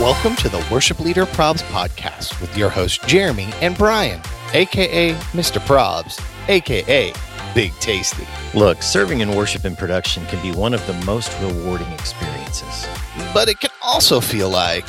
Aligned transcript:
Welcome 0.00 0.34
to 0.36 0.48
the 0.48 0.66
Worship 0.72 0.98
Leader 0.98 1.26
Probs 1.26 1.62
podcast 1.64 2.40
with 2.40 2.56
your 2.56 2.70
hosts 2.70 3.04
Jeremy 3.06 3.50
and 3.60 3.76
Brian, 3.76 4.22
aka 4.54 5.12
Mr. 5.12 5.60
Probs, 5.60 6.18
aka 6.48 7.12
Big 7.54 7.70
Tasty. 7.80 8.26
Look, 8.54 8.82
serving 8.82 9.20
in 9.20 9.36
worship 9.36 9.66
and 9.66 9.76
production 9.76 10.24
can 10.28 10.40
be 10.40 10.56
one 10.56 10.72
of 10.72 10.86
the 10.86 10.94
most 11.04 11.38
rewarding 11.42 11.88
experiences. 11.88 12.88
But 13.34 13.50
it 13.50 13.60
can 13.60 13.68
also 13.82 14.22
feel 14.22 14.48
like 14.48 14.86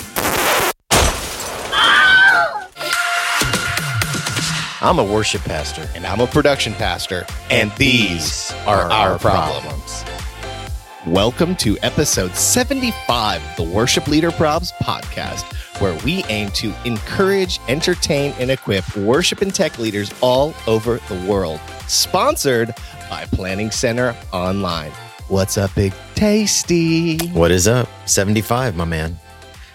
I'm 4.81 4.97
a 4.97 5.03
worship 5.03 5.41
pastor, 5.41 5.89
and 5.93 6.05
I'm 6.05 6.21
a 6.21 6.27
production 6.27 6.73
pastor, 6.75 7.25
and 7.49 7.69
these 7.73 8.53
are 8.65 8.89
our 8.89 9.19
problems. 9.19 10.00
Welcome 11.07 11.55
to 11.55 11.79
episode 11.81 12.35
75 12.35 13.43
of 13.43 13.55
the 13.57 13.63
Worship 13.63 14.07
Leader 14.07 14.29
Probs 14.29 14.71
podcast, 14.83 15.41
where 15.81 15.97
we 16.05 16.23
aim 16.25 16.51
to 16.51 16.71
encourage, 16.85 17.59
entertain, 17.67 18.35
and 18.37 18.51
equip 18.51 18.95
worship 18.95 19.41
and 19.41 19.51
tech 19.53 19.79
leaders 19.79 20.13
all 20.21 20.53
over 20.67 20.99
the 21.09 21.25
world. 21.27 21.59
Sponsored 21.87 22.75
by 23.09 23.25
Planning 23.31 23.71
Center 23.71 24.15
Online. 24.31 24.91
What's 25.27 25.57
up, 25.57 25.73
Big 25.73 25.91
Tasty? 26.13 27.17
What 27.29 27.49
is 27.49 27.67
up? 27.67 27.89
75, 28.05 28.75
my 28.75 28.85
man. 28.85 29.17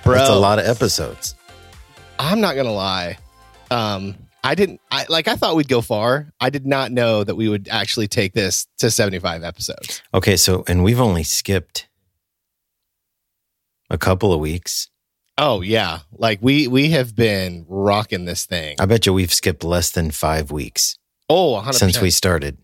Bro, 0.05 0.15
That's 0.15 0.31
a 0.31 0.34
lot 0.37 0.61
of 0.61 0.67
episodes. 0.67 1.34
I'm 2.20 2.41
not 2.41 2.55
gonna 2.55 2.73
lie. 2.73 3.19
Um, 3.73 4.15
I 4.46 4.55
didn't 4.55 4.80
I 4.91 5.06
like 5.09 5.28
I 5.28 5.36
thought 5.36 5.56
we'd 5.56 5.68
go 5.68 5.80
far. 5.80 6.32
I 6.41 6.50
did 6.50 6.66
not 6.66 6.92
know 6.92 7.24
that 7.24 7.34
we 7.34 7.48
would 7.48 7.68
actually 7.70 8.09
take 8.09 8.32
this 8.32 8.66
to 8.78 8.91
75 8.91 9.42
episodes. 9.42 10.02
Okay, 10.14 10.36
so, 10.36 10.62
and 10.69 10.84
we've 10.84 11.00
only 11.00 11.22
skipped 11.24 11.88
a 13.91 13.98
couple 13.98 14.32
of 14.32 14.41
weeks. 14.41 14.88
Oh 15.38 15.61
yeah. 15.61 16.00
Like 16.12 16.38
we 16.41 16.66
we 16.69 16.91
have 16.91 17.14
been 17.14 17.66
rocking 17.69 18.25
this 18.25 18.47
thing. 18.47 18.77
I 18.80 18.86
bet 18.86 19.05
you 19.06 19.12
we've 19.12 19.34
skipped 19.34 19.64
less 19.64 19.91
than 19.91 20.11
five 20.11 20.50
weeks 20.50 20.97
Oh, 21.28 21.60
100%. 21.60 21.75
since 21.75 22.00
we 22.00 22.10
started. 22.10 22.58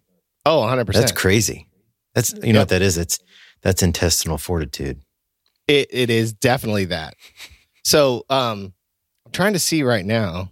Oh, 0.46 0.60
100%. 0.60 0.92
That's 0.92 1.12
crazy. 1.12 1.68
That's, 2.14 2.32
you 2.32 2.52
know 2.52 2.60
Yep. 2.60 2.62
what 2.62 2.68
that 2.70 2.82
is? 2.82 2.96
It's, 2.98 3.18
that's 3.62 3.82
intestinal 3.82 4.38
fortitude. 4.38 5.02
It 5.68 5.88
it 5.90 6.10
is 6.10 6.32
definitely 6.32 6.86
that. 6.86 7.14
So, 7.84 8.24
um 8.30 8.72
I'm 9.26 9.32
trying 9.32 9.52
to 9.54 9.58
see 9.58 9.82
right 9.82 10.04
now. 10.04 10.50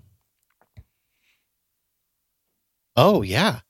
Oh, 2.97 3.23
yeah. 3.23 3.61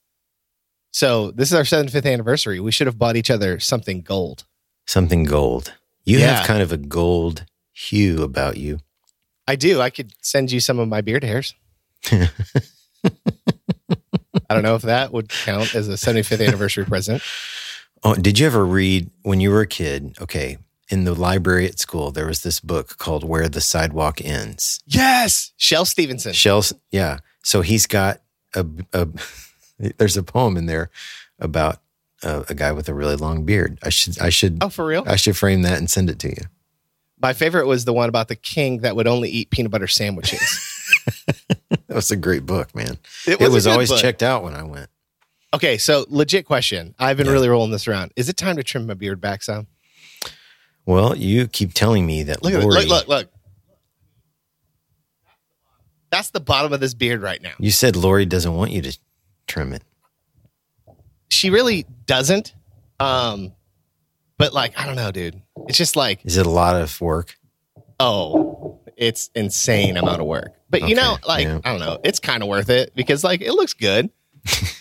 So, 0.92 1.30
this 1.30 1.48
is 1.52 1.54
our 1.54 1.62
75th 1.62 2.10
anniversary. 2.10 2.58
We 2.60 2.72
should 2.72 2.86
have 2.86 2.98
bought 2.98 3.16
each 3.16 3.30
other 3.30 3.60
something 3.60 4.00
gold. 4.02 4.44
Something 4.86 5.24
gold. 5.24 5.74
You 6.04 6.18
Yeah. 6.18 6.36
have 6.38 6.46
kind 6.46 6.62
of 6.62 6.72
a 6.72 6.76
gold 6.76 7.44
hue 7.72 8.22
about 8.22 8.56
you. 8.56 8.78
I 9.46 9.56
do. 9.56 9.80
I 9.80 9.90
could 9.90 10.12
send 10.20 10.50
you 10.50 10.60
some 10.60 10.78
of 10.78 10.88
my 10.88 11.00
beard 11.00 11.22
hairs. 11.24 11.54
I 12.12 12.28
don't 14.54 14.62
know 14.62 14.74
if 14.74 14.82
that 14.82 15.12
would 15.12 15.28
count 15.28 15.74
as 15.74 15.88
a 15.88 15.92
75th 15.92 16.44
anniversary 16.44 16.84
present. 16.84 17.22
Oh, 18.02 18.14
did 18.14 18.38
you 18.38 18.46
ever 18.46 18.64
read 18.64 19.10
when 19.22 19.40
you 19.40 19.50
were 19.50 19.60
a 19.60 19.66
kid? 19.66 20.16
Okay, 20.20 20.58
in 20.88 21.04
the 21.04 21.14
library 21.14 21.66
at 21.66 21.78
school, 21.78 22.10
there 22.10 22.26
was 22.26 22.42
this 22.42 22.58
book 22.58 22.96
called 22.98 23.22
Where 23.22 23.48
the 23.48 23.60
Sidewalk 23.60 24.20
Ends. 24.24 24.80
Yes, 24.86 25.52
Shell 25.56 25.84
Stevenson. 25.84 26.32
Shells, 26.32 26.72
yeah. 26.90 27.18
So 27.44 27.60
he's 27.60 27.86
got 27.86 28.20
a, 28.54 28.66
a 28.92 29.08
there's 29.98 30.16
a 30.16 30.22
poem 30.22 30.56
in 30.56 30.66
there 30.66 30.90
about 31.38 31.80
a, 32.22 32.44
a 32.48 32.54
guy 32.54 32.72
with 32.72 32.88
a 32.88 32.94
really 32.94 33.16
long 33.16 33.44
beard. 33.44 33.78
I 33.82 33.88
should, 33.90 34.18
I 34.20 34.28
should, 34.30 34.58
Oh, 34.62 34.68
for 34.68 34.84
real? 34.86 35.04
I 35.06 35.16
should 35.16 35.36
frame 35.36 35.62
that 35.62 35.78
and 35.78 35.88
send 35.90 36.10
it 36.10 36.18
to 36.20 36.28
you. 36.28 36.42
My 37.22 37.32
favorite 37.34 37.66
was 37.66 37.84
the 37.84 37.92
one 37.92 38.08
about 38.08 38.28
the 38.28 38.36
king 38.36 38.78
that 38.78 38.96
would 38.96 39.06
only 39.06 39.28
eat 39.28 39.50
peanut 39.50 39.70
butter 39.70 39.86
sandwiches. 39.88 40.40
That 41.86 41.94
was 41.96 42.10
a 42.12 42.16
great 42.16 42.46
book, 42.46 42.74
man. 42.74 42.98
It 43.26 43.40
It 43.40 43.50
was 43.50 43.66
always 43.66 43.90
book. 43.90 44.00
checked 44.00 44.22
out 44.22 44.44
when 44.44 44.54
I 44.54 44.62
went. 44.62 44.88
Okay, 45.52 45.76
so 45.76 46.04
legit 46.08 46.46
question. 46.46 46.94
I've 47.00 47.16
been 47.16 47.26
Yeah. 47.26 47.32
really 47.32 47.48
rolling 47.48 47.72
this 47.72 47.88
around. 47.88 48.12
Is 48.14 48.28
it 48.28 48.36
time 48.36 48.56
to 48.56 48.62
trim 48.62 48.86
my 48.86 48.94
beard 48.94 49.20
back 49.20 49.42
some? 49.42 49.66
Well, 50.86 51.16
you 51.16 51.48
keep 51.48 51.74
telling 51.74 52.06
me 52.06 52.22
that 52.24 52.42
Look. 52.44 52.52
Lori, 52.54 52.86
Look, 52.86 52.88
look, 52.88 53.08
look. 53.08 53.28
That's 56.10 56.30
the 56.30 56.40
bottom 56.40 56.72
of 56.72 56.80
this 56.80 56.94
beard 56.94 57.22
right 57.22 57.40
now. 57.40 57.52
you 57.58 57.70
said 57.70 57.94
Lori 57.96 58.26
doesn't 58.26 58.54
want 58.54 58.72
you 58.72 58.82
to 58.82 58.98
trim 59.46 59.72
it. 59.72 59.82
She 61.28 61.50
really 61.50 61.86
doesn't. 62.06 62.54
Um, 62.98 63.52
but 64.36 64.52
like, 64.52 64.78
I 64.78 64.86
don't 64.86 64.96
know, 64.96 65.10
dude. 65.12 65.40
It's 65.68 65.78
just 65.78 65.94
like, 65.96 66.24
Is 66.24 66.36
it 66.36 66.46
a 66.46 66.50
lot 66.50 66.76
of 66.76 67.00
work? 67.00 67.36
oh, 68.00 68.80
it's 68.96 69.30
insane 69.34 69.96
amount 69.96 70.20
of 70.20 70.26
work. 70.26 70.54
But 70.70 70.88
you 70.88 70.94
know, 70.94 71.18
like, 71.26 71.44
yeah. 71.46 71.60
I 71.64 71.70
don't 71.70 71.80
know. 71.80 71.98
It's 72.02 72.18
kind 72.18 72.42
of 72.42 72.48
worth 72.48 72.70
it 72.70 72.92
because 72.94 73.22
like 73.24 73.40
it 73.42 73.52
looks 73.52 73.74
good. 73.74 74.10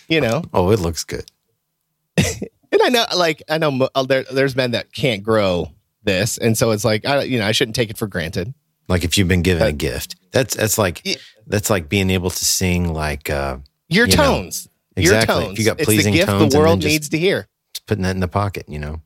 you 0.08 0.20
know, 0.20 0.42
Oh, 0.52 0.70
it 0.70 0.78
looks 0.80 1.04
good. 1.04 1.30
and 2.16 2.80
I 2.82 2.88
know, 2.88 3.04
like, 3.16 3.42
I 3.48 3.58
know 3.58 3.88
uh, 3.94 4.02
there, 4.04 4.24
there's 4.32 4.56
men 4.56 4.70
that 4.72 4.92
can't 4.92 5.22
grow 5.22 5.70
this, 6.02 6.38
and 6.38 6.56
so 6.56 6.70
it's 6.70 6.84
like, 6.84 7.04
I, 7.06 7.22
you 7.22 7.38
know, 7.38 7.46
I 7.46 7.52
shouldn't 7.52 7.76
take 7.76 7.90
it 7.90 7.98
for 7.98 8.06
granted. 8.06 8.54
Like 8.90 9.04
if 9.04 9.16
you've 9.16 9.28
been 9.28 9.42
given 9.42 9.62
Uh, 9.62 9.66
a 9.68 9.72
gift, 9.72 10.16
that's 10.32 10.54
that's 10.54 10.76
like 10.76 11.00
Yeah. 11.04 11.16
that's 11.46 11.70
like 11.70 11.88
being 11.88 12.10
able 12.10 12.28
to 12.30 12.44
sing 12.44 12.92
like 12.92 13.30
uh 13.30 13.58
Your 13.88 14.06
You 14.06 14.16
know, 14.16 14.22
tones, 14.24 14.68
exactly. 14.96 15.04
your 15.04 15.42
If 15.42 15.46
tones. 15.46 15.58
you 15.58 15.64
got 15.64 15.78
it's 15.80 15.86
pleasing 15.86 16.12
the 16.12 16.18
gift 16.18 16.30
tones 16.30 16.52
the 16.52 16.58
world 16.58 16.80
just- 16.82 16.92
needs 16.92 17.08
to 17.10 17.18
hear. 17.18 17.46
putting 17.86 18.02
that 18.04 18.10
in 18.16 18.20
the 18.20 18.28
pocket, 18.28 18.64
you 18.68 18.78
know, 18.78 19.00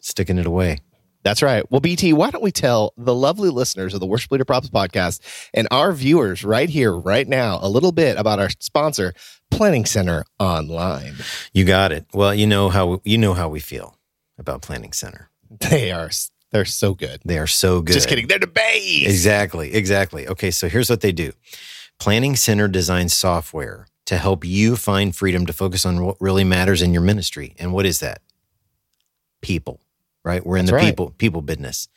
sticking 0.00 0.38
it 0.38 0.46
away. 0.46 0.78
That's 1.24 1.42
right. 1.42 1.64
Well, 1.70 1.80
BT, 1.80 2.12
why 2.12 2.30
don't 2.30 2.42
we 2.42 2.52
tell 2.52 2.92
the 2.98 3.14
lovely 3.14 3.48
listeners 3.48 3.94
of 3.94 4.00
the 4.00 4.06
Worship 4.06 4.30
Leader 4.30 4.44
Probs 4.44 4.68
podcast 4.70 5.20
and 5.54 5.66
our 5.70 5.90
viewers 5.92 6.44
right 6.44 6.68
here, 6.68 6.92
right 6.92 7.26
now, 7.26 7.58
a 7.62 7.68
little 7.68 7.92
bit 7.92 8.18
about 8.18 8.38
our 8.40 8.50
sponsor, 8.60 9.14
Planning 9.50 9.86
Center 9.86 10.24
Online. 10.38 11.14
You 11.54 11.64
got 11.64 11.92
it. 11.92 12.04
Well, 12.12 12.34
you 12.34 12.46
know 12.46 12.68
how 12.68 13.00
you 13.04 13.16
know 13.16 13.32
how 13.32 13.48
we 13.48 13.60
feel 13.60 13.96
about 14.38 14.60
Planning 14.60 14.92
Center. 14.92 15.30
They 15.70 15.92
are 15.92 16.10
they're 16.54 16.64
so 16.64 16.94
good. 16.94 17.20
They 17.24 17.36
are 17.38 17.48
so 17.48 17.82
good. 17.82 17.94
Just 17.94 18.08
kidding. 18.08 18.28
They're 18.28 18.38
the 18.38 18.46
base. 18.46 19.08
Exactly. 19.08 19.74
Exactly. 19.74 20.28
Okay, 20.28 20.52
so 20.52 20.68
here's 20.68 20.88
what 20.88 21.00
they 21.00 21.10
do. 21.10 21.32
Planning 21.98 22.36
Center 22.36 22.68
designs 22.68 23.12
software 23.12 23.88
to 24.06 24.18
help 24.18 24.44
you 24.44 24.76
find 24.76 25.16
freedom 25.16 25.46
to 25.46 25.52
focus 25.52 25.84
on 25.84 26.04
what 26.04 26.16
really 26.20 26.44
matters 26.44 26.80
in 26.80 26.92
your 26.92 27.02
ministry. 27.02 27.56
And 27.58 27.72
what 27.72 27.86
is 27.86 27.98
that? 27.98 28.22
People, 29.42 29.80
right? 30.24 30.46
We're 30.46 30.58
in 30.58 30.66
That's 30.66 30.70
the 30.70 30.76
right. 30.76 30.86
people 30.86 31.10
people 31.18 31.42
business. 31.42 31.88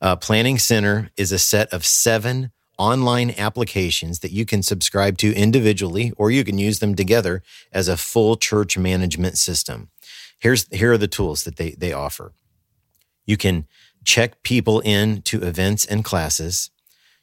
Uh, 0.00 0.16
Planning 0.16 0.56
Center 0.58 1.10
is 1.18 1.30
a 1.30 1.38
set 1.38 1.70
of 1.70 1.84
seven 1.84 2.50
online 2.78 3.34
applications 3.36 4.20
that 4.20 4.32
you 4.32 4.46
can 4.46 4.62
subscribe 4.62 5.18
to 5.18 5.34
individually, 5.34 6.14
or 6.16 6.30
you 6.30 6.44
can 6.44 6.56
use 6.56 6.78
them 6.78 6.94
together 6.94 7.42
as 7.72 7.88
a 7.88 7.96
full 7.98 8.36
church 8.36 8.78
management 8.78 9.36
system. 9.36 9.90
Here's 10.38 10.66
here 10.68 10.92
are 10.92 10.98
the 10.98 11.08
tools 11.08 11.44
that 11.44 11.56
they 11.56 11.72
they 11.72 11.92
offer. 11.92 12.32
You 13.26 13.36
can 13.36 13.66
check 14.08 14.42
people 14.42 14.80
in 14.80 15.20
to 15.20 15.42
events 15.42 15.84
and 15.84 16.02
classes. 16.02 16.70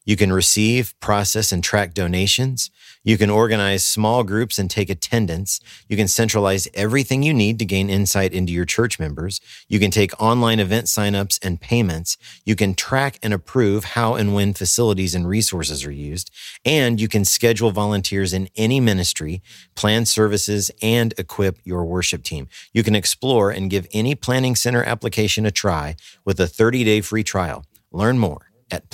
You 0.06 0.16
can 0.16 0.32
receive, 0.32 0.94
process, 1.00 1.52
and 1.52 1.64
track 1.64 1.94
donations. 1.94 2.70
You 3.04 3.18
can 3.18 3.30
organize 3.30 3.84
small 3.84 4.24
groups 4.24 4.60
and 4.60 4.70
take 4.70 4.90
attendance. 4.90 5.60
You 5.90 5.98
can 5.98 6.08
centralize 6.08 6.68
everything 6.74 7.24
you 7.24 7.34
need 7.34 7.60
to 7.60 7.66
gain 7.66 7.90
insight 7.90 8.34
into 8.34 8.54
your 8.54 8.66
church 8.66 9.00
members. 9.00 9.42
You 9.68 9.80
can 9.80 9.92
take 9.92 10.20
online 10.22 10.60
event 10.60 10.86
signups 10.86 11.40
and 11.44 11.60
payments. 11.60 12.18
You 12.46 12.56
can 12.56 12.76
track 12.76 13.20
and 13.24 13.34
approve 13.34 13.84
how 13.84 14.14
and 14.14 14.34
when 14.34 14.54
facilities 14.54 15.16
and 15.16 15.28
resources 15.28 15.86
are 15.86 15.92
used. 15.92 16.32
And 16.64 17.02
you 17.02 17.08
can 17.08 17.26
schedule 17.26 17.72
volunteers 17.72 18.32
in 18.32 18.50
any 18.56 18.80
ministry, 18.80 19.42
plan 19.76 20.06
services, 20.06 20.70
and 20.82 21.14
equip 21.18 21.60
your 21.64 21.84
worship 21.84 22.24
team. 22.24 22.48
You 22.74 22.84
can 22.84 22.96
explore 22.96 23.50
and 23.50 23.70
give 23.70 23.88
any 23.92 24.16
Planning 24.16 24.56
Center 24.56 24.84
application 24.84 25.46
a 25.46 25.52
try 25.52 25.96
with 26.24 26.40
a 26.40 26.47
30 26.47 26.84
day 26.84 27.02
free 27.02 27.24
trial. 27.24 27.66
Learn 27.91 28.20
more 28.20 28.52
at 28.72 28.90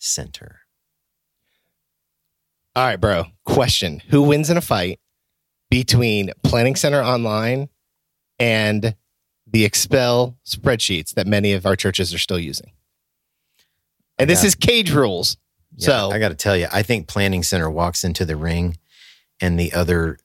planning.center. 0.00 0.60
All 2.74 2.84
right, 2.86 3.00
bro. 3.00 3.26
Question. 3.44 4.02
Who 4.10 4.22
wins 4.22 4.50
in 4.50 4.56
a 4.56 4.60
fight 4.60 5.00
between 5.70 6.30
Planning 6.42 6.76
Center 6.76 7.02
Online 7.02 7.68
and 8.38 8.94
the 9.46 9.64
Excel 9.64 10.36
spreadsheets 10.44 11.14
that 11.14 11.26
many 11.26 11.52
of 11.52 11.64
our 11.64 11.76
churches 11.76 12.12
are 12.12 12.18
still 12.18 12.38
using? 12.38 12.72
And 14.18 14.28
this 14.28 14.42
Yeah. 14.42 14.48
is 14.48 14.54
cage 14.54 14.90
rules. 14.90 15.36
Yeah, 15.76 15.86
So- 15.86 16.10
I 16.10 16.18
got 16.18 16.28
to 16.28 16.34
tell 16.34 16.56
you, 16.56 16.68
I 16.72 16.82
think 16.82 17.06
Planning 17.08 17.42
Center 17.42 17.70
walks 17.70 18.04
into 18.04 18.24
the 18.24 18.36
ring, 18.36 18.78
and 19.40 19.58
the 19.58 19.72
other, 19.72 20.18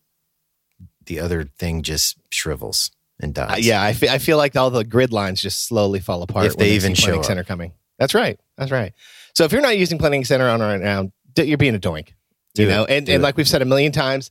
the 1.06 1.20
other 1.20 1.44
thing 1.44 1.84
just 1.84 2.18
shrivels 2.30 2.92
and 3.20 3.38
Uh, 3.38 3.48
dies. 3.48 3.66
yeah, 3.66 3.82
I 3.84 3.94
fe- 3.94 4.08
I 4.10 4.18
feel 4.18 4.38
like 4.38 4.56
all 4.56 4.70
the 4.72 4.84
grid 4.86 5.12
lines 5.12 5.42
just 5.42 5.64
slowly 5.66 6.00
fall 6.00 6.22
apart 6.22 6.46
If 6.46 6.58
they 6.58 6.72
even 6.72 6.96
show 6.96 7.20
up. 7.20 7.26
Center 7.26 7.44
coming. 7.44 7.74
That's 8.00 8.14
right. 8.14 8.40
That's 8.58 8.72
right. 8.72 8.94
So 9.42 9.46
if 9.46 9.52
you're 9.52 9.62
not 9.62 9.76
using 9.76 9.98
Planning 9.98 10.24
Center 10.24 10.48
on 10.48 10.62
right 10.62 10.80
now, 10.80 11.12
you're 11.36 11.58
being 11.58 11.74
a 11.74 11.80
doink. 11.80 12.10
Do 12.54 12.62
you 12.62 12.70
it. 12.70 12.72
know, 12.72 12.86
and, 12.86 13.10
and 13.10 13.10
it. 13.10 13.22
like 13.22 13.38
we've 13.38 13.48
said 13.48 13.64
a 13.64 13.66
million 13.66 13.92
times, 13.92 14.30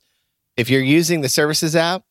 if 0.55 0.69
you're 0.69 0.79
using 0.79 1.19
the 1.19 1.27
services 1.27 1.75
app, 1.75 2.05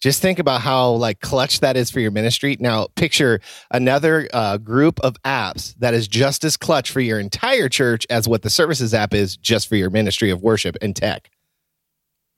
Just 0.00 0.22
think 0.22 0.38
about 0.38 0.62
how 0.62 0.92
like 0.92 1.20
clutch 1.20 1.60
that 1.60 1.76
is 1.76 1.90
for 1.90 2.00
your 2.00 2.12
ministry. 2.12 2.56
Now, 2.58 2.86
picture 2.96 3.42
another 3.70 4.26
uh, 4.32 4.56
group 4.56 4.98
of 5.00 5.22
apps 5.22 5.74
that 5.80 5.92
is 5.92 6.08
just 6.08 6.44
as 6.44 6.56
clutch 6.56 6.90
for 6.90 7.00
your 7.00 7.20
entire 7.20 7.68
church 7.68 8.06
as 8.08 8.26
what 8.26 8.40
the 8.40 8.48
services 8.48 8.94
app 8.94 9.12
is 9.12 9.36
just 9.36 9.68
for 9.68 9.76
your 9.76 9.90
ministry 9.90 10.30
of 10.30 10.40
worship 10.40 10.78
and 10.80 10.96
tech. 10.96 11.28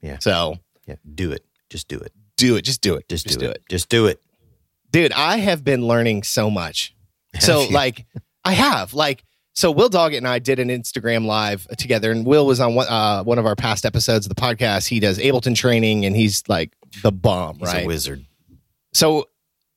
Yeah. 0.03 0.19
So 0.19 0.59
Yeah. 0.85 0.97
Do 1.15 1.31
it. 1.31 1.45
Just 1.71 1.87
do 1.87 1.97
it. 1.97 2.13
do 2.37 2.57
it. 2.57 2.63
Just 2.63 2.81
do 2.81 2.97
it. 2.97 3.09
Just, 3.09 3.39
do, 3.39 3.51
it. 3.51 3.63
Just 3.71 3.89
do 3.89 4.07
it. 4.07 4.21
dude 4.91 5.13
i 5.13 5.37
have 5.37 5.63
been 5.63 5.87
learning 5.87 6.25
so 6.25 6.51
much 6.51 6.97
so 7.39 7.69
like 7.69 8.05
i 8.45 8.53
have 8.53 8.95
like 8.95 9.23
so 9.59 9.73
will 9.73 9.91
doggett 9.91 10.19
and 10.19 10.29
i 10.29 10.39
did 10.39 10.61
an 10.61 10.69
instagram 10.69 11.27
live 11.27 11.67
together 11.79 12.13
and 12.13 12.25
will 12.25 12.47
was 12.47 12.61
on 12.61 12.77
one, 12.77 12.87
uh, 12.89 13.25
one 13.25 13.39
of 13.41 13.45
our 13.45 13.57
past 13.57 13.85
episodes 13.85 14.25
of 14.25 14.35
the 14.35 14.41
podcast. 14.41 14.87
He 14.87 15.01
does 15.01 15.19
ableton 15.19 15.57
training 15.57 16.07
and 16.07 16.15
he's 16.15 16.45
like 16.49 16.77
the 17.03 17.11
bomb 17.11 17.59
He's 17.59 17.75
right? 17.75 17.83
a 17.83 17.87
wizard. 17.87 18.25
so 18.93 19.29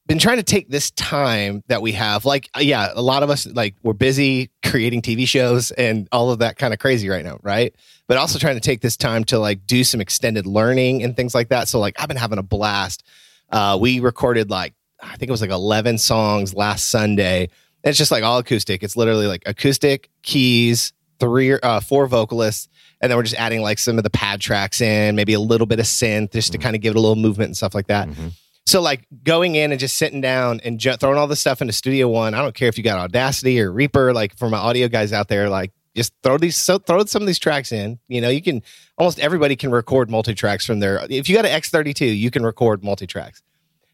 been 0.07 0.19
trying 0.19 0.38
to 0.38 0.44
take 0.44 0.69
this 0.69 0.92
time 0.92 1.63
that 1.68 1.81
we 1.81 1.94
have 1.94 2.25
like 2.25 2.48
uh, 2.56 2.60
yeah 2.60 2.92
a 2.94 3.01
lot 3.01 3.24
of 3.24 3.31
us 3.31 3.48
like 3.48 3.75
we're 3.81 3.94
busy 3.94 4.51
creating 4.63 5.01
tv 5.01 5.28
shows 5.28 5.72
and 5.72 6.07
all 6.12 6.30
of 6.30 6.39
that 6.39 6.57
kind 6.57 6.74
of 6.74 6.80
crazy 6.80 7.10
right 7.10 7.25
now 7.25 7.39
right? 7.42 7.74
But 8.07 8.18
also 8.18 8.38
trying 8.38 8.56
to 8.56 8.62
take 8.62 8.81
this 8.81 8.98
time 8.98 9.24
to 9.25 9.39
like 9.39 9.66
do 9.66 9.83
some 9.83 10.00
extended 10.01 10.45
learning 10.45 11.01
and 11.01 11.16
things 11.16 11.33
like 11.33 11.50
that. 11.50 11.68
So 11.68 11.80
like 11.80 11.95
i've 12.00 12.07
been 12.07 12.18
having 12.18 12.38
a 12.38 12.44
blast. 12.44 13.04
Uh 13.50 13.80
we 13.81 14.00
recorded 14.00 14.51
like 14.51 14.75
i 15.01 15.16
think 15.16 15.30
it 15.30 15.31
was 15.31 15.42
like 15.42 15.50
11 15.50 15.98
songs 15.98 16.54
last 16.54 16.89
sunday 16.89 17.50
it's 17.83 17.98
just 17.98 18.12
like 18.12 18.24
all 18.24 18.38
acoustic 18.39 18.83
it's 18.83 18.95
literally 18.98 19.28
like 19.28 19.44
acoustic 19.45 20.10
keys 20.24 20.94
three 21.19 21.54
uh 21.54 21.80
four 21.80 22.07
vocalists 22.07 22.68
and 23.01 23.10
then 23.10 23.18
we're 23.18 23.24
just 23.24 23.36
adding 23.36 23.62
like 23.62 23.80
some 23.80 23.98
of 23.98 24.04
the 24.04 24.10
pad 24.10 24.39
tracks 24.42 24.81
in 24.81 25.16
maybe 25.16 25.33
a 25.33 25.39
little 25.39 25.68
bit 25.68 25.80
of 25.80 25.86
synth 25.86 26.31
just 26.31 26.51
to 26.51 26.57
kind 26.57 26.75
of 26.75 26.81
give 26.81 26.92
it 26.95 26.98
a 26.98 27.01
little 27.01 27.16
movement 27.16 27.48
and 27.50 27.57
stuff 27.57 27.74
like 27.75 27.88
that 27.88 28.07
Mhm. 28.10 28.31
so 28.66 28.81
like 28.81 29.06
going 29.24 29.56
in 29.56 29.72
and 29.72 29.80
just 29.80 29.98
sitting 29.98 30.22
down 30.22 30.60
and 30.63 30.80
ju- 30.80 30.95
throwing 30.95 31.18
all 31.18 31.28
this 31.28 31.39
stuff 31.39 31.62
into 31.62 31.74
Studio 31.74 32.07
One. 32.07 32.33
I 32.33 32.42
don't 32.42 32.54
care 32.56 32.69
if 32.69 32.78
you 32.78 32.83
got 32.83 33.00
Audacity 33.00 33.60
or 33.60 33.72
Reaper. 33.72 34.13
Like 34.13 34.38
for 34.38 34.50
my 34.50 34.57
audio 34.60 34.88
guys 34.88 35.12
out 35.13 35.28
there, 35.28 35.50
like 35.50 35.72
just 35.95 36.13
throw 36.24 36.38
these 36.38 36.56
so 36.56 36.78
throw 36.78 37.04
some 37.06 37.22
of 37.24 37.28
these 37.28 37.39
tracks 37.39 37.72
in. 37.72 38.00
You 38.07 38.22
know, 38.22 38.30
you 38.30 38.42
can 38.42 38.62
almost 38.98 39.19
everybody 39.19 39.56
can 39.56 39.72
record 39.72 40.10
multi 40.12 40.33
tracks 40.36 40.66
from 40.66 40.80
there. 40.80 41.06
If 41.10 41.28
you 41.28 41.36
got 41.36 41.45
an 41.45 41.51
X 41.51 41.69
thirty 41.69 41.94
two, 41.94 42.06
you 42.06 42.30
can 42.31 42.44
record 42.44 42.83
multi 42.83 43.07
tracks. 43.07 43.42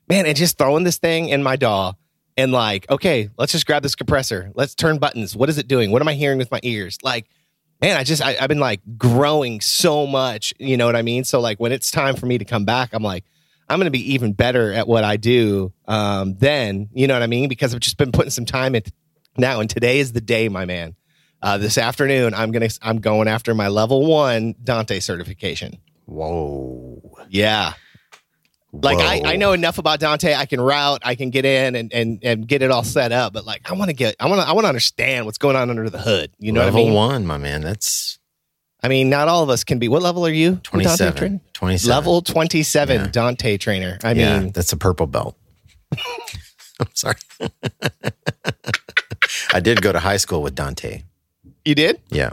Man, 0.09 0.25
and 0.25 0.35
just 0.37 0.57
throwing 0.57 0.83
this 0.83 0.97
thing 0.97 1.29
in 1.29 1.41
my 1.43 1.55
DAW 1.55 1.93
and 2.37 2.51
like, 2.51 2.89
okay, 2.89 3.29
let's 3.37 3.51
just 3.51 3.65
grab 3.65 3.83
this 3.83 3.95
compressor. 3.95 4.51
Let's 4.53 4.75
turn 4.75 4.99
buttons. 4.99 5.35
What 5.35 5.49
is 5.49 5.57
it 5.57 5.67
doing? 5.67 5.91
What 5.91 6.01
am 6.01 6.07
I 6.07 6.13
hearing 6.13 6.37
with 6.37 6.51
my 6.51 6.59
ears? 6.63 6.97
Like, 7.03 7.27
man, 7.81 7.97
I 7.97 8.03
just 8.03 8.21
I, 8.21 8.37
I've 8.39 8.47
been 8.47 8.59
like 8.59 8.81
growing 8.97 9.59
so 9.61 10.07
much. 10.07 10.53
You 10.59 10.77
know 10.77 10.85
what 10.85 10.95
I 10.95 11.01
mean? 11.01 11.23
So 11.23 11.39
like 11.39 11.59
when 11.59 11.71
it's 11.71 11.91
time 11.91 12.15
for 12.15 12.25
me 12.27 12.37
to 12.37 12.45
come 12.45 12.65
back, 12.65 12.91
I'm 12.93 13.03
like. 13.03 13.25
I'm 13.69 13.79
going 13.79 13.87
to 13.87 13.91
be 13.91 14.13
even 14.13 14.31
better 14.31 14.71
at 14.71 14.87
what 14.87 15.03
I 15.03 15.17
do 15.17 15.73
um, 15.89 16.35
then. 16.37 16.87
You 16.93 17.05
know 17.05 17.15
what 17.15 17.21
I 17.21 17.27
mean? 17.27 17.49
Because 17.49 17.73
I've 17.73 17.81
just 17.81 17.97
been 17.97 18.13
putting 18.13 18.31
some 18.31 18.45
time 18.45 18.75
in 18.75 18.83
now, 19.37 19.59
and 19.59 19.69
today 19.69 19.99
is 19.99 20.13
the 20.13 20.21
day, 20.21 20.49
my 20.49 20.65
man. 20.65 20.95
Uh, 21.41 21.57
this 21.57 21.77
afternoon, 21.77 22.33
I'm 22.33 22.51
gonna 22.51 22.69
I'm 22.81 22.99
going 22.99 23.27
after 23.27 23.53
my 23.53 23.67
level 23.67 24.05
one 24.05 24.55
Dante 24.63 24.99
certification. 24.99 25.77
Whoa. 26.05 27.01
Yeah, 27.29 27.73
like 28.73 28.97
I, 28.99 29.33
I 29.33 29.35
know 29.37 29.53
enough 29.53 29.77
about 29.77 29.99
Dante. 29.99 30.33
I 30.33 30.45
can 30.45 30.59
route, 30.61 31.01
I 31.03 31.15
can 31.15 31.29
get 31.29 31.45
in 31.45 31.75
and 31.75 31.91
and 31.93 32.19
and 32.23 32.47
get 32.47 32.61
it 32.61 32.69
all 32.71 32.83
set 32.83 33.11
up. 33.11 33.33
But 33.33 33.45
like, 33.45 33.69
I 33.69 33.73
want 33.73 33.89
to 33.89 33.93
get, 33.95 34.15
I 34.19 34.27
want 34.27 34.41
to, 34.41 34.47
I 34.47 34.51
want 34.53 34.65
to 34.65 34.69
understand 34.69 35.25
what's 35.25 35.37
going 35.37 35.55
on 35.55 35.69
under 35.69 35.89
the 35.89 35.99
hood. 35.99 36.31
You 36.39 36.51
know 36.51 36.61
Level 36.61 36.73
what 36.73 36.81
I 36.81 36.89
mean? 36.89 36.93
one, 36.95 37.25
my 37.27 37.37
man. 37.37 37.61
That's 37.61 38.19
I 38.83 38.89
mean, 38.89 39.09
not 39.09 39.27
all 39.27 39.41
of 39.43 39.49
us 39.49 39.63
can 39.63 39.79
be. 39.79 39.87
What 39.87 40.01
level 40.03 40.25
are 40.25 40.31
you? 40.31 40.57
27. 40.57 41.15
trainer? 41.17 41.39
27. 41.53 41.95
Level 41.95 42.21
twenty 42.21 42.61
seven 42.63 43.01
Yeah. 43.01 43.07
Dante 43.07 43.57
trainer. 43.57 43.97
I 44.03 44.11
yeah, 44.11 44.39
mean, 44.39 44.51
that's 44.51 44.71
a 44.73 44.77
purple 44.77 45.07
belt. 45.07 45.35
I'm 46.79 46.87
sorry. 46.93 47.15
I 49.53 49.59
did 49.59 49.81
go 49.81 49.91
to 49.91 49.99
high 49.99 50.17
school 50.17 50.41
with 50.43 50.55
Dante. 50.55 51.03
you 51.65 51.73
did. 51.75 51.99
Yeah. 52.09 52.31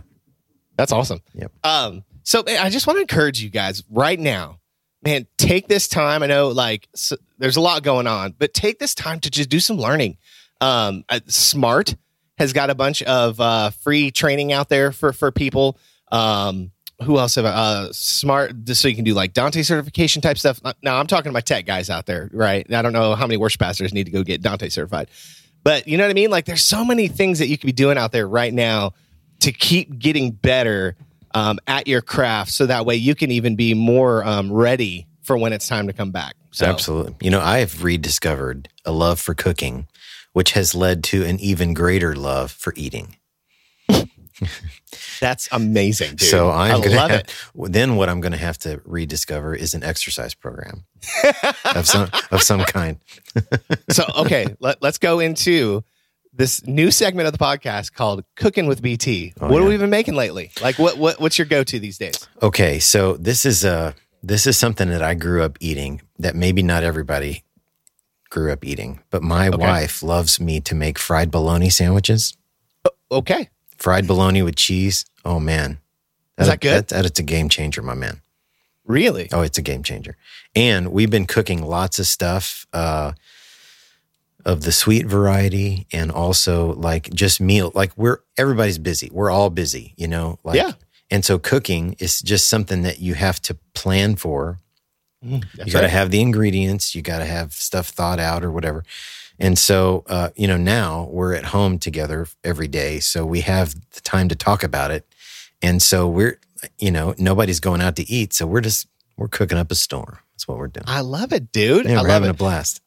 That's 0.77 0.93
awesome. 0.93 1.21
Yep. 1.35 1.53
Um, 1.65 2.05
so 2.25 2.43
I 2.47 2.69
just 2.71 2.87
want 2.87 2.97
to 2.99 3.01
encourage 3.03 3.41
you 3.43 3.49
guys 3.49 3.83
right 3.91 4.19
now, 4.19 4.59
man, 5.05 5.27
take 5.37 5.69
this 5.69 5.87
time. 5.89 6.23
I 6.23 6.27
know 6.27 6.49
like 6.49 6.89
s 6.95 7.13
there's 7.39 7.57
a 7.57 7.61
lot 7.61 7.83
going 7.83 8.07
on, 8.07 8.35
but 8.39 8.55
take 8.55 8.79
this 8.79 8.95
time 8.95 9.21
to 9.21 9.31
just 9.31 9.49
do 9.49 9.61
some 9.61 9.77
learning. 9.77 10.17
Um, 10.61 11.05
Smart 11.27 11.95
has 12.39 12.53
got 12.53 12.71
a 12.71 12.75
bunch 12.75 13.03
of 13.03 13.41
uh, 13.41 13.71
free 13.71 14.11
training 14.11 14.53
out 14.53 14.69
there 14.69 14.93
for 14.93 15.13
for 15.13 15.31
people. 15.31 15.79
Um, 16.11 16.71
who 17.03 17.19
else 17.19 17.35
have 17.35 17.45
uh 17.45 17.93
smart 17.93 18.65
just 18.65 18.81
so 18.81 18.87
you 18.87 18.95
can 18.95 19.05
do 19.05 19.15
like 19.15 19.33
Dante 19.33 19.63
certification 19.63 20.23
type 20.23 20.39
stuff. 20.39 20.61
Now 20.83 20.99
I'm 20.99 21.09
talking 21.09 21.31
to 21.31 21.33
my 21.33 21.41
tech 21.41 21.67
guys 21.67 21.91
out 21.91 22.07
there, 22.07 22.31
right? 22.33 22.65
I 22.73 22.83
don't 22.83 22.93
know 22.93 23.17
how 23.17 23.27
many 23.27 23.37
worship 23.37 23.61
pastors 23.61 23.93
need 23.93 24.05
to 24.05 24.13
go 24.13 24.23
get 24.23 24.43
Dante 24.43 24.69
certified. 24.69 25.09
But 25.65 25.89
you 25.89 25.97
know 25.97 26.05
what 26.05 26.11
I 26.11 26.15
mean? 26.15 26.31
Like 26.31 26.45
there's 26.45 26.63
so 26.63 26.85
many 26.85 27.09
things 27.09 27.41
that 27.41 27.49
you 27.49 27.59
could 27.59 27.67
be 27.67 27.73
doing 27.73 27.99
out 27.99 28.13
there 28.13 28.29
right 28.29 28.53
now 28.53 28.93
to 29.41 29.51
keep 29.51 29.99
getting 29.99 30.31
better 30.31 30.97
um, 31.35 31.59
at 31.67 31.87
your 31.87 32.01
craft 32.01 32.53
so 32.53 32.67
that 32.67 32.87
way 32.87 32.95
you 32.95 33.15
can 33.15 33.31
even 33.31 33.57
be 33.57 33.75
more 33.75 34.25
um, 34.25 34.51
ready 34.53 35.07
for 35.23 35.37
when 35.37 35.53
it's 35.53 35.69
time 35.69 35.87
to 35.89 35.93
come 35.93 36.11
back. 36.11 36.35
So 36.53 36.67
Absolutely. 36.67 37.15
You 37.21 37.31
know, 37.31 37.41
I 37.41 37.59
have 37.59 37.83
rediscovered 37.83 38.69
a 38.85 38.93
love 38.93 39.19
for 39.19 39.35
cooking, 39.35 39.89
which 40.33 40.53
has 40.53 40.75
led 40.75 41.03
to 41.05 41.25
an 41.25 41.41
even 41.41 41.75
greater 41.75 42.15
love 42.15 42.53
for 42.53 42.73
eating. 42.77 43.17
that's 45.21 45.49
amazing, 45.51 46.11
dude. 46.11 46.29
So 46.29 46.51
I'm 46.51 46.77
I 46.77 46.85
gonna 46.85 46.97
love 46.97 47.11
it. 47.11 47.35
Then 47.55 47.97
what 47.97 48.09
I'm 48.09 48.21
going 48.21 48.33
to 48.33 48.39
have 48.39 48.59
to 48.59 48.81
rediscover 48.85 49.55
is 49.55 49.75
an 49.75 49.83
exercise 49.83 50.35
program 50.35 50.85
of 51.75 51.87
some 51.87 52.09
of 52.31 52.43
some 52.43 52.61
kind. 52.65 52.99
so 53.91 54.05
okay, 54.19 54.55
let, 54.61 54.83
let's 54.83 54.99
go 54.99 55.21
into 55.21 55.83
this 56.37 56.67
new 56.67 56.91
segment 56.91 57.27
of 57.27 57.33
the 57.33 57.39
podcast 57.39 57.93
called 57.95 58.25
"Cooking 58.37 58.67
with 58.67 58.83
BT." 58.83 59.33
Oh, 59.41 59.49
what 59.49 59.55
have 59.61 59.65
yeah. 59.65 59.69
we 59.69 59.77
been 59.77 59.91
making 59.91 60.15
lately? 60.15 60.51
Like, 60.61 60.79
what 60.79 60.99
what 60.99 61.21
what's 61.21 61.39
your 61.39 61.47
go 61.47 61.63
to 61.65 61.79
these 61.79 61.99
days? 61.99 62.27
Okay, 62.43 62.79
so 62.79 63.17
this 63.17 63.45
is 63.45 63.65
a 63.65 63.95
this 64.23 64.47
is 64.47 64.57
something 64.59 64.89
that 64.89 65.03
I 65.03 65.15
grew 65.15 65.43
up 65.43 65.57
eating 65.61 66.03
that 66.19 66.35
maybe 66.35 66.63
not 66.63 66.83
everybody 66.83 67.45
grew 68.31 68.51
up 68.53 68.65
eating, 68.65 69.01
but 69.11 69.23
my 69.23 69.49
Okay. 69.49 69.59
wife 69.59 70.03
loves 70.03 70.41
me 70.41 70.61
to 70.63 70.75
make 70.75 70.99
fried 70.99 71.31
bologna 71.31 71.71
sandwiches. 71.71 72.37
Okay, 73.13 73.49
Fried 73.79 74.07
bologna 74.07 74.43
with 74.43 74.57
cheese. 74.57 75.05
Oh 75.25 75.39
man. 75.39 75.79
Is 76.39 76.49
that 76.49 76.61
good? 76.61 76.89
That, 76.89 77.05
it's 77.07 77.21
a 77.21 77.23
game 77.23 77.49
changer, 77.49 77.81
my 77.83 77.95
man. 77.95 78.21
really? 78.85 79.29
Oh, 79.33 79.43
it's 79.43 79.57
a 79.59 79.63
game 79.63 79.83
changer. 79.85 80.17
And 80.57 80.91
we've 80.91 81.11
been 81.11 81.27
cooking 81.27 81.63
lots 81.63 81.99
of 82.01 82.07
stuff 82.07 82.67
uh, 82.73 83.13
of 84.45 84.63
the 84.63 84.73
sweet 84.73 85.07
variety 85.07 85.87
and 85.93 86.11
also 86.11 86.75
like 86.75 87.11
just 87.15 87.41
meal. 87.41 87.73
Like 87.75 87.97
we're 87.97 88.19
everybody's 88.37 88.79
busy. 88.79 89.09
We're 89.13 89.31
all 89.31 89.51
busy, 89.51 89.95
you 89.97 90.09
know. 90.09 90.39
Like, 90.45 90.57
Yeah. 90.57 90.73
And 91.11 91.25
so 91.25 91.39
cooking 91.39 91.97
is 91.99 92.21
just 92.21 92.49
something 92.49 92.83
that 92.83 92.99
you 92.99 93.15
have 93.15 93.41
to 93.43 93.55
plan 93.75 94.17
for. 94.17 94.59
That's 95.23 95.45
you 95.59 95.73
got 95.73 95.81
to 95.81 95.87
right. 95.87 95.91
have 95.91 96.11
the 96.11 96.21
ingredients. 96.21 96.95
You 96.95 97.03
got 97.03 97.19
to 97.19 97.25
have 97.25 97.53
stuff 97.53 97.89
thought 97.89 98.19
out 98.19 98.45
or 98.45 98.51
whatever. 98.51 98.85
And 99.39 99.59
so, 99.59 100.05
uh, 100.07 100.31
you 100.37 100.47
know, 100.47 100.57
now 100.57 101.09
we're 101.11 101.35
at 101.35 101.47
home 101.47 101.79
together 101.79 102.27
every 102.43 102.69
day, 102.69 103.01
so 103.01 103.27
we 103.27 103.41
have 103.41 103.75
the 103.93 104.01
time 104.01 104.29
to 104.29 104.37
talk 104.37 104.63
about 104.63 104.91
it. 104.91 105.07
And 105.61 105.83
so 105.83 106.09
we're, 106.09 106.39
you 106.79 106.91
know, 106.91 107.15
nobody's 107.19 107.61
going 107.61 107.81
out 107.81 107.97
to 107.97 108.09
eat, 108.09 108.33
so 108.33 108.47
we're 108.47 108.61
just 108.61 108.87
we're 109.17 109.29
cooking 109.29 109.59
up 109.59 109.71
a 109.71 109.75
storm. 109.75 110.19
That's 110.33 110.47
what 110.47 110.59
we're 110.59 110.69
doing. 110.69 110.85
I 110.87 111.01
love 111.01 111.33
it, 111.33 111.53
dude. 111.53 111.87
Yeah, 111.87 111.93
I 111.93 111.95
we're 111.95 112.03
love 112.03 112.11
having 112.11 112.29
it. 112.29 112.33
a 112.33 112.35
blast. 112.35 112.81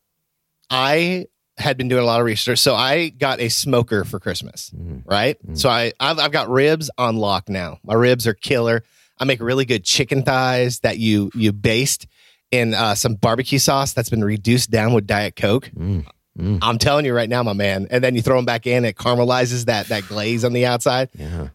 I 0.69 1.27
had 1.57 1.77
been 1.77 1.87
doing 1.87 2.03
a 2.03 2.05
lot 2.05 2.19
of 2.19 2.25
research, 2.25 2.59
so 2.59 2.75
I 2.75 3.09
got 3.09 3.39
a 3.39 3.49
smoker 3.49 4.03
for 4.05 4.19
Christmas. 4.19 4.71
Mm. 4.71 5.03
Right, 5.05 5.37
so 5.53 5.69
I 5.69 5.93
I've, 5.99 6.19
I've 6.19 6.31
got 6.31 6.49
ribs 6.49 6.89
on 6.97 7.17
lock 7.17 7.49
now. 7.49 7.79
My 7.83 7.93
ribs 7.93 8.27
are 8.27 8.33
killer. 8.33 8.83
I 9.19 9.25
make 9.25 9.41
really 9.41 9.65
good 9.65 9.83
chicken 9.83 10.23
thighs 10.23 10.79
that 10.81 10.99
you 10.99 11.31
you 11.33 11.51
baste 11.51 12.07
in 12.51 12.73
uh, 12.73 12.95
some 12.95 13.15
barbecue 13.15 13.59
sauce 13.59 13.93
that's 13.93 14.09
been 14.09 14.23
reduced 14.23 14.71
down 14.71 14.93
with 14.93 15.07
Diet 15.07 15.35
Coke. 15.35 15.69
Mm. 15.75 16.05
Mm. 16.37 16.59
I'm 16.61 16.77
telling 16.77 17.05
you 17.05 17.13
right 17.13 17.29
now, 17.29 17.43
my 17.43 17.53
man. 17.53 17.87
And 17.89 18.03
then 18.03 18.15
you 18.15 18.21
throw 18.21 18.35
them 18.35 18.45
back 18.45 18.67
in, 18.67 18.85
it 18.85 18.95
caramelizes 18.95 19.65
that 19.65 19.87
that 19.87 20.07
glaze 20.07 20.45
on 20.45 20.53
the 20.53 20.65
outside. 20.65 21.09
Yeah. 21.13 21.49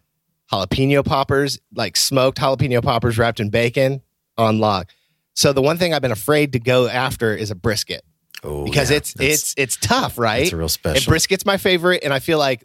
Jalapeno 0.50 1.04
poppers, 1.04 1.60
like 1.74 1.96
smoked 1.96 2.38
jalapeno 2.38 2.82
poppers 2.82 3.16
wrapped 3.16 3.40
in 3.40 3.48
bacon 3.50 4.02
on 4.36 4.58
lock. 4.58 4.90
So 5.34 5.52
the 5.52 5.62
one 5.62 5.78
thing 5.78 5.94
I've 5.94 6.02
been 6.02 6.12
afraid 6.12 6.52
to 6.52 6.58
go 6.58 6.88
after 6.88 7.34
is 7.34 7.50
a 7.50 7.54
brisket 7.54 8.04
Oh, 8.44 8.64
because 8.64 8.90
yeah. 8.90 8.96
it's 8.98 9.14
That's- 9.14 9.34
it's 9.42 9.54
it's 9.56 9.76
tough, 9.76 10.18
right? 10.18 10.42
It's 10.42 10.52
a 10.52 10.56
real 10.56 10.64
And 10.64 10.70
special. 10.70 11.12
brisket's 11.12 11.46
my 11.46 11.56
favorite, 11.56 12.02
and 12.04 12.12
I 12.12 12.18
feel 12.18 12.38
like 12.38 12.64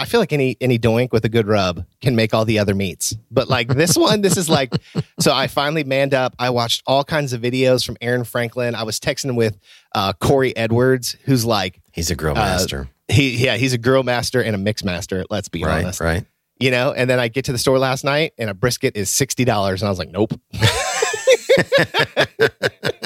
I 0.00 0.04
feel 0.04 0.20
like 0.20 0.32
any 0.32 0.56
any 0.60 0.78
doink 0.78 1.10
with 1.12 1.24
a 1.24 1.28
good 1.28 1.46
rub 1.48 1.84
can 2.00 2.14
make 2.16 2.32
all 2.34 2.44
the 2.44 2.58
other 2.60 2.74
meats. 2.74 3.14
But 3.30 3.48
like 3.48 3.68
this 3.68 3.96
one, 3.96 4.20
this 4.20 4.36
is 4.36 4.48
like 4.48 4.72
so 5.20 5.32
I 5.32 5.46
finally 5.48 5.84
manned 5.84 6.14
up. 6.14 6.34
I 6.38 6.50
watched 6.50 6.82
all 6.86 7.04
kinds 7.04 7.32
of 7.32 7.40
videos 7.40 7.84
from 7.84 7.96
Aaron 8.00 8.24
Franklin. 8.24 8.74
I 8.74 8.82
was 8.84 8.98
texting 9.00 9.34
with 9.36 9.58
uh, 9.94 10.12
Corey 10.14 10.56
Edwards, 10.56 11.16
who's 11.24 11.44
like 11.44 11.80
He's 11.92 12.10
a 12.10 12.14
grill 12.14 12.32
uh, 12.38 12.40
master. 12.40 12.88
he 13.08 13.44
yeah 13.44 13.56
he's 13.56 13.72
a 13.72 13.78
grill 13.78 14.02
master 14.04 14.40
and 14.40 14.54
a 14.54 14.58
mix 14.58 14.84
master. 14.84 15.24
Let's 15.30 15.48
be 15.48 15.64
right. 15.64 15.82
honest, 15.84 16.00
Right. 16.00 16.24
you 16.60 16.70
know. 16.70 16.92
And 16.92 17.10
then 17.10 17.18
I 17.18 17.26
get 17.28 17.46
to 17.46 17.52
the 17.52 17.58
store 17.58 17.78
last 17.78 18.04
night, 18.04 18.34
and 18.38 18.48
a 18.50 18.54
brisket 18.54 18.96
is 18.96 19.10
sixty 19.10 19.44
dollars, 19.44 19.82
and 19.82 19.88
I 19.88 19.90
was 19.90 19.98
like, 19.98 20.10
nope. 20.10 20.32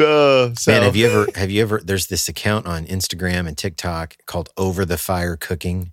Uh, 0.00 0.54
so 0.54 0.72
Man, 0.72 0.82
have 0.82 0.96
you 0.96 1.06
ever 1.06 1.26
have 1.34 1.50
you 1.50 1.62
ever 1.62 1.80
there's 1.84 2.06
this 2.06 2.28
account 2.28 2.66
on 2.66 2.86
Instagram 2.86 3.46
and 3.46 3.56
TikTok 3.56 4.16
called 4.26 4.48
Over 4.56 4.84
the 4.84 4.98
Fire 4.98 5.36
Cooking. 5.36 5.92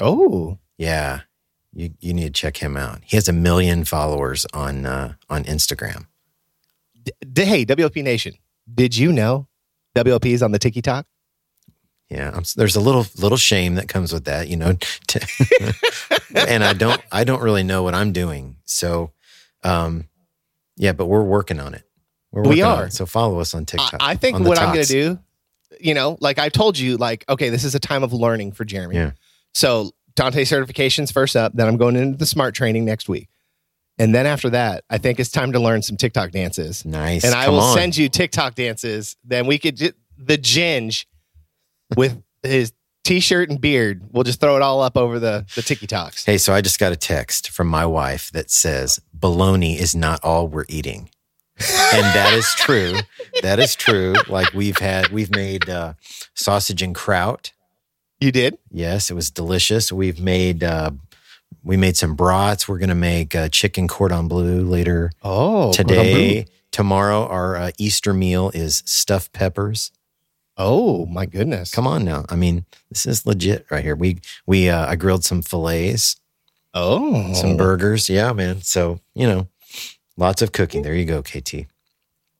oh, 0.00 0.58
Yeah. 0.78 1.20
You 1.72 1.90
you 2.00 2.14
need 2.14 2.34
to 2.34 2.40
check 2.40 2.56
him 2.56 2.74
out. 2.76 3.00
He 3.04 3.16
has 3.18 3.28
a 3.28 3.34
million 3.34 3.84
followers 3.84 4.46
on 4.54 4.86
uh, 4.86 5.14
on 5.28 5.44
Instagram. 5.44 6.06
D- 7.04 7.44
hey, 7.44 7.66
WLP 7.66 8.02
Nation, 8.02 8.32
did 8.72 8.96
you 8.96 9.12
know 9.12 9.46
WLP 9.94 10.32
is 10.32 10.42
on 10.42 10.52
the 10.52 10.58
TikTok? 10.58 11.06
Yeah, 12.08 12.30
I'm, 12.34 12.44
there's 12.56 12.76
a 12.76 12.80
little 12.80 13.04
little 13.18 13.36
shame 13.36 13.74
that 13.74 13.88
comes 13.88 14.10
with 14.12 14.24
that, 14.24 14.48
you 14.48 14.56
know. 14.56 14.78
and 16.34 16.64
I 16.64 16.72
don't 16.72 17.00
I 17.12 17.24
don't 17.24 17.42
really 17.42 17.62
know 17.62 17.82
what 17.82 17.94
I'm 17.94 18.12
doing. 18.12 18.56
So 18.64 19.12
um 19.62 20.04
yeah, 20.76 20.92
but 20.92 21.06
we're 21.06 21.22
working 21.22 21.60
on 21.60 21.74
it. 21.74 21.85
We're 22.36 22.50
We 22.50 22.62
are. 22.62 22.86
it. 22.86 22.92
So 22.92 23.06
follow 23.06 23.40
us 23.40 23.54
on 23.54 23.64
TikTok. 23.64 23.96
I 24.00 24.14
think 24.16 24.38
what 24.40 24.58
I'm 24.58 24.72
going 24.74 24.84
to 24.86 24.92
do, 24.92 25.18
you 25.80 25.94
know, 25.94 26.18
like 26.20 26.38
I 26.38 26.48
told 26.48 26.78
you, 26.78 26.96
like, 26.96 27.24
okay, 27.28 27.48
this 27.48 27.64
is 27.64 27.74
a 27.74 27.80
time 27.80 28.02
of 28.02 28.12
learning 28.12 28.52
for 28.52 28.64
Jeremy. 28.64 28.96
Yeah. 28.96 29.10
So 29.54 29.90
Dante 30.14 30.44
certifications 30.44 31.12
first 31.12 31.34
up. 31.36 31.52
Then 31.54 31.66
I'm 31.66 31.76
going 31.76 31.96
into 31.96 32.18
the 32.18 32.26
smart 32.26 32.54
training 32.54 32.84
next 32.84 33.08
week. 33.08 33.28
And 33.98 34.14
then 34.14 34.26
after 34.26 34.50
that, 34.50 34.84
I 34.90 34.98
think 34.98 35.18
it's 35.18 35.30
time 35.30 35.52
to 35.52 35.58
learn 35.58 35.80
some 35.80 35.96
TikTok 35.96 36.30
dances. 36.30 36.84
Nice. 36.84 37.24
and 37.24 37.34
I 37.34 37.46
Come 37.46 37.54
will 37.54 37.60
on. 37.62 37.76
send 37.76 37.96
you 37.96 38.08
TikTok 38.10 38.54
dances. 38.54 39.16
Then 39.24 39.46
we 39.46 39.58
could 39.58 39.78
the 40.18 40.36
Ginge 40.38 41.06
with 41.96 42.22
his 42.42 42.72
t-shirt 43.04 43.48
and 43.48 43.60
beard. 43.60 44.02
We'll 44.12 44.24
just 44.24 44.40
throw 44.40 44.56
it 44.56 44.62
all 44.62 44.82
up 44.82 44.96
over 44.98 45.18
the 45.18 45.46
the 45.54 45.62
TikToks. 45.62 46.26
Hey, 46.26 46.36
so 46.38 46.52
I 46.52 46.60
just 46.60 46.78
got 46.78 46.92
a 46.92 46.96
text 46.96 47.50
from 47.50 47.68
my 47.68 47.86
wife 47.86 48.30
that 48.32 48.50
says 48.50 49.00
bologna 49.14 49.78
is 49.78 49.94
not 49.96 50.22
all 50.22 50.46
we're 50.48 50.66
eating. 50.68 51.08
And 51.58 52.04
that 52.14 52.32
is 52.34 52.46
true. 52.56 52.94
That 53.42 53.58
is 53.58 53.74
true. 53.74 54.14
Like 54.28 54.52
we've 54.52 54.78
had, 54.78 55.08
we've 55.08 55.30
made 55.30 55.68
uh, 55.68 55.94
sausage 56.34 56.82
and 56.82 56.94
kraut. 56.94 57.52
You 58.20 58.32
did? 58.32 58.58
Yes, 58.70 59.10
it 59.10 59.14
was 59.14 59.30
delicious. 59.30 59.92
We've 59.92 60.20
made, 60.20 60.62
uh, 60.64 60.90
we 61.62 61.76
made 61.76 61.96
some 61.96 62.14
brats. 62.14 62.68
We're 62.68 62.78
going 62.78 62.88
to 62.90 62.94
make 62.94 63.34
uh, 63.34 63.48
chicken 63.48 63.88
cordon 63.88 64.28
bleu 64.28 64.62
later 64.62 65.12
Oh, 65.22 65.72
today. 65.72 66.46
Tomorrow, 66.72 67.26
our 67.26 67.56
uh, 67.56 67.70
Easter 67.78 68.12
meal 68.12 68.50
is 68.52 68.82
stuffed 68.84 69.32
peppers. 69.32 69.92
Oh 70.58 71.06
my 71.06 71.26
goodness! 71.26 71.70
Come 71.70 71.86
on 71.86 72.04
now. 72.04 72.24
I 72.28 72.36
mean, 72.36 72.64
this 72.90 73.04
is 73.06 73.26
legit 73.26 73.66
right 73.70 73.84
here. 73.84 73.94
We, 73.96 74.18
we, 74.46 74.68
uh, 74.70 74.86
I 74.86 74.96
grilled 74.96 75.24
some 75.24 75.42
fillets. 75.42 76.16
Oh, 76.74 77.32
some 77.34 77.56
burgers. 77.56 78.08
Yeah, 78.10 78.32
man. 78.32 78.62
So, 78.62 79.00
you 79.14 79.26
know, 79.26 79.48
lots 80.16 80.42
of 80.42 80.52
cooking. 80.52 80.82
There 80.82 80.94
you 80.94 81.04
go, 81.04 81.22
KT. 81.22 81.66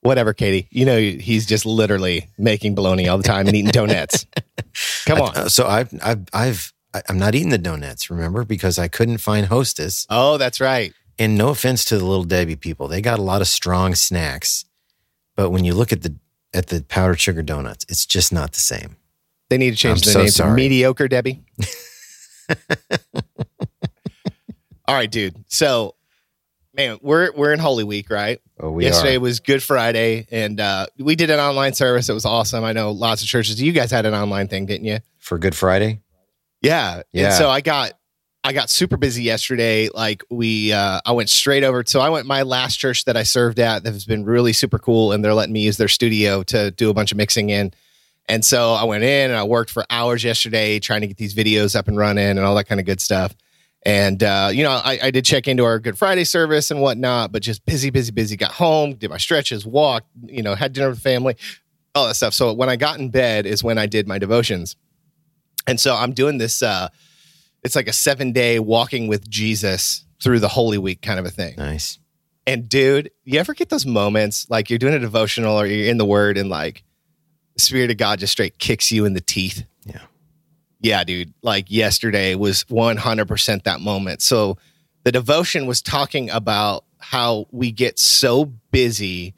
whatever, 0.01 0.33
Katie. 0.33 0.67
You 0.71 0.85
know 0.85 0.97
he's 0.99 1.45
just 1.45 1.65
literally 1.65 2.29
making 2.37 2.75
bologna 2.75 3.07
all 3.07 3.17
the 3.17 3.23
time 3.23 3.47
and 3.47 3.55
eating 3.55 3.71
donuts. 3.71 4.25
Come 5.05 5.21
on. 5.21 5.35
Uh, 5.35 5.49
so 5.49 5.67
I've, 5.67 5.89
I've, 6.03 6.23
I've, 6.33 6.73
I- 6.93 7.01
I'm 7.09 7.17
not 7.19 7.35
eating 7.35 7.49
the 7.49 7.57
donuts, 7.57 8.09
remember, 8.09 8.43
because 8.45 8.77
I 8.79 8.87
couldn't 8.87 9.17
find 9.19 9.47
Hostess. 9.47 10.05
Oh, 10.09 10.37
that's 10.37 10.59
right. 10.61 10.93
And 11.19 11.37
no 11.37 11.49
offense 11.49 11.83
to 11.85 11.97
the 11.97 12.05
little 12.05 12.23
Debbie 12.23 12.55
people, 12.55 12.87
they 12.87 13.01
got 13.01 13.17
a 13.19 13.23
lot 13.23 13.41
of 13.41 13.47
strong 13.47 13.95
snacks, 13.95 14.65
but 15.35 15.49
when 15.49 15.65
you 15.65 15.73
look 15.73 15.91
at 15.91 16.03
the 16.03 16.15
at 16.53 16.67
the 16.67 16.83
powdered 16.87 17.19
sugar 17.19 17.41
donuts, 17.41 17.85
it's 17.89 18.05
just 18.05 18.31
not 18.31 18.53
the 18.53 18.59
same. 18.59 18.95
They 19.49 19.57
need 19.57 19.71
to 19.71 19.75
change 19.77 19.99
I'm 19.99 20.05
the 20.05 20.11
so 20.11 20.19
name 20.19 20.25
to 20.27 20.31
sorry. 20.31 20.55
mediocre 20.55 21.07
Debbie. 21.07 21.43
all 24.87 24.95
right, 24.95 25.09
dude. 25.11 25.35
So, 25.47 25.95
man, 26.77 26.99
we're 27.01 27.31
we're 27.33 27.51
in 27.51 27.59
Holy 27.59 27.83
Week, 27.83 28.09
right? 28.09 28.39
Oh, 28.59 28.71
we 28.71 28.85
are. 28.85 28.87
Yesterday 28.87 29.17
are. 29.17 29.19
was 29.19 29.39
Good 29.39 29.63
Friday, 29.63 30.27
and 30.31 30.59
uh, 30.59 30.85
we 30.97 31.15
did 31.15 31.29
an 31.29 31.39
online 31.39 31.73
service. 31.73 32.07
It 32.07 32.13
was 32.13 32.25
awesome. 32.25 32.63
I 32.63 32.71
know 32.71 32.91
lots 32.91 33.21
of 33.21 33.27
churches. 33.27 33.61
You 33.61 33.73
guys 33.73 33.91
had 33.91 34.05
an 34.05 34.13
online 34.13 34.47
thing, 34.47 34.67
didn't 34.67 34.85
you? 34.85 34.99
for 35.27 35.37
Good 35.37 35.55
Friday. 35.55 35.99
Yeah. 36.61 37.03
Yeah. 37.11 37.25
And 37.25 37.33
so 37.33 37.49
I 37.49 37.61
got 37.61 37.93
I 38.43 38.53
got 38.53 38.69
super 38.69 38.97
busy 38.97 39.23
yesterday. 39.23 39.89
Like 39.93 40.23
we 40.31 40.73
uh 40.73 41.01
I 41.05 41.11
went 41.11 41.29
straight 41.29 41.63
over 41.63 41.83
so 41.85 41.99
I 41.99 42.09
went 42.09 42.25
my 42.25 42.43
last 42.43 42.77
church 42.77 43.05
that 43.05 43.17
I 43.17 43.23
served 43.23 43.59
at 43.59 43.83
that 43.83 43.93
has 43.93 44.05
been 44.05 44.23
really 44.23 44.53
super 44.53 44.79
cool 44.79 45.11
and 45.11 45.23
they're 45.23 45.33
letting 45.33 45.53
me 45.53 45.61
use 45.61 45.77
their 45.77 45.89
studio 45.89 46.43
to 46.43 46.71
do 46.71 46.89
a 46.89 46.93
bunch 46.93 47.11
of 47.11 47.17
mixing 47.17 47.49
in. 47.49 47.73
And 48.29 48.43
so 48.43 48.73
I 48.73 48.85
went 48.85 49.03
in 49.03 49.29
and 49.29 49.37
I 49.37 49.43
worked 49.43 49.69
for 49.69 49.85
hours 49.89 50.23
yesterday 50.23 50.79
trying 50.79 51.01
to 51.01 51.07
get 51.07 51.17
these 51.17 51.35
videos 51.35 51.75
up 51.75 51.87
and 51.87 51.97
running 51.97 52.25
and 52.25 52.39
all 52.39 52.55
that 52.55 52.65
kind 52.65 52.79
of 52.79 52.85
good 52.85 53.01
stuff. 53.01 53.35
And 53.83 54.21
uh, 54.21 54.49
you 54.51 54.63
know, 54.63 54.71
I, 54.71 54.99
I 55.03 55.11
did 55.11 55.23
check 55.23 55.47
into 55.47 55.63
our 55.63 55.79
Good 55.79 55.97
Friday 55.97 56.23
service 56.23 56.71
and 56.71 56.81
whatnot, 56.81 57.31
but 57.31 57.41
just 57.41 57.65
busy, 57.65 57.89
busy, 57.89 58.11
busy. 58.11 58.35
Got 58.35 58.51
home, 58.51 58.95
did 58.95 59.09
my 59.09 59.17
stretches, 59.17 59.65
walked, 59.65 60.07
you 60.25 60.43
know, 60.43 60.55
had 60.55 60.73
dinner 60.73 60.89
with 60.89 60.99
family, 60.99 61.37
all 61.95 62.07
that 62.07 62.15
stuff. 62.15 62.33
So 62.33 62.53
when 62.53 62.69
I 62.69 62.75
got 62.75 62.99
in 62.99 63.09
bed 63.09 63.45
is 63.45 63.63
when 63.63 63.77
I 63.77 63.85
did 63.85 64.07
my 64.07 64.17
devotions. 64.17 64.75
And 65.67 65.79
so 65.79 65.95
I'm 65.95 66.13
doing 66.13 66.37
this 66.37 66.61
uh 66.61 66.89
it's 67.63 67.75
like 67.75 67.87
a 67.87 67.91
7-day 67.91 68.59
walking 68.59 69.07
with 69.07 69.29
Jesus 69.29 70.05
through 70.23 70.39
the 70.39 70.47
Holy 70.47 70.77
Week 70.77 71.01
kind 71.01 71.19
of 71.19 71.25
a 71.25 71.29
thing. 71.29 71.55
Nice. 71.57 71.99
And 72.45 72.69
dude, 72.69 73.11
you 73.25 73.39
ever 73.39 73.53
get 73.53 73.69
those 73.69 73.85
moments 73.85 74.47
like 74.49 74.69
you're 74.69 74.79
doing 74.79 74.93
a 74.93 74.99
devotional 74.99 75.59
or 75.59 75.65
you're 75.65 75.89
in 75.89 75.97
the 75.97 76.05
word 76.05 76.37
and 76.37 76.49
like 76.49 76.83
the 77.55 77.61
spirit 77.61 77.91
of 77.91 77.97
God 77.97 78.19
just 78.19 78.31
straight 78.31 78.57
kicks 78.57 78.91
you 78.91 79.05
in 79.05 79.13
the 79.13 79.21
teeth? 79.21 79.65
Yeah. 80.87 81.03
Dude. 81.03 81.33
Like 81.41 81.69
yesterday 81.69 82.35
was 82.35 82.63
100% 82.65 83.63
that 83.63 83.81
moment. 83.81 84.21
So 84.21 84.57
the 85.03 85.11
devotion 85.11 85.67
was 85.67 85.81
talking 85.81 86.29
about 86.29 86.83
how 86.99 87.47
we 87.51 87.71
get 87.71 87.99
so 87.99 88.45
busy 88.71 89.33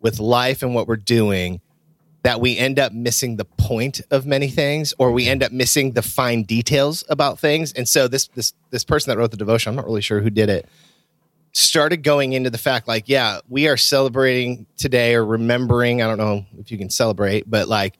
with 0.00 0.20
life 0.20 0.62
and 0.62 0.74
what 0.74 0.86
we're 0.86 0.96
doing 0.96 1.60
that 2.24 2.40
we 2.40 2.56
end 2.56 2.78
up 2.78 2.92
missing 2.92 3.36
the 3.36 3.44
point 3.44 4.00
of 4.10 4.24
many 4.26 4.48
things 4.48 4.94
or 4.98 5.12
we 5.12 5.28
end 5.28 5.42
up 5.42 5.52
missing 5.52 5.92
the 5.92 6.02
fine 6.02 6.42
details 6.42 7.04
about 7.08 7.38
things. 7.38 7.72
And 7.74 7.86
so 7.86 8.08
this 8.08 8.28
this 8.28 8.54
this 8.70 8.82
person 8.82 9.10
that 9.10 9.18
wrote 9.18 9.30
the 9.30 9.36
devotion, 9.36 9.70
I'm 9.70 9.76
not 9.76 9.84
really 9.84 10.00
sure 10.00 10.20
who 10.20 10.30
did 10.30 10.48
it, 10.48 10.66
started 11.52 12.02
going 12.02 12.32
into 12.32 12.50
the 12.50 12.58
fact 12.58 12.88
like, 12.88 13.08
yeah, 13.08 13.40
we 13.48 13.68
are 13.68 13.76
celebrating 13.76 14.66
today 14.76 15.14
or 15.14 15.24
remembering, 15.24 16.02
I 16.02 16.06
don't 16.06 16.18
know 16.18 16.46
if 16.58 16.72
you 16.72 16.78
can 16.78 16.90
celebrate, 16.90 17.48
but 17.48 17.68
like 17.68 17.94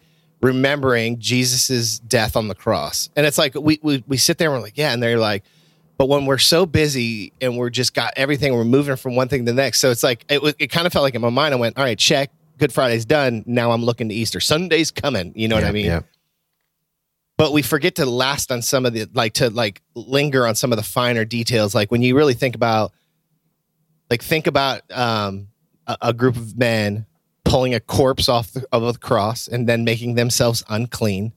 remembering 0.45 1.19
Jesus's 1.19 1.99
death 1.99 2.37
on 2.37 2.49
the 2.49 2.55
cross. 2.55 3.09
And 3.17 3.25
it's 3.27 3.39
like 3.39 3.55
we 3.55 3.81
we 3.83 4.05
we 4.07 4.17
sit 4.17 4.39
there 4.39 4.51
and 4.51 4.59
we're 4.59 4.63
like, 4.65 4.77
yeah, 4.79 4.93
and 4.93 5.03
they're 5.03 5.19
like 5.19 5.45
but 5.97 6.09
when 6.09 6.27
we're 6.27 6.39
so 6.39 6.67
busy 6.67 7.33
and 7.41 7.57
we're 7.57 7.71
just 7.71 7.95
got 7.95 8.13
everything, 8.17 8.53
we're 8.53 8.65
moving 8.65 8.97
from 8.97 9.15
one 9.15 9.29
thing 9.29 9.47
to 9.47 9.53
the 9.53 9.55
next. 9.55 9.79
So 9.79 9.93
it's 9.93 10.03
like 10.03 10.25
it, 10.29 10.43
was- 10.43 10.55
it 10.59 10.67
kind 10.67 10.89
of 10.89 10.93
felt 10.93 11.05
like 11.05 11.15
in 11.15 11.21
my 11.23 11.31
mind, 11.31 11.55
I 11.55 11.57
went, 11.57 11.79
"All 11.79 11.85
right, 11.85 11.97
check. 11.97 12.33
Good 12.59 12.73
Friday's 12.73 13.05
done. 13.05 13.45
Now 13.47 13.71
I'm 13.71 13.85
looking 13.85 14.09
to 14.09 14.15
Easter. 14.15 14.41
Sunday's 14.41 14.91
coming." 14.91 15.33
You 15.37 15.47
know 15.47 15.55
what 15.55 15.63
I 15.63 15.71
mean? 15.71 15.87
Yeah. 15.87 16.01
But 17.37 17.53
we 17.53 17.63
forget 17.63 17.95
to 17.97 18.07
last 18.07 18.51
on 18.51 18.61
some 18.61 18.87
of 18.87 18.93
the 18.93 19.09
like 19.15 19.35
to 19.35 19.51
like 19.51 19.83
linger 19.95 20.47
on 20.49 20.57
some 20.57 20.73
of 20.73 20.79
the 20.79 20.83
finer 20.85 21.25
details. 21.25 21.77
Like 21.77 21.93
when 21.93 22.03
you 22.03 22.17
really 22.17 22.35
think 22.35 22.57
about, 22.57 22.93
like 24.11 24.21
think 24.23 24.49
about 24.49 24.83
um, 24.93 25.47
a, 25.87 25.97
a 26.03 26.13
group 26.13 26.35
of 26.37 26.57
men 26.59 27.07
pulling 27.45 27.75
a 27.75 27.81
corpse 27.81 28.29
off 28.29 28.53
the, 28.53 28.67
of 28.73 28.83
a 28.83 28.95
cross 28.95 29.47
and 29.47 29.69
then 29.69 29.85
making 29.85 30.15
themselves 30.15 30.65
unclean, 30.69 31.33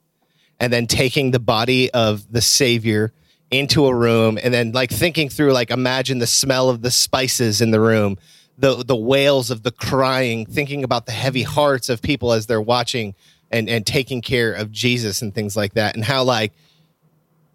and 0.59 0.73
then 0.73 0.87
taking 0.87 1.31
the 1.31 1.39
body 1.39 1.91
of 1.91 2.31
the 2.31 2.41
Savior 2.41 3.13
into 3.49 3.85
a 3.85 3.95
room 3.95 4.37
and 4.41 4.53
then 4.53 4.71
like 4.73 4.91
thinking 4.91 5.29
through 5.29 5.53
like 5.53 5.71
imagine 5.71 6.19
the 6.19 6.27
smell 6.27 6.69
of 6.69 6.81
the 6.81 6.91
spices 6.91 7.61
in 7.61 7.71
the 7.71 7.79
room 7.79 8.17
the 8.57 8.83
the 8.83 8.95
wails 8.95 9.49
of 9.49 9.63
the 9.63 9.71
crying 9.71 10.45
thinking 10.45 10.83
about 10.83 11.05
the 11.05 11.13
heavy 11.13 11.43
hearts 11.43 11.87
of 11.87 12.01
people 12.01 12.33
as 12.33 12.45
they're 12.47 12.61
watching 12.61 13.15
and 13.49 13.69
and 13.69 13.85
taking 13.85 14.21
care 14.21 14.51
of 14.51 14.71
Jesus 14.71 15.21
and 15.21 15.33
things 15.33 15.55
like 15.55 15.75
that 15.75 15.95
and 15.95 16.03
how 16.03 16.23
like 16.23 16.51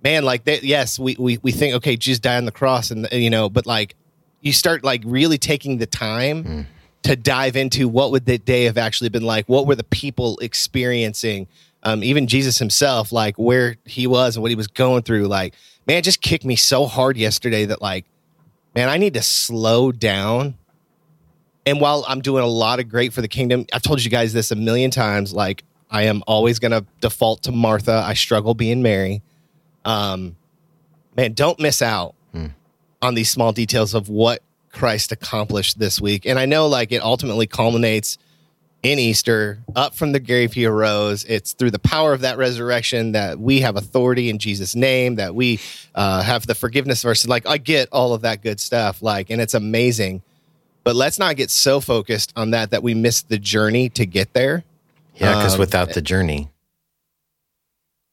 man 0.03 0.25
like 0.25 0.45
that 0.45 0.63
yes 0.63 0.99
we 0.99 1.15
we 1.19 1.39
we 1.43 1.53
think 1.53 1.75
okay 1.75 1.97
Jesus 1.97 2.21
died 2.21 2.39
on 2.39 2.47
the 2.47 2.53
cross 2.53 2.91
and 2.91 3.07
you 3.13 3.29
know 3.29 3.51
but 3.51 3.67
like 3.67 3.95
you 4.41 4.53
start 4.53 4.85
like 4.85 5.03
really 5.05 5.39
taking 5.39 5.77
the 5.77 5.87
time 5.87 6.45
mm. 6.45 6.67
To 7.03 7.17
dive 7.17 7.57
into 7.57 7.89
what 7.89 8.11
would 8.13 8.27
the 8.27 8.39
day 8.39 8.65
have 8.65 8.79
actually 8.79 9.09
been 9.09 9.25
like? 9.25 9.49
What 9.49 9.67
were 9.67 9.75
the 9.75 9.85
people 9.85 10.39
experiencing? 10.39 11.49
Um, 11.85 12.05
even 12.05 12.29
jesus 12.29 12.59
himself 12.59 13.11
like 13.11 13.35
where 13.37 13.75
he 13.85 14.07
was 14.07 14.37
and 14.37 14.43
what 14.43 14.51
he 14.51 14.55
was 14.55 14.69
going 14.69 15.03
through. 15.03 15.27
Like 15.27 15.55
man 15.87 15.99
it 15.99 16.03
just 16.03 16.21
kicked 16.21 16.45
me 16.45 16.55
so 16.55 16.87
hard 16.87 17.17
yesterday 17.17 17.65
that 17.65 17.83
like 17.83 18.05
man 18.75 18.89
i 18.89 18.99
need 18.99 19.15
to 19.15 19.23
slow 19.23 19.91
down. 19.91 20.57
And 21.67 21.81
while 21.81 22.05
i'm 22.07 22.21
doing 22.21 22.45
a 22.45 22.49
lot 22.49 22.79
of 22.79 22.89
great 22.89 23.13
for 23.13 23.21
the 23.21 23.29
kingdom 23.29 23.67
i've 23.73 23.83
told 23.83 24.03
you 24.05 24.11
guys 24.11 24.33
this 24.33 24.53
a 24.53 24.57
million 24.57 24.93
times 24.93 25.33
like 25.33 25.65
i 25.91 26.05
am 26.05 26.23
always 26.29 26.61
going 26.61 26.73
to 26.73 26.85
default 27.01 27.43
to 27.45 27.53
martha. 27.53 28.03
I 28.07 28.15
struggle 28.15 28.55
being 28.55 28.81
mary. 28.81 29.23
Um 29.85 30.37
man 31.17 31.33
don't 31.33 31.59
miss 31.59 31.83
out 31.83 32.15
on 33.03 33.15
these 33.15 33.29
small 33.29 33.53
details 33.53 33.93
of 33.93 34.09
what 34.09 34.41
christ 34.73 35.13
accomplished 35.13 35.79
this 35.79 36.01
week 36.01 36.27
and 36.27 36.39
i 36.39 36.47
know 36.47 36.67
like 36.67 36.91
it 36.93 37.03
ultimately 37.03 37.47
culminates 37.47 38.19
in 38.83 38.99
Easter, 38.99 39.61
up 39.77 39.95
from 39.95 40.11
the 40.11 40.19
grave 40.19 40.55
he 40.55 40.67
arose. 40.67 41.23
It's 41.23 41.53
through 41.53 41.71
the 41.71 41.79
power 41.79 42.13
of 42.13 42.23
that 42.23 42.37
resurrection 42.37 43.13
that 43.13 43.39
we 43.39 43.61
have 43.61 43.77
authority 43.77 44.29
in 44.29 44.39
Jesus' 44.41 44.75
name, 44.75 45.15
that 45.15 45.37
we 45.37 45.61
uh, 45.95 46.21
have 46.21 46.49
the 46.49 46.55
forgiveness 46.57 47.05
of 47.05 47.09
our 47.11 47.15
sin. 47.15 47.31
Like, 47.31 47.47
I 47.47 47.59
get 47.59 47.89
all 47.93 48.13
of 48.13 48.23
that 48.23 48.43
good 48.43 48.59
stuff. 48.59 49.01
Like, 49.01 49.31
and 49.31 49.41
it's 49.41 49.55
amazing. 49.55 50.23
but 50.83 50.97
let's 50.97 51.17
not 51.17 51.37
get 51.37 51.49
so 51.49 51.81
focused 51.81 52.33
on 52.35 52.51
that 52.51 52.71
that 52.73 52.83
we 52.83 52.93
miss 52.93 53.23
the 53.23 53.39
journey 53.39 53.89
to 53.91 54.05
get 54.05 54.33
there. 54.33 54.65
Yeah, 55.15 55.37
because 55.37 55.55
Um, 55.55 55.61
without 55.61 55.93
the 55.93 56.03
journey, 56.03 56.51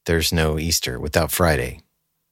there's 0.05 0.31
no 0.31 0.59
Easter. 0.59 0.99
Without 0.99 1.31
Friday, 1.31 1.81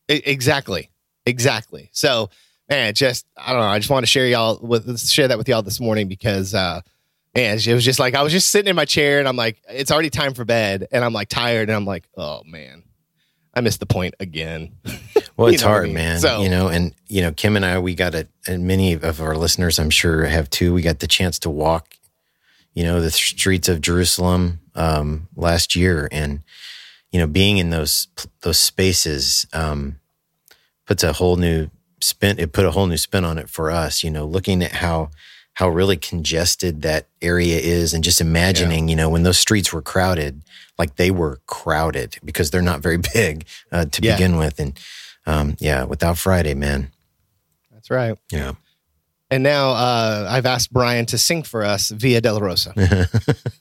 exactly, 0.07 0.91
exactly. 1.25 1.89
So, 1.91 2.29
man, 2.69 2.93
just 2.93 3.25
I 3.37 3.51
don't 3.53 3.61
know. 3.61 3.67
I 3.67 3.79
just 3.79 3.89
want 3.89 4.03
to 4.03 4.07
share 4.07 4.27
y'all 4.27 4.59
with 4.61 4.99
share 4.99 5.27
that 5.27 5.37
with 5.37 5.47
y'all 5.47 5.61
this 5.61 5.79
morning 5.79 6.07
because, 6.07 6.53
uh, 6.53 6.81
man, 7.35 7.57
it 7.65 7.73
was 7.73 7.85
just 7.85 7.99
like 7.99 8.15
I 8.15 8.23
was 8.23 8.31
just 8.31 8.49
sitting 8.51 8.69
in 8.69 8.75
my 8.75 8.85
chair 8.85 9.19
and 9.19 9.27
I'm 9.27 9.35
like, 9.35 9.61
it's 9.69 9.91
already 9.91 10.09
time 10.09 10.33
for 10.33 10.45
bed, 10.45 10.87
and 10.91 11.03
I'm 11.03 11.13
like 11.13 11.29
tired, 11.29 11.69
and 11.69 11.75
I'm 11.75 11.85
like, 11.85 12.07
oh 12.17 12.41
man, 12.45 12.83
I 13.53 13.61
missed 13.61 13.79
the 13.79 13.85
point 13.85 14.15
again. 14.19 14.73
well, 15.37 15.47
it's 15.47 15.63
what 15.63 15.69
I 15.69 15.71
hard, 15.71 15.83
mean? 15.85 15.93
man. 15.95 16.19
So- 16.19 16.41
you 16.41 16.49
know, 16.49 16.67
and 16.67 16.93
you 17.07 17.21
know, 17.21 17.31
Kim 17.31 17.55
and 17.55 17.65
I, 17.65 17.79
we 17.79 17.95
got 17.95 18.15
it, 18.15 18.29
and 18.47 18.65
many 18.67 18.93
of 18.93 19.21
our 19.21 19.35
listeners, 19.35 19.79
I'm 19.79 19.89
sure, 19.89 20.25
have 20.25 20.49
too. 20.49 20.73
We 20.73 20.81
got 20.81 20.99
the 20.99 21.07
chance 21.07 21.39
to 21.39 21.49
walk, 21.49 21.95
you 22.73 22.83
know, 22.83 23.01
the 23.01 23.11
streets 23.11 23.69
of 23.69 23.81
Jerusalem 23.81 24.59
um, 24.75 25.27
last 25.35 25.75
year, 25.75 26.07
and 26.11 26.41
you 27.11 27.19
know, 27.19 27.27
being 27.27 27.57
in 27.57 27.69
those 27.69 28.07
those 28.41 28.59
spaces 28.59 29.47
um, 29.53 29.99
puts 30.85 31.03
a 31.03 31.13
whole 31.13 31.37
new 31.37 31.69
spin. 32.01 32.39
It 32.39 32.53
put 32.53 32.65
a 32.65 32.71
whole 32.71 32.87
new 32.87 32.97
spin 32.97 33.25
on 33.25 33.37
it 33.37 33.49
for 33.49 33.71
us. 33.71 34.03
You 34.03 34.11
know, 34.11 34.25
looking 34.25 34.63
at 34.63 34.73
how 34.73 35.09
how 35.53 35.69
really 35.69 35.97
congested 35.97 36.83
that 36.83 37.07
area 37.21 37.57
is, 37.57 37.93
and 37.93 38.03
just 38.03 38.21
imagining, 38.21 38.87
you 38.89 38.95
know, 38.95 39.09
when 39.09 39.23
those 39.23 39.39
streets 39.39 39.73
were 39.73 39.81
crowded, 39.81 40.43
like 40.77 40.97
they 40.97 41.09
were 41.09 41.39
crowded 41.47 42.17
because 42.23 42.51
they're 42.51 42.61
not 42.61 42.81
very 42.81 42.97
big 43.13 43.45
uh, 43.71 43.85
to 43.85 44.01
Yeah. 44.03 44.15
begin 44.15 44.37
with, 44.37 44.59
and 44.59 44.79
um, 45.25 45.55
yeah, 45.59 45.83
without 45.83 46.17
Friday, 46.17 46.53
man, 46.53 46.91
That's 47.73 47.89
right. 47.89 48.17
yeah. 48.31 48.53
And 49.29 49.43
now 49.43 49.71
uh, 49.71 50.25
I've 50.29 50.45
asked 50.45 50.71
Brian 50.71 51.05
to 51.07 51.17
sing 51.17 51.43
for 51.43 51.65
us 51.65 51.89
Via 51.89 52.21
Dolorosa. 52.21 52.73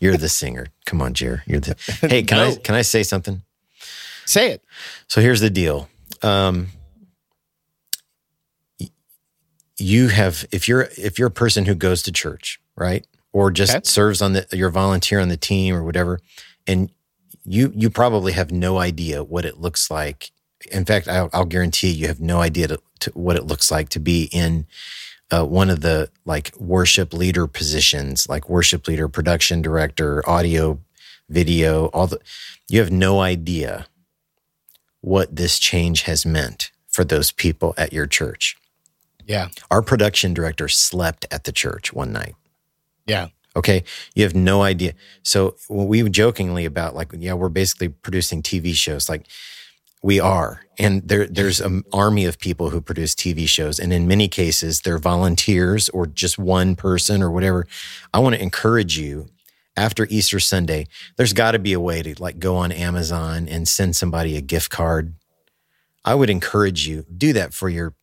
You're 0.00 0.16
the 0.16 0.28
singer. 0.28 0.68
Come 0.86 1.02
on, 1.02 1.14
Jer. 1.14 1.42
You're 1.46 1.60
the. 1.60 1.76
Hey, 2.08 2.22
can 2.22 2.38
I 2.38 2.54
can 2.62 2.74
I 2.74 2.82
say 2.82 3.02
something? 3.02 3.42
Say 4.24 4.52
it. 4.52 4.64
So 5.08 5.20
here's 5.20 5.40
the 5.40 5.50
deal. 5.50 5.88
Um, 6.22 6.68
you 9.78 10.08
have 10.08 10.46
if 10.52 10.68
you're 10.68 10.88
if 10.96 11.18
you're 11.18 11.28
a 11.28 11.32
person 11.32 11.64
who 11.66 11.74
goes 11.74 12.02
to 12.04 12.12
church, 12.12 12.60
right, 12.76 13.06
or 13.32 13.50
just 13.50 13.74
Okay. 13.74 13.80
serves 13.84 14.22
on 14.22 14.32
the 14.34 14.46
you're 14.52 14.68
a 14.68 14.72
volunteer 14.72 15.20
on 15.20 15.28
the 15.28 15.36
team 15.36 15.74
or 15.74 15.82
whatever, 15.82 16.20
and 16.66 16.90
you 17.44 17.72
you 17.74 17.90
probably 17.90 18.32
have 18.32 18.50
no 18.52 18.78
idea 18.78 19.22
what 19.24 19.44
it 19.44 19.58
looks 19.58 19.90
like. 19.90 20.30
In 20.70 20.84
fact, 20.84 21.08
I'll, 21.08 21.28
I'll 21.32 21.44
guarantee 21.44 21.90
you 21.90 22.06
have 22.06 22.20
no 22.20 22.40
idea 22.40 22.68
to, 22.68 22.80
to 23.00 23.10
what 23.10 23.36
it 23.36 23.44
looks 23.44 23.70
like 23.70 23.90
to 23.90 24.00
be 24.00 24.30
in 24.32 24.66
uh, 25.30 25.44
one 25.44 25.68
of 25.68 25.80
the 25.80 26.10
like 26.24 26.52
worship 26.58 27.12
leader 27.12 27.46
positions, 27.46 28.28
like 28.28 28.48
worship 28.48 28.88
leader, 28.88 29.08
production 29.08 29.60
director, 29.60 30.26
audio, 30.28 30.78
video, 31.28 31.86
all 31.86 32.06
the. 32.06 32.18
You 32.68 32.80
have 32.80 32.90
no 32.90 33.20
idea 33.20 33.86
what 35.02 35.36
this 35.36 35.58
change 35.58 36.02
has 36.02 36.24
meant 36.24 36.70
for 36.88 37.04
those 37.04 37.30
people 37.30 37.74
at 37.76 37.92
your 37.92 38.06
church. 38.06 38.56
Yeah. 39.26 39.48
Our 39.70 39.82
production 39.82 40.34
director 40.34 40.68
slept 40.68 41.26
at 41.30 41.44
the 41.44 41.52
church 41.52 41.92
one 41.92 42.12
night. 42.12 42.34
Yeah. 43.06 43.28
Okay. 43.56 43.84
You 44.14 44.24
have 44.24 44.34
no 44.34 44.62
idea. 44.62 44.94
So 45.22 45.56
we 45.68 46.08
jokingly 46.08 46.64
about 46.64 46.94
like, 46.94 47.12
yeah, 47.16 47.34
we're 47.34 47.48
basically 47.48 47.88
producing 47.88 48.42
TV 48.42 48.74
shows. 48.74 49.08
Like 49.08 49.26
we 50.02 50.20
are. 50.20 50.62
And 50.78 51.06
there, 51.08 51.26
there's 51.26 51.60
an 51.60 51.84
army 51.92 52.24
of 52.24 52.38
people 52.38 52.70
who 52.70 52.80
produce 52.80 53.14
TV 53.14 53.48
shows. 53.48 53.78
And 53.78 53.92
in 53.92 54.08
many 54.08 54.28
cases, 54.28 54.80
they're 54.80 54.98
volunteers 54.98 55.88
or 55.90 56.06
just 56.06 56.36
one 56.36 56.74
person 56.74 57.22
or 57.22 57.30
whatever. 57.30 57.66
I 58.12 58.18
want 58.18 58.34
to 58.34 58.42
encourage 58.42 58.98
you 58.98 59.28
after 59.76 60.06
Easter 60.10 60.40
Sunday, 60.40 60.86
there's 61.16 61.32
got 61.32 61.52
to 61.52 61.58
be 61.58 61.72
a 61.72 61.80
way 61.80 62.02
to 62.02 62.20
like 62.22 62.38
go 62.38 62.56
on 62.56 62.70
Amazon 62.70 63.48
and 63.48 63.66
send 63.66 63.96
somebody 63.96 64.36
a 64.36 64.40
gift 64.40 64.70
card. 64.70 65.14
I 66.04 66.14
would 66.14 66.30
encourage 66.30 66.86
you 66.86 67.06
do 67.16 67.32
that 67.32 67.54
for 67.54 67.68
your 67.68 67.94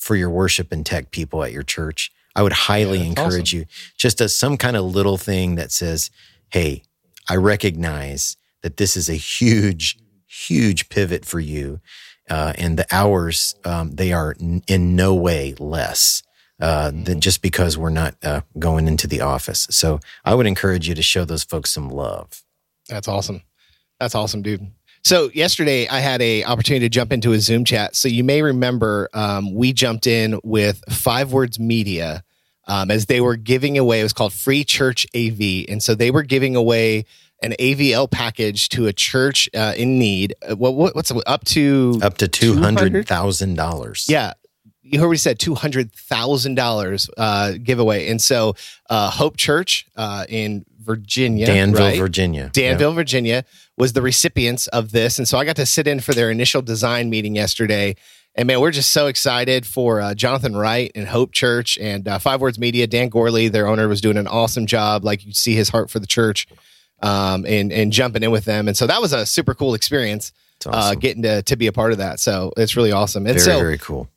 for 0.00 0.16
your 0.16 0.30
worship 0.30 0.72
and 0.72 0.84
tech 0.84 1.10
people 1.12 1.44
at 1.44 1.52
your 1.52 1.62
church. 1.62 2.10
I 2.34 2.42
would 2.42 2.52
highly 2.52 2.98
Yeah, 2.98 3.04
encourage 3.04 3.52
you 3.52 3.66
just 3.96 4.20
as 4.20 4.34
some 4.34 4.56
kind 4.56 4.76
of 4.76 4.84
little 4.84 5.16
thing 5.18 5.56
that 5.56 5.70
says, 5.72 6.10
"Hey, 6.50 6.82
I 7.28 7.36
recognize 7.36 8.36
that 8.62 8.76
this 8.76 8.96
is 8.96 9.08
a 9.08 9.14
huge, 9.14 9.98
huge 10.26 10.88
pivot 10.88 11.24
for 11.24 11.40
you, 11.40 11.80
uh, 12.28 12.52
and 12.56 12.78
the 12.78 12.86
hours 12.90 13.54
um, 13.64 13.92
they 13.92 14.12
are 14.12 14.36
n- 14.40 14.62
in 14.66 14.96
no 14.96 15.14
way 15.14 15.54
less." 15.58 16.22
Uh, 16.62 16.90
than 16.90 17.22
just 17.22 17.40
because 17.40 17.78
we're 17.78 17.88
not 17.88 18.14
uh, 18.22 18.42
going 18.58 18.86
into 18.86 19.06
the 19.06 19.22
office. 19.22 19.66
So 19.70 19.98
I 20.26 20.34
would 20.34 20.44
encourage 20.46 20.86
you 20.90 20.94
to 20.94 21.02
show 21.02 21.24
those 21.24 21.42
folks 21.42 21.70
some 21.70 21.88
love. 21.88 22.42
That's 22.86 23.08
awesome. 23.08 23.40
That's 23.98 24.14
awesome, 24.14 24.42
dude. 24.42 24.70
So 25.02 25.30
yesterday 25.32 25.88
I 25.88 26.00
had 26.00 26.20
a 26.20 26.44
opportunity 26.44 26.84
to 26.86 26.90
jump 26.90 27.12
into 27.12 27.32
a 27.32 27.40
Zoom 27.40 27.64
chat. 27.64 27.96
So 27.96 28.08
you 28.08 28.22
may 28.22 28.42
remember 28.42 29.08
um, 29.14 29.54
we 29.54 29.72
jumped 29.72 30.06
in 30.06 30.38
with 30.44 30.82
Five 30.90 31.32
Words 31.32 31.58
Media 31.58 32.22
um, 32.66 32.90
as 32.90 33.06
they 33.06 33.20
were 33.20 33.36
giving 33.36 33.78
away. 33.78 34.00
It 34.00 34.02
was 34.02 34.12
called 34.12 34.32
Free 34.32 34.62
Church 34.64 35.06
AV, 35.14 35.64
and 35.68 35.82
so 35.82 35.94
they 35.94 36.10
were 36.10 36.22
giving 36.22 36.54
away 36.54 37.06
an 37.42 37.54
AVL 37.58 38.10
package 38.10 38.68
to 38.70 38.86
a 38.86 38.92
church 38.92 39.48
uh, 39.54 39.72
in 39.76 39.98
need. 39.98 40.34
Uh, 40.48 40.56
what, 40.56 40.74
what, 40.74 40.94
what's 40.94 41.10
up 41.26 41.44
to? 41.46 41.98
Up 42.02 42.18
to 42.18 42.28
two 42.28 42.56
hundred 42.56 43.08
thousand 43.08 43.56
dollars. 43.56 44.06
Yeah. 44.08 44.34
You 44.82 44.98
heard 44.98 45.06
what 45.06 45.12
he 45.12 45.18
said, 45.18 45.38
two 45.38 45.54
hundred 45.54 45.92
thousand 45.92 46.56
dollars 46.56 47.08
uh, 47.16 47.52
giveaway, 47.62 48.08
and 48.08 48.20
so 48.20 48.54
uh, 48.88 49.10
Hope 49.10 49.36
Church 49.36 49.86
uh, 49.96 50.26
in 50.28 50.64
Virginia, 50.80 51.46
Danville, 51.46 51.86
right? 51.86 51.98
Virginia. 51.98 52.50
Danville, 52.52 52.92
Virginia, 52.92 53.44
was 53.76 53.92
the 53.92 54.02
recipients 54.02 54.66
of 54.68 54.92
this. 54.92 55.18
And 55.18 55.28
so 55.28 55.38
I 55.38 55.44
got 55.44 55.56
to 55.56 55.66
sit 55.66 55.86
in 55.86 56.00
for 56.00 56.12
their 56.12 56.30
initial 56.30 56.62
design 56.62 57.10
meeting 57.10 57.34
yesterday. 57.34 57.96
And 58.34 58.46
man, 58.46 58.60
we're 58.60 58.70
just 58.70 58.90
so 58.92 59.06
excited 59.06 59.66
for 59.66 60.00
uh, 60.00 60.14
Jonathan 60.14 60.56
Wright 60.56 60.90
and 60.94 61.08
Hope 61.08 61.32
Church 61.32 61.76
and 61.78 62.06
uh, 62.06 62.18
Five 62.18 62.40
Words 62.40 62.58
Media. 62.58 62.86
Dan 62.86 63.08
Gorley, 63.08 63.48
their 63.48 63.66
owner, 63.66 63.88
was 63.88 64.00
doing 64.00 64.16
an 64.16 64.26
awesome 64.26 64.66
job. 64.66 65.04
Like 65.04 65.26
you 65.26 65.32
see 65.32 65.54
his 65.54 65.68
heart 65.68 65.90
for 65.90 65.98
the 65.98 66.06
church 66.06 66.46
um, 67.02 67.44
and, 67.46 67.72
and 67.72 67.92
jumping 67.92 68.22
in 68.22 68.30
with 68.30 68.44
them. 68.44 68.68
And 68.68 68.76
so 68.76 68.86
that 68.86 69.00
was 69.00 69.12
a 69.12 69.26
super 69.26 69.54
cool 69.54 69.74
experience 69.74 70.32
It's 70.56 70.66
uh, 70.66 70.94
getting 70.94 71.22
to, 71.22 71.42
to 71.42 71.56
be 71.56 71.66
a 71.66 71.72
part 71.72 71.92
of 71.92 71.98
that. 71.98 72.20
So 72.20 72.52
it's 72.56 72.76
really 72.76 72.92
awesome. 72.92 73.26
And 73.26 73.34
very, 73.34 73.40
so, 73.40 73.58
very 73.58 73.78
cool. 73.78 74.08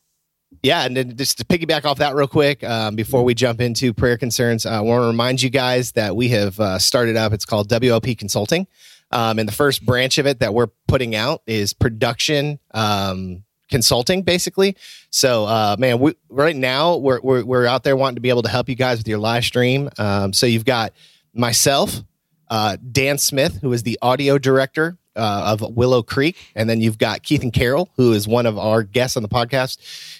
Yeah, 0.61 0.85
and 0.85 0.95
then 0.95 1.15
just 1.17 1.37
to 1.39 1.45
piggyback 1.45 1.85
off 1.85 1.97
that 1.99 2.15
real 2.15 2.27
quick, 2.27 2.63
um, 2.63 2.95
before 2.95 3.23
we 3.23 3.33
jump 3.33 3.61
into 3.61 3.93
prayer 3.93 4.17
concerns, 4.17 4.65
I 4.65 4.79
want 4.81 5.01
to 5.01 5.07
remind 5.07 5.41
you 5.41 5.49
guys 5.49 5.93
that 5.93 6.15
we 6.15 6.29
have 6.29 6.59
uh, 6.59 6.79
started 6.79 7.15
up. 7.15 7.33
It's 7.33 7.45
called 7.45 7.69
WLP 7.69 8.17
Consulting, 8.17 8.67
um, 9.11 9.39
and 9.39 9.47
the 9.47 9.53
first 9.53 9.85
branch 9.85 10.17
of 10.17 10.27
it 10.27 10.39
that 10.39 10.53
we're 10.53 10.67
putting 10.87 11.15
out 11.15 11.41
is 11.47 11.73
production 11.73 12.59
um, 12.73 13.43
consulting, 13.69 14.21
basically. 14.21 14.75
So, 15.09 15.45
uh, 15.45 15.75
man, 15.79 15.99
we, 15.99 16.15
right 16.29 16.55
now 16.55 16.97
we're, 16.97 17.19
we're 17.21 17.43
we're 17.43 17.65
out 17.65 17.83
there 17.83 17.95
wanting 17.95 18.15
to 18.15 18.21
be 18.21 18.29
able 18.29 18.43
to 18.43 18.49
help 18.49 18.69
you 18.69 18.75
guys 18.75 18.99
with 18.99 19.07
your 19.07 19.19
live 19.19 19.43
stream. 19.43 19.89
Um, 19.97 20.33
so 20.33 20.45
you've 20.45 20.65
got 20.65 20.93
myself, 21.33 22.03
uh, 22.49 22.77
Dan 22.91 23.17
Smith, 23.17 23.59
who 23.61 23.73
is 23.73 23.83
the 23.83 23.97
audio 24.01 24.37
director 24.37 24.97
uh, 25.15 25.58
of 25.58 25.76
Willow 25.76 26.04
Creek, 26.04 26.52
and 26.56 26.69
then 26.69 26.82
you've 26.82 26.97
got 26.97 27.23
Keithan 27.23 27.54
Carroll, 27.54 27.89
who 27.97 28.13
is 28.13 28.28
one 28.28 28.45
of 28.45 28.58
our 28.58 28.84
guests 28.84 29.15
on 29.17 29.23
the 29.23 29.30
podcast, 29.30 29.78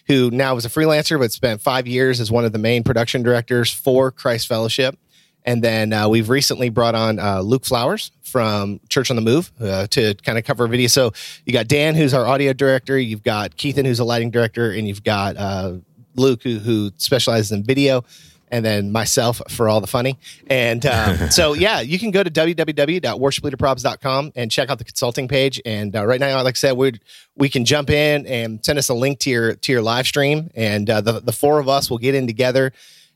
who 0.08 0.30
now 0.32 0.56
is 0.56 0.66
a 0.66 0.70
freelancer 0.70 1.20
but 1.20 1.32
spent 1.32 1.62
five 1.62 1.88
years 1.88 2.20
as 2.20 2.32
one 2.32 2.46
of 2.46 2.52
the 2.52 2.60
main 2.60 2.84
production 2.84 3.24
directors 3.24 3.72
for 3.72 4.12
Christ 4.12 4.48
Fellowship. 4.48 4.98
And 5.46 5.62
then 5.62 5.92
uh, 5.92 6.08
we've 6.08 6.30
recently 6.30 6.70
brought 6.70 6.96
on 6.96 7.20
uh, 7.20 7.42
Luke 7.42 7.66
Flowers 7.66 8.12
from 8.22 8.80
Church 8.88 9.10
on 9.10 9.18
the 9.18 9.22
Move 9.22 9.52
uh, 9.60 9.88
to 9.88 10.14
kind 10.16 10.38
of 10.38 10.46
cover 10.46 10.66
a 10.66 10.70
video. 10.70 10.88
So 10.88 11.12
you 11.46 11.52
got 11.52 11.68
Dan, 11.68 11.96
who's 11.96 12.14
our 12.14 12.26
audio 12.26 12.54
director. 12.54 12.98
You've 12.98 13.24
got 13.24 13.58
Keithan, 13.58 13.86
who's 13.86 14.00
a 14.00 14.06
lighting 14.06 14.32
director, 14.32 14.72
and 14.72 14.88
you've 14.88 15.04
got 15.04 15.36
uh, 15.36 15.74
Luke, 16.16 16.44
who, 16.44 16.60
who 16.60 16.92
specializes 16.98 17.52
in 17.52 17.64
video 17.64 18.06
and 18.54 18.63
then 18.63 18.92
myself 18.92 19.42
for 19.50 19.68
all 19.68 19.82
the 19.82 19.88
funny. 19.88 20.20
And 20.48 20.86
um, 20.86 21.18
so, 21.32 21.54
yeah, 21.54 21.82
you 21.82 21.98
can 21.98 22.12
go 22.12 22.22
to 22.22 22.30
www.worshipleaderprobs.com 22.30 24.32
and 24.36 24.52
check 24.52 24.70
out 24.70 24.78
the 24.78 24.84
consulting 24.84 25.28
page. 25.28 25.60
And 25.66 25.96
uh, 25.96 26.06
right 26.06 26.20
now, 26.20 26.36
like 26.44 26.56
I 26.56 26.58
said, 26.58 26.74
we 26.74 27.00
we 27.36 27.50
can 27.50 27.66
jump 27.66 27.89
in 27.89 28.28
and 28.28 28.63
send 28.63 28.78
us 28.78 28.89
a 28.89 28.94
link 28.94 29.18
to 29.20 29.32
your 29.32 29.56
to 29.56 29.72
your 29.72 29.82
live 29.82 30.06
stream, 30.06 30.52
and 30.54 30.88
uh, 30.88 31.02
the 31.02 31.20
the 31.20 31.32
four 31.32 31.58
of 31.60 31.68
us 31.68 31.89
will 31.89 31.98
get 31.98 32.13
in 32.13 32.28
together 32.28 32.72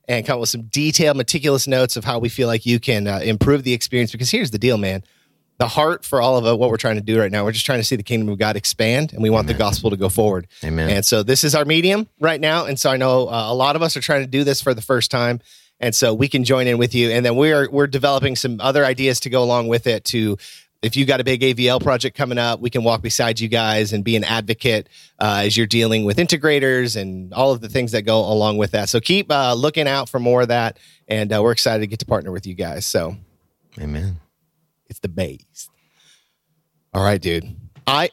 and 0.07 0.25
come 0.25 0.35
up 0.35 0.39
with 0.39 0.49
some 0.49 0.63
detailed, 0.63 1.17
meticulous 1.17 1.67
notes 1.67 1.97
of 1.97 2.03
how 2.03 2.17
we 2.17 2.29
feel 2.29 2.47
like 2.47 2.65
you 2.65 2.79
can 2.79 3.07
uh, 3.07 3.19
improve 3.19 3.63
the 3.63 3.73
experience. 3.73 4.11
Because 4.11 4.31
here's 4.31 4.49
the 4.49 4.57
deal, 4.57 4.79
man. 4.79 5.03
The 5.59 5.67
heart 5.67 6.05
for 6.05 6.21
all 6.21 6.37
of 6.37 6.45
uh, 6.45 6.55
what 6.55 6.69
we're 6.69 6.77
trying 6.77 6.97
to 6.97 7.01
do 7.01 7.19
right 7.19 7.31
now, 7.31 7.43
we're 7.43 7.51
just 7.51 7.65
trying 7.65 7.79
to 7.79 7.83
see 7.83 7.95
the 7.95 8.03
kingdom 8.03 8.29
of 8.29 8.37
God 8.37 8.55
expand, 8.55 9.13
and 9.13 9.23
we 9.23 9.29
want 9.29 9.47
the 9.47 9.53
gospel 9.53 9.89
to 9.89 9.97
go 9.97 10.07
forward. 10.07 10.47
Amen. 10.63 10.89
And 10.89 11.05
so 11.05 11.23
this 11.23 11.43
is 11.43 11.55
our 11.55 11.65
medium 11.65 12.07
right 12.19 12.39
now. 12.39 12.65
And 12.65 12.79
so 12.79 12.91
I 12.91 12.97
know 12.97 13.27
uh, 13.27 13.51
a 13.51 13.55
lot 13.55 13.75
of 13.75 13.81
us 13.81 13.97
are 13.97 14.01
trying 14.01 14.21
to 14.21 14.27
do 14.27 14.43
this 14.43 14.61
for 14.61 14.73
the 14.73 14.81
first 14.81 15.09
time. 15.09 15.39
And 15.79 15.93
so 15.93 16.13
we 16.13 16.27
can 16.27 16.43
join 16.43 16.67
in 16.67 16.77
with 16.77 16.95
you. 16.95 17.09
And 17.11 17.25
then 17.25 17.35
we're 17.35 17.69
we're 17.69 17.87
developing 17.87 18.35
some 18.35 18.59
other 18.61 18.85
ideas 18.85 19.19
to 19.21 19.29
go 19.29 19.43
along 19.43 19.67
with 19.67 19.87
it 19.87 20.05
to 20.05 20.37
if 20.81 20.95
you 20.95 21.05
got 21.05 21.19
a 21.19 21.23
big 21.23 21.41
AVL 21.41 21.81
project 21.81 22.15
coming 22.15 22.37
up, 22.37 22.59
we 22.59 22.69
can 22.69 22.83
walk 22.83 23.01
beside 23.01 23.39
you 23.39 23.47
guys 23.47 23.93
and 23.93 24.03
be 24.03 24.15
an 24.15 24.23
advocate 24.23 24.87
uh, 25.19 25.41
as 25.43 25.57
you're 25.57 25.67
dealing 25.67 26.05
with 26.05 26.17
integrators 26.17 26.99
and 26.99 27.33
all 27.33 27.51
of 27.51 27.61
the 27.61 27.69
things 27.69 27.91
that 27.93 28.03
go 28.03 28.19
along 28.19 28.57
with 28.57 28.71
that. 28.71 28.89
So 28.89 28.99
keep 28.99 29.31
uh, 29.31 29.53
looking 29.53 29.87
out 29.87 30.07
for 30.07 30.19
more 30.19 30.41
of 30.41 30.49
that, 30.49 30.77
and 31.07 31.33
uh, 31.33 31.41
we're 31.41 31.51
excited 31.51 31.81
to 31.81 31.87
get 31.87 31.99
to 31.99 32.05
partner 32.05 32.31
with 32.31 32.45
you 32.45 32.53
guys. 32.53 32.85
So, 32.85 33.15
Amen. 33.79 34.19
It's 34.89 34.99
the 34.99 35.09
base. 35.09 35.69
All 36.93 37.03
right, 37.03 37.21
dude. 37.21 37.55
I 37.85 38.09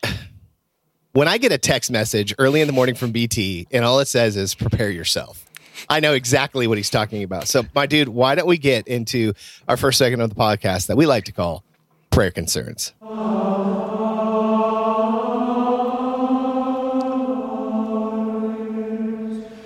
when 1.12 1.28
I 1.28 1.38
get 1.38 1.52
a 1.52 1.58
text 1.58 1.90
message 1.90 2.34
early 2.38 2.60
in 2.60 2.66
the 2.66 2.72
morning 2.72 2.94
from 2.94 3.12
BT 3.12 3.66
and 3.70 3.84
all 3.84 4.00
it 4.00 4.08
says 4.08 4.37
is 4.37 4.54
prepare 4.54 4.90
yourself. 4.90 5.44
I 5.88 6.00
know 6.00 6.12
exactly 6.12 6.66
what 6.66 6.78
he's 6.78 6.90
talking 6.90 7.22
about. 7.22 7.48
So, 7.48 7.64
my 7.74 7.87
dude, 7.87 8.08
why 8.08 8.34
don't 8.34 8.46
we 8.46 8.58
get 8.58 8.87
into 8.88 9.32
our 9.68 9.76
first 9.76 9.98
segment 9.98 10.22
of 10.22 10.30
the 10.30 10.37
podcast 10.37 10.87
that 10.87 10.96
we 10.96 11.06
like 11.06 11.24
to 11.24 11.32
call 11.32 11.64
prayer 12.10 12.30
concerns? 12.30 12.92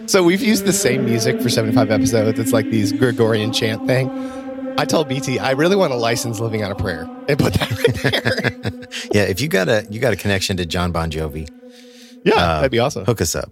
So 0.06 0.22
we've 0.22 0.40
used 0.40 0.64
the 0.64 0.72
same 0.72 1.04
music 1.04 1.38
for 1.42 1.50
75 1.50 1.90
episodes. 1.90 2.38
It's 2.38 2.52
like 2.52 2.70
these 2.70 2.92
Gregorian 2.92 3.52
chant 3.52 3.86
thing. 3.86 4.08
I 4.78 4.84
told 4.84 5.08
BT 5.08 5.38
I 5.38 5.50
really 5.52 5.76
want 5.76 5.92
to 5.92 5.96
license 5.96 6.38
living 6.40 6.62
on 6.64 6.70
a 6.70 6.74
prayer 6.76 7.04
and 7.28 7.38
put 7.38 7.52
that 7.54 7.70
right 7.70 7.94
there. 8.02 8.88
Yeah, 9.12 9.22
if 9.22 9.40
you 9.40 9.48
got 9.48 9.68
a 9.68 9.86
you 9.90 10.00
got 10.00 10.12
a 10.12 10.16
connection 10.16 10.56
to 10.58 10.66
Jon 10.66 10.92
Bon 10.92 11.10
Jovi, 11.10 11.48
Yeah, 12.24 12.34
Uh, 12.34 12.56
that'd 12.56 12.70
be 12.70 12.78
awesome. 12.78 13.04
hook 13.04 13.20
us 13.20 13.34
up. 13.34 13.50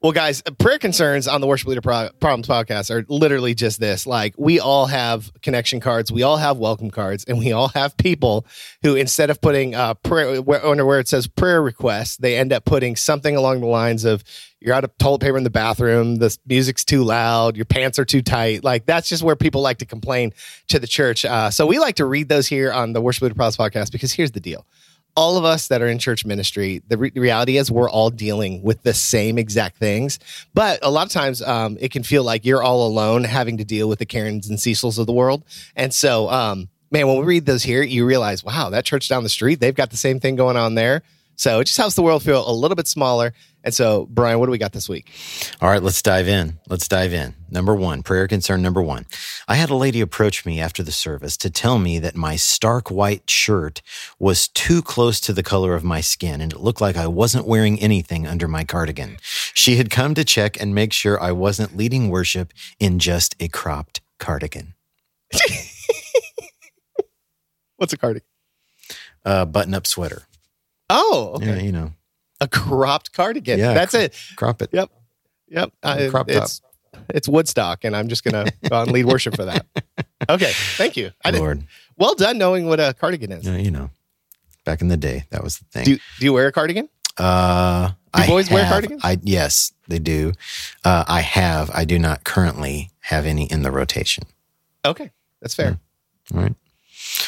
Well, 0.00 0.12
guys, 0.12 0.42
prayer 0.60 0.78
concerns 0.78 1.26
on 1.26 1.40
the 1.40 1.48
Worship 1.48 1.66
Leader 1.66 1.80
Pro- 1.80 2.10
Problems 2.20 2.46
podcast 2.46 2.94
are 2.94 3.04
literally 3.08 3.52
just 3.52 3.80
this. 3.80 4.06
Like, 4.06 4.32
we 4.38 4.60
all 4.60 4.86
have 4.86 5.32
connection 5.42 5.80
cards, 5.80 6.12
we 6.12 6.22
all 6.22 6.36
have 6.36 6.56
welcome 6.56 6.88
cards, 6.88 7.24
and 7.24 7.36
we 7.36 7.50
all 7.50 7.66
have 7.74 7.96
people 7.96 8.46
who, 8.82 8.94
instead 8.94 9.28
of 9.28 9.40
putting 9.40 9.74
uh, 9.74 9.94
prayer 9.94 10.40
where, 10.40 10.64
under 10.64 10.86
where 10.86 11.00
it 11.00 11.08
says 11.08 11.26
prayer 11.26 11.60
request, 11.60 12.20
they 12.22 12.36
end 12.36 12.52
up 12.52 12.64
putting 12.64 12.94
something 12.94 13.34
along 13.34 13.60
the 13.60 13.66
lines 13.66 14.04
of 14.04 14.22
you're 14.60 14.72
out 14.72 14.84
of 14.84 14.96
toilet 14.98 15.20
paper 15.20 15.36
in 15.36 15.42
the 15.42 15.50
bathroom, 15.50 16.16
the 16.16 16.36
music's 16.46 16.84
too 16.84 17.02
loud, 17.02 17.56
your 17.56 17.64
pants 17.64 17.98
are 17.98 18.04
too 18.04 18.22
tight. 18.22 18.62
Like, 18.62 18.86
that's 18.86 19.08
just 19.08 19.24
where 19.24 19.34
people 19.34 19.62
like 19.62 19.78
to 19.78 19.86
complain 19.86 20.32
to 20.68 20.78
the 20.78 20.86
church. 20.86 21.24
Uh, 21.24 21.50
so, 21.50 21.66
we 21.66 21.80
like 21.80 21.96
to 21.96 22.04
read 22.04 22.28
those 22.28 22.46
here 22.46 22.72
on 22.72 22.92
the 22.92 23.00
Worship 23.00 23.22
Leader 23.22 23.34
Problems 23.34 23.56
podcast 23.56 23.90
because 23.90 24.12
here's 24.12 24.30
the 24.30 24.38
deal 24.38 24.64
all 25.18 25.36
of 25.36 25.44
us 25.44 25.66
that 25.66 25.82
are 25.82 25.88
in 25.88 25.98
church 25.98 26.24
ministry, 26.24 26.80
the 26.86 26.96
re- 26.96 27.12
reality 27.16 27.56
is 27.56 27.72
we're 27.72 27.90
all 27.90 28.08
dealing 28.08 28.62
with 28.62 28.80
the 28.84 28.94
same 28.94 29.36
exact 29.36 29.76
things. 29.76 30.20
But 30.54 30.78
a 30.80 30.92
lot 30.92 31.06
of 31.06 31.12
times 31.12 31.42
um, 31.42 31.76
it 31.80 31.90
can 31.90 32.04
feel 32.04 32.22
like 32.22 32.44
you're 32.44 32.62
all 32.62 32.86
alone 32.86 33.24
having 33.24 33.56
to 33.56 33.64
deal 33.64 33.88
with 33.88 33.98
the 33.98 34.06
Karens 34.06 34.48
and 34.48 34.60
Cecils 34.60 34.96
of 34.96 35.08
the 35.08 35.12
world. 35.12 35.42
And 35.74 35.92
so, 35.92 36.30
um, 36.30 36.68
man, 36.92 37.08
when 37.08 37.18
we 37.18 37.24
read 37.24 37.46
those 37.46 37.64
here, 37.64 37.82
you 37.82 38.06
realize, 38.06 38.44
wow, 38.44 38.70
that 38.70 38.84
church 38.84 39.08
down 39.08 39.24
the 39.24 39.28
street, 39.28 39.58
they've 39.58 39.74
got 39.74 39.90
the 39.90 39.96
same 39.96 40.20
thing 40.20 40.36
going 40.36 40.56
on 40.56 40.76
there. 40.76 41.02
So 41.38 41.60
it 41.60 41.64
just 41.66 41.78
helps 41.78 41.94
the 41.94 42.02
world 42.02 42.24
feel 42.24 42.48
a 42.48 42.52
little 42.52 42.74
bit 42.74 42.88
smaller. 42.88 43.32
And 43.62 43.72
so, 43.72 44.06
Brian, 44.10 44.40
what 44.40 44.46
do 44.46 44.52
we 44.52 44.58
got 44.58 44.72
this 44.72 44.88
week? 44.88 45.12
All 45.60 45.68
right, 45.68 45.80
let's 45.82 46.02
dive 46.02 46.26
in. 46.26 46.58
Let's 46.68 46.88
dive 46.88 47.12
in. 47.12 47.34
Number 47.48 47.76
one, 47.76 48.02
prayer 48.02 48.26
concern 48.26 48.60
number 48.60 48.82
one. 48.82 49.06
I 49.46 49.54
had 49.54 49.70
a 49.70 49.76
lady 49.76 50.00
approach 50.00 50.44
me 50.44 50.60
after 50.60 50.82
the 50.82 50.90
service 50.90 51.36
to 51.38 51.48
tell 51.48 51.78
me 51.78 52.00
that 52.00 52.16
my 52.16 52.34
stark 52.34 52.90
white 52.90 53.30
shirt 53.30 53.82
was 54.18 54.48
too 54.48 54.82
close 54.82 55.20
to 55.20 55.32
the 55.32 55.44
color 55.44 55.74
of 55.74 55.84
my 55.84 56.00
skin 56.00 56.40
and 56.40 56.52
it 56.52 56.60
looked 56.60 56.80
like 56.80 56.96
I 56.96 57.06
wasn't 57.06 57.46
wearing 57.46 57.78
anything 57.78 58.26
under 58.26 58.48
my 58.48 58.64
cardigan. 58.64 59.18
She 59.54 59.76
had 59.76 59.90
come 59.90 60.14
to 60.14 60.24
check 60.24 60.60
and 60.60 60.74
make 60.74 60.92
sure 60.92 61.22
I 61.22 61.30
wasn't 61.30 61.76
leading 61.76 62.08
worship 62.08 62.52
in 62.80 62.98
just 62.98 63.36
a 63.38 63.46
cropped 63.46 64.00
cardigan. 64.18 64.74
What's 67.76 67.92
a 67.92 67.96
cardigan? 67.96 68.26
A 69.24 69.46
button 69.46 69.74
up 69.74 69.86
sweater. 69.86 70.27
Oh, 70.90 71.32
okay. 71.36 71.46
Yeah, 71.46 71.62
you 71.62 71.72
know, 71.72 71.92
a 72.40 72.48
cropped 72.48 73.12
cardigan. 73.12 73.58
Yeah, 73.58 73.74
That's 73.74 73.94
it. 73.94 74.14
crop 74.36 74.62
it. 74.62 74.70
Yep. 74.72 74.90
Yep. 75.48 75.72
Uh, 75.82 76.08
Crop 76.10 76.28
top. 76.28 76.42
it's, 76.42 76.60
it's 77.08 77.28
Woodstock, 77.28 77.84
and 77.84 77.96
I'm 77.96 78.08
just 78.08 78.22
going 78.22 78.44
to 78.46 78.52
go 78.68 78.82
and 78.82 78.90
lead 78.92 79.06
worship 79.06 79.34
for 79.36 79.44
that. 79.46 79.66
Okay. 80.28 80.50
Thank 80.76 80.96
you. 80.96 81.12
I 81.24 81.30
did, 81.30 81.38
Lord, 81.38 81.62
well 81.96 82.14
done 82.16 82.38
knowing 82.38 82.66
what 82.66 82.80
a 82.80 82.92
cardigan 82.92 83.30
is. 83.30 83.46
Yeah, 83.46 83.56
you 83.56 83.70
know, 83.70 83.90
back 84.64 84.80
in 84.82 84.88
the 84.88 84.96
day, 84.96 85.24
that 85.30 85.44
was 85.44 85.58
the 85.60 85.64
thing. 85.66 85.84
Do, 85.84 85.96
do 85.96 86.24
you 86.24 86.32
wear 86.32 86.48
a 86.48 86.52
cardigan? 86.52 86.88
Uh, 87.16 87.88
Do 87.90 87.94
I 88.14 88.26
boys 88.26 88.50
wear 88.50 88.64
have- 88.64 88.72
cardigans? 88.72 89.00
I 89.04 89.18
yes, 89.22 89.72
they 89.86 90.00
do. 90.00 90.32
Uh, 90.84 91.04
I 91.06 91.20
have. 91.20 91.70
I 91.72 91.84
do 91.84 91.98
not 92.00 92.24
currently 92.24 92.90
have 93.02 93.26
any 93.26 93.44
in 93.46 93.62
the 93.62 93.70
rotation. 93.70 94.24
Okay. 94.84 95.12
That's 95.40 95.54
fair. 95.54 95.78
All 96.34 96.40
right. 96.40 96.54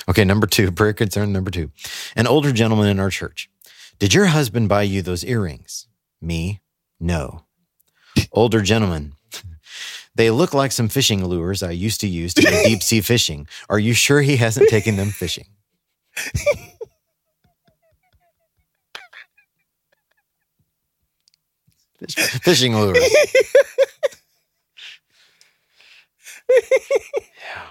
Okay. 0.08 0.24
Number 0.24 0.48
two, 0.48 0.72
prayer 0.72 0.92
concern 0.92 1.32
number 1.32 1.52
two. 1.52 1.70
An 2.16 2.26
older 2.26 2.50
gentleman 2.52 2.88
in 2.88 2.98
our 2.98 3.10
church. 3.10 3.48
Did 4.00 4.14
your 4.14 4.26
husband 4.26 4.68
buy 4.68 4.82
you 4.82 5.02
those 5.02 5.24
earrings? 5.24 5.86
Me? 6.20 6.60
No. 6.98 7.44
older 8.32 8.60
gentleman. 8.62 9.12
They 10.14 10.30
look 10.30 10.52
like 10.52 10.72
some 10.72 10.88
fishing 10.88 11.24
lures 11.24 11.62
I 11.62 11.70
used 11.70 12.00
to 12.00 12.08
use 12.08 12.34
to 12.34 12.42
go 12.42 12.62
deep 12.64 12.82
sea 12.82 13.00
fishing. 13.02 13.46
Are 13.68 13.78
you 13.78 13.94
sure 13.94 14.20
he 14.22 14.36
hasn't 14.38 14.68
taken 14.68 14.96
them 14.96 15.10
fishing? 15.10 15.46
Fish- 21.98 22.14
fishing 22.42 22.74
lures. 22.76 22.98
yeah. 26.48 27.62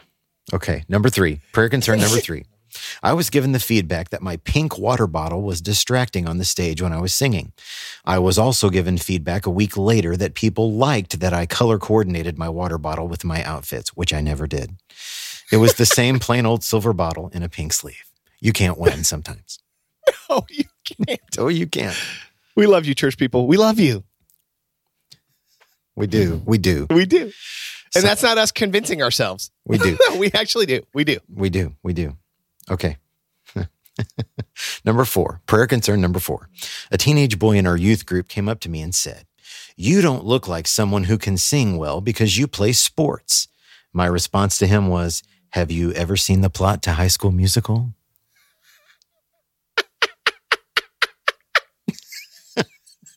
Okay. 0.51 0.83
Number 0.89 1.09
three, 1.11 1.41
prayer 1.53 1.69
concern 1.69 1.99
number 1.99 2.17
three. 2.17 2.45
I 3.03 3.13
was 3.13 3.29
given 3.29 3.51
the 3.51 3.59
feedback 3.59 4.09
that 4.09 4.21
my 4.21 4.37
pink 4.37 4.77
water 4.77 5.07
bottle 5.07 5.41
was 5.41 5.61
distracting 5.61 6.27
on 6.27 6.37
the 6.37 6.45
stage 6.45 6.81
when 6.81 6.93
I 6.93 6.99
was 7.01 7.13
singing. 7.13 7.51
I 8.05 8.19
was 8.19 8.37
also 8.37 8.69
given 8.69 8.97
feedback 8.97 9.45
a 9.45 9.49
week 9.51 9.77
later 9.77 10.15
that 10.17 10.33
people 10.33 10.73
liked 10.73 11.19
that 11.19 11.33
I 11.33 11.45
color 11.45 11.77
coordinated 11.79 12.37
my 12.37 12.49
water 12.49 12.77
bottle 12.77 13.07
with 13.07 13.23
my 13.23 13.43
outfits, 13.43 13.89
which 13.89 14.13
I 14.13 14.21
never 14.21 14.47
did. 14.47 14.75
It 15.51 15.57
was 15.57 15.73
the 15.75 15.85
same 15.99 16.19
plain 16.19 16.45
old 16.45 16.63
silver 16.63 16.93
bottle 16.93 17.29
in 17.33 17.43
a 17.43 17.49
pink 17.49 17.73
sleeve. 17.73 18.05
You 18.39 18.53
can't 18.53 18.77
win 18.77 19.03
sometimes. 19.03 19.59
Oh, 20.31 20.45
you 20.49 20.65
can't. 20.85 21.19
Oh, 21.39 21.47
you 21.47 21.65
can't. 21.65 21.95
We 22.55 22.67
love 22.67 22.85
you, 22.85 22.93
church 22.93 23.17
people. 23.17 23.47
We 23.47 23.57
love 23.57 23.79
you. 23.79 24.03
We 25.95 26.07
do. 26.07 26.41
We 26.45 26.57
do. 26.57 26.85
We 26.89 27.05
do. 27.05 27.23
And 27.25 27.33
So- 27.93 28.01
that's 28.01 28.23
not 28.23 28.37
us 28.37 28.51
convincing 28.51 29.01
ourselves. 29.01 29.51
We 29.65 29.77
do. 29.79 29.97
we 30.17 30.31
actually 30.33 30.65
do. 30.67 30.81
We 30.93 31.03
do. 31.03 31.17
We 31.33 31.49
do. 31.49 31.75
We 31.83 31.93
do. 31.93 32.15
Okay. 32.69 32.97
number 34.85 35.05
four, 35.05 35.41
prayer 35.45 35.67
concern 35.67 36.01
number 36.01 36.19
four. 36.19 36.49
A 36.91 36.97
teenage 36.97 37.39
boy 37.39 37.57
in 37.57 37.67
our 37.67 37.77
youth 37.77 38.05
group 38.05 38.27
came 38.27 38.47
up 38.47 38.59
to 38.61 38.69
me 38.69 38.81
and 38.81 38.93
said, 38.93 39.25
You 39.75 40.01
don't 40.01 40.25
look 40.25 40.47
like 40.47 40.67
someone 40.67 41.05
who 41.05 41.17
can 41.17 41.37
sing 41.37 41.77
well 41.77 42.01
because 42.01 42.37
you 42.37 42.47
play 42.47 42.71
sports. 42.73 43.47
My 43.91 44.05
response 44.05 44.57
to 44.59 44.67
him 44.67 44.87
was, 44.87 45.23
Have 45.51 45.71
you 45.71 45.91
ever 45.93 46.15
seen 46.15 46.41
the 46.41 46.49
plot 46.49 46.83
to 46.83 46.93
High 46.93 47.07
School 47.07 47.31
Musical? 47.31 47.93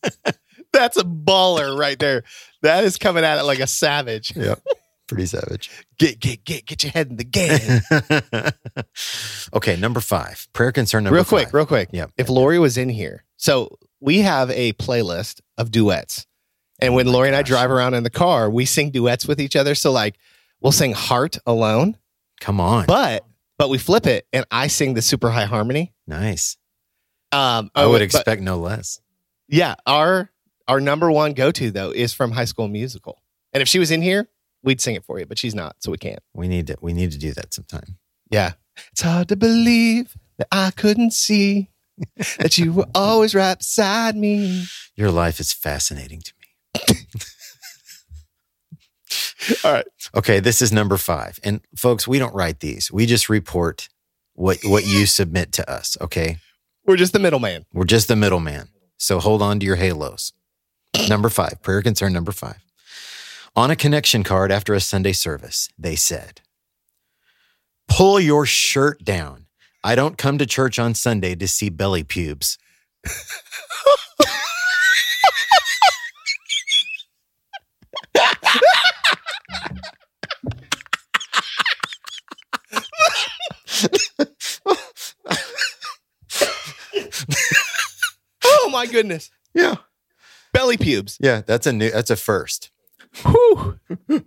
That's 0.72 0.96
a 0.96 1.04
baller 1.04 1.78
right 1.78 1.98
there. 1.98 2.22
That 2.62 2.84
is 2.84 2.96
coming 2.96 3.24
at 3.24 3.38
it 3.38 3.42
like 3.42 3.60
a 3.60 3.66
savage. 3.66 4.34
Yep. 4.34 4.62
Pretty 5.08 5.26
savage. 5.26 5.70
Get, 5.98 6.20
get, 6.20 6.44
get, 6.44 6.64
get 6.66 6.82
your 6.84 6.92
head 6.92 7.08
in 7.10 7.16
the 7.16 7.24
game. 7.24 8.52
okay, 9.54 9.76
number 9.76 10.00
five, 10.00 10.46
prayer 10.52 10.72
concern 10.72 11.04
number 11.04 11.16
real 11.16 11.24
quick, 11.24 11.46
five. 11.48 11.54
real 11.54 11.66
quick. 11.66 11.88
Yeah. 11.92 12.06
If 12.16 12.28
Lori 12.28 12.58
was 12.58 12.76
in 12.78 12.88
here, 12.88 13.24
so 13.36 13.78
we 14.00 14.18
have 14.18 14.50
a 14.50 14.72
playlist 14.74 15.40
of 15.58 15.70
duets. 15.70 16.26
And 16.80 16.94
when 16.94 17.06
Oh 17.08 17.10
my 17.10 17.14
Lori 17.16 17.28
and 17.28 17.36
I 17.36 17.42
drive 17.42 17.70
around 17.70 17.94
in 17.94 18.02
the 18.02 18.10
car, 18.10 18.50
we 18.50 18.64
sing 18.64 18.90
duets 18.90 19.26
with 19.26 19.40
each 19.40 19.54
other. 19.56 19.74
So 19.74 19.92
like 19.92 20.16
we'll 20.60 20.72
sing 20.72 20.92
Heart 20.92 21.38
alone, 21.46 21.96
Come 22.40 22.60
on. 22.60 22.86
but 22.86 23.24
but 23.58 23.68
we 23.68 23.78
flip 23.78 24.06
it 24.06 24.26
and 24.32 24.44
I 24.50 24.66
sing 24.68 24.94
the 24.94 25.02
super 25.02 25.30
high 25.30 25.44
harmony. 25.44 25.92
nice. 26.06 26.56
Um 27.32 27.70
I 27.74 27.82
oh, 27.84 27.90
would 27.90 27.96
but- 27.96 28.02
expect 28.02 28.42
no 28.42 28.56
less. 28.58 29.00
Yeah, 29.48 29.74
our 29.86 30.30
our 30.66 30.80
number 30.80 31.10
one 31.10 31.34
go 31.34 31.50
to 31.52 31.70
though 31.70 31.90
is 31.90 32.12
from 32.12 32.30
High 32.32 32.46
School 32.46 32.68
Musical. 32.68 33.20
And 33.52 33.60
if 33.60 33.68
she 33.68 33.78
was 33.78 33.90
in 33.90 34.00
here, 34.02 34.28
we'd 34.62 34.81
sing 34.81 34.94
it 34.94 35.05
for 35.05 35.18
you, 35.18 35.27
but 35.27 35.38
she's 35.38 35.55
not, 35.55 35.77
so 35.81 35.90
we 35.90 35.98
can't. 35.98 36.22
We 36.35 36.48
need 36.48 36.66
to 36.68 36.77
we 36.81 36.92
need 36.92 37.12
to 37.12 37.18
do 37.18 37.33
that 37.33 37.55
sometime. 37.55 37.98
Yeah. 38.31 38.53
It's 38.92 39.03
hard 39.03 39.29
to 39.29 39.37
believe 39.37 40.16
that 40.38 40.48
I 40.51 40.70
couldn't 40.70 41.12
see 41.12 41.70
that 42.38 42.59
you 42.59 42.72
were 42.72 42.87
always 42.94 43.35
right 43.35 43.59
beside 43.59 44.16
me. 44.16 44.64
Your 44.96 45.11
life 45.11 45.40
is 45.40 45.53
fascinating 45.53 46.22
to 46.22 46.33
me. 46.40 46.96
All 49.64 49.72
right. 49.72 49.87
Okay, 50.14 50.40
this 50.40 50.62
is 50.62 50.72
number 50.72 50.96
five. 50.96 51.38
And 51.42 51.61
folks, 51.77 52.09
we 52.09 52.18
don't 52.18 52.35
write 52.35 52.61
these. 52.61 52.90
We 52.90 53.07
just 53.07 53.29
report 53.29 53.88
what 54.35 54.59
what 54.64 54.87
you 54.87 55.07
submit 55.07 55.53
to 55.53 55.70
us. 55.70 55.96
Okay. 56.01 56.38
We're 56.87 56.96
just 56.96 57.12
the 57.12 57.18
middleman. 57.18 57.66
We're 57.72 57.85
just 57.85 58.09
the 58.09 58.16
middleman. 58.16 58.68
So 58.98 59.20
hold 59.20 59.42
on 59.42 59.61
to 59.61 59.66
your 59.66 59.77
halos. 59.77 60.33
Number 61.09 61.29
five, 61.29 61.62
prayer 61.62 61.83
concern 61.83 62.12
number 62.12 62.33
five. 62.33 62.62
On 63.54 63.70
a 63.70 63.76
connection 63.76 64.22
card 64.22 64.50
after 64.50 64.72
a 64.72 64.80
Sunday 64.80 65.12
service, 65.12 65.68
they 65.78 65.94
said, 65.94 66.40
Pull 67.86 68.18
your 68.18 68.46
shirt 68.46 69.04
down. 69.04 69.44
I 69.84 69.94
don't 69.94 70.16
come 70.16 70.38
to 70.38 70.46
church 70.46 70.78
on 70.78 70.94
Sunday 70.94 71.34
to 71.34 71.46
see 71.46 71.68
belly 71.68 72.02
pubes. 72.02 72.56
oh 88.44 88.70
my 88.70 88.86
goodness. 88.86 89.30
Yeah. 89.52 89.74
Belly 90.54 90.78
pubes. 90.78 91.18
Yeah, 91.20 91.42
that's 91.44 91.66
a 91.66 91.72
new 91.74 91.90
that's 91.90 92.08
a 92.10 92.16
first. 92.16 92.70
Whew. 93.16 93.79
Whew. 94.07 94.25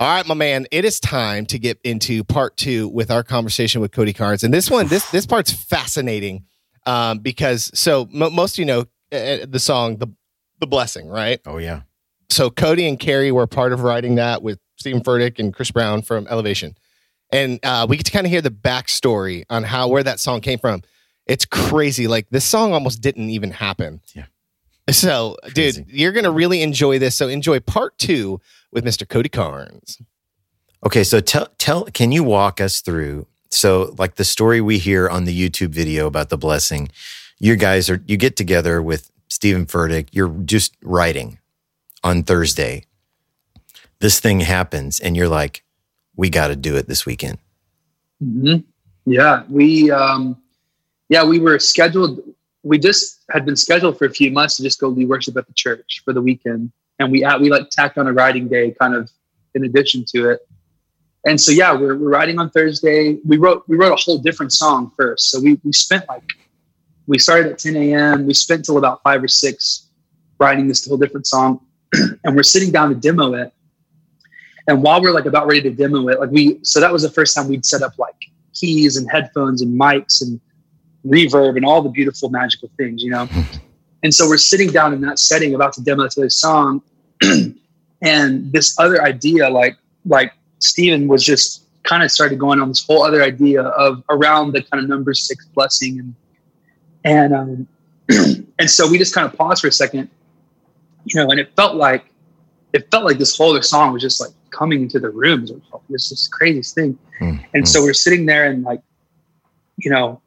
All 0.00 0.08
right, 0.08 0.26
my 0.26 0.34
man. 0.34 0.66
It 0.72 0.84
is 0.84 0.98
time 0.98 1.46
to 1.46 1.58
get 1.58 1.78
into 1.84 2.24
part 2.24 2.56
two 2.56 2.88
with 2.88 3.10
our 3.12 3.22
conversation 3.22 3.80
with 3.80 3.92
Cody 3.92 4.12
Carnes, 4.12 4.42
and 4.42 4.52
this 4.52 4.68
one, 4.68 4.88
this 4.88 5.08
this 5.10 5.24
part's 5.24 5.52
fascinating 5.52 6.44
um, 6.84 7.20
because 7.20 7.70
so 7.78 8.08
mo 8.12 8.28
most 8.28 8.54
of 8.54 8.58
you 8.58 8.64
know 8.64 8.80
uh, 9.12 9.46
the 9.48 9.60
song 9.60 9.98
the 9.98 10.08
the 10.58 10.66
blessing, 10.66 11.08
right? 11.08 11.40
Oh 11.46 11.58
yeah. 11.58 11.82
So 12.28 12.50
Cody 12.50 12.88
and 12.88 12.98
Kari 12.98 13.30
were 13.30 13.46
part 13.46 13.72
of 13.72 13.82
writing 13.82 14.16
that 14.16 14.42
with 14.42 14.58
Steven 14.76 15.00
Furtick 15.00 15.38
and 15.38 15.54
Chris 15.54 15.70
Brown 15.70 16.02
from 16.02 16.26
Elevation, 16.26 16.76
and 17.30 17.60
uh, 17.62 17.86
we 17.88 17.96
get 17.96 18.06
to 18.06 18.12
kind 18.12 18.26
of 18.26 18.32
hear 18.32 18.42
the 18.42 18.50
backstory 18.50 19.44
on 19.48 19.62
how 19.62 19.86
where 19.86 20.02
that 20.02 20.18
song 20.18 20.40
came 20.40 20.58
from. 20.58 20.82
It's 21.26 21.44
crazy. 21.44 22.08
Like 22.08 22.28
this 22.30 22.44
song 22.44 22.72
almost 22.72 23.00
didn't 23.00 23.30
even 23.30 23.52
happen. 23.52 24.00
Yeah. 24.12 24.24
So, 24.90 25.38
Crazy. 25.54 25.82
dude, 25.82 25.92
you're 25.92 26.12
gonna 26.12 26.30
really 26.32 26.62
enjoy 26.62 26.98
this. 26.98 27.14
So 27.14 27.28
enjoy 27.28 27.60
part 27.60 27.96
two 27.96 28.40
with 28.74 28.84
Mr. 28.84 29.08
Cody 29.08 29.30
Carnes. 29.30 30.02
Okay, 30.84 31.04
so 31.04 31.20
tell 31.20 31.48
tell 31.56 31.84
can 31.86 32.12
you 32.12 32.22
walk 32.22 32.60
us 32.60 32.82
through 32.82 33.26
so 33.54 33.94
like 33.98 34.16
the 34.16 34.24
story 34.24 34.60
we 34.60 34.78
hear 34.78 35.08
on 35.08 35.24
the 35.24 35.48
YouTube 35.50 35.70
video 35.70 36.06
about 36.06 36.28
the 36.28 36.36
blessing, 36.36 36.90
you 37.38 37.56
guys 37.56 37.88
are 37.88 38.02
you 38.06 38.16
get 38.16 38.36
together 38.36 38.82
with 38.82 39.10
Steven 39.28 39.64
Furtick, 39.64 40.08
you're 40.12 40.28
just 40.44 40.76
writing 40.82 41.38
on 42.02 42.22
Thursday. 42.22 42.84
This 44.00 44.20
thing 44.20 44.40
happens 44.40 45.00
and 45.00 45.16
you're 45.16 45.28
like, 45.28 45.64
we 46.16 46.28
got 46.28 46.48
to 46.48 46.56
do 46.56 46.76
it 46.76 46.88
this 46.88 47.06
weekend. 47.06 47.38
hmm 48.20 48.56
Yeah, 49.06 49.44
we 49.48 49.90
um, 49.90 50.36
yeah 51.08 51.24
we 51.24 51.38
were 51.38 51.58
scheduled. 51.58 52.20
We 52.62 52.78
just 52.78 53.22
had 53.30 53.44
been 53.44 53.56
scheduled 53.56 53.98
for 53.98 54.06
a 54.06 54.10
few 54.10 54.30
months 54.30 54.56
to 54.56 54.62
just 54.62 54.80
go 54.80 54.88
lead 54.88 55.08
worship 55.08 55.36
at 55.36 55.46
the 55.46 55.54
church 55.54 56.02
for 56.04 56.12
the 56.12 56.22
weekend, 56.22 56.72
and 56.98 57.10
we 57.10 57.26
we 57.40 57.50
like 57.50 57.70
tacked 57.70 57.98
on 57.98 58.06
a 58.06 58.12
writing 58.12 58.48
day 58.48 58.74
kind 58.80 58.94
of 58.94 59.10
in 59.54 59.64
addition 59.64 60.04
to 60.08 60.30
it. 60.30 60.40
And 61.26 61.40
so 61.40 61.52
yeah, 61.52 61.72
we're 61.72 61.96
we're 61.96 62.10
writing 62.10 62.38
on 62.38 62.50
Thursday. 62.50 63.18
We 63.24 63.36
wrote 63.36 63.64
we 63.68 63.76
wrote 63.76 63.92
a 63.92 64.02
whole 64.02 64.18
different 64.18 64.52
song 64.52 64.92
first. 64.96 65.30
So 65.30 65.40
we 65.40 65.60
we 65.64 65.72
spent 65.72 66.08
like 66.08 66.24
we 67.06 67.18
started 67.18 67.52
at 67.52 67.58
10 67.58 67.76
a.m. 67.76 68.26
We 68.26 68.34
spent 68.34 68.64
till 68.64 68.78
about 68.78 69.02
five 69.02 69.22
or 69.22 69.28
six 69.28 69.88
writing 70.38 70.68
this 70.68 70.86
whole 70.86 70.96
different 70.96 71.26
song, 71.26 71.60
and 72.24 72.36
we're 72.36 72.42
sitting 72.42 72.70
down 72.70 72.88
to 72.90 72.94
demo 72.94 73.34
it. 73.34 73.52
And 74.66 74.82
while 74.82 75.02
we're 75.02 75.12
like 75.12 75.26
about 75.26 75.46
ready 75.46 75.60
to 75.62 75.70
demo 75.70 76.08
it, 76.08 76.18
like 76.20 76.30
we, 76.30 76.58
so 76.62 76.80
that 76.80 76.92
was 76.92 77.02
the 77.02 77.10
first 77.10 77.36
time 77.36 77.48
we'd 77.48 77.66
set 77.66 77.82
up 77.82 77.98
like 77.98 78.14
keys 78.54 78.96
and 78.96 79.10
headphones 79.10 79.60
and 79.60 79.78
mics 79.78 80.22
and 80.22 80.40
reverb 81.06 81.56
and 81.56 81.66
all 81.66 81.82
the 81.82 81.90
beautiful 81.90 82.30
magical 82.30 82.70
things, 82.78 83.02
you 83.02 83.10
know? 83.10 83.28
And 84.04 84.12
so 84.12 84.28
we're 84.28 84.36
sitting 84.36 84.70
down 84.70 84.92
in 84.92 85.00
that 85.00 85.18
setting 85.18 85.54
about 85.54 85.72
to 85.72 85.82
demo 85.82 86.06
this 86.14 86.38
song. 86.38 86.82
and 88.02 88.52
this 88.52 88.78
other 88.78 89.02
idea, 89.02 89.48
like, 89.48 89.78
like 90.04 90.34
Steven 90.58 91.08
was 91.08 91.24
just 91.24 91.64
kind 91.84 92.02
of 92.02 92.10
started 92.10 92.38
going 92.38 92.60
on 92.60 92.68
this 92.68 92.84
whole 92.84 93.02
other 93.02 93.22
idea 93.22 93.62
of 93.62 94.04
around 94.10 94.52
the 94.52 94.62
kind 94.62 94.84
of 94.84 94.90
number 94.90 95.14
six 95.14 95.46
blessing. 95.46 96.00
And, 96.00 96.14
and, 97.04 97.34
um, 97.34 97.68
and 98.58 98.70
so 98.70 98.86
we 98.86 98.98
just 98.98 99.14
kind 99.14 99.26
of 99.26 99.36
paused 99.38 99.62
for 99.62 99.68
a 99.68 99.72
second, 99.72 100.10
you 101.06 101.18
know, 101.18 101.30
and 101.30 101.40
it 101.40 101.56
felt 101.56 101.76
like, 101.76 102.04
it 102.74 102.90
felt 102.90 103.04
like 103.04 103.16
this 103.16 103.34
whole 103.34 103.50
other 103.52 103.62
song 103.62 103.94
was 103.94 104.02
just 104.02 104.20
like 104.20 104.32
coming 104.50 104.82
into 104.82 105.00
the 105.00 105.08
room. 105.08 105.44
It 105.44 105.62
was 105.88 106.10
this 106.10 106.28
craziest 106.28 106.74
thing. 106.74 106.98
And 107.54 107.66
so 107.66 107.82
we're 107.82 107.94
sitting 107.94 108.26
there 108.26 108.50
and 108.50 108.64
like, 108.64 108.82
you 109.78 109.90
know, 109.90 110.20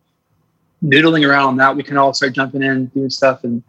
noodling 0.84 1.28
around 1.28 1.50
on 1.50 1.58
that. 1.58 1.76
We 1.76 1.84
can 1.84 1.98
all 1.98 2.13
start 2.13 2.34
jumping 2.34 2.63
in, 2.63 2.88
doing 2.88 3.10
stuff, 3.10 3.44
and 3.44 3.63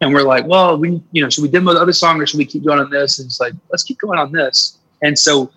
and 0.00 0.12
we're 0.12 0.22
like, 0.22 0.46
well, 0.46 0.76
we, 0.76 1.00
you 1.12 1.22
know, 1.22 1.30
should 1.30 1.42
we 1.42 1.48
demo 1.48 1.72
the 1.74 1.80
other 1.80 1.92
song 1.92 2.20
or 2.20 2.26
should 2.26 2.38
we 2.38 2.44
keep 2.44 2.64
going 2.64 2.78
on 2.78 2.90
this? 2.90 3.18
And 3.18 3.26
it's 3.26 3.40
like, 3.40 3.54
let's 3.70 3.82
keep 3.82 3.98
going 3.98 4.18
on 4.18 4.32
this. 4.32 4.78
And 5.02 5.18
so 5.18 5.50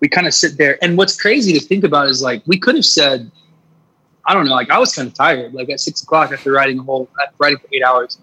we 0.00 0.08
kind 0.08 0.26
of 0.26 0.34
sit 0.34 0.56
there. 0.58 0.78
And 0.82 0.96
what's 0.98 1.20
crazy 1.20 1.52
to 1.52 1.60
think 1.60 1.84
about 1.84 2.08
is 2.08 2.22
like 2.22 2.42
we 2.46 2.58
could 2.58 2.74
have 2.74 2.84
said, 2.84 3.30
I 4.26 4.34
don't 4.34 4.46
know, 4.46 4.54
like 4.54 4.70
I 4.70 4.78
was 4.78 4.94
kind 4.94 5.06
of 5.06 5.14
tired, 5.14 5.54
like 5.54 5.70
at 5.70 5.80
six 5.80 6.02
o'clock 6.02 6.32
after 6.32 6.50
writing 6.52 6.78
a 6.78 6.82
whole 6.82 7.08
writing 7.38 7.58
for 7.58 7.68
eight 7.72 7.84
hours. 7.84 8.18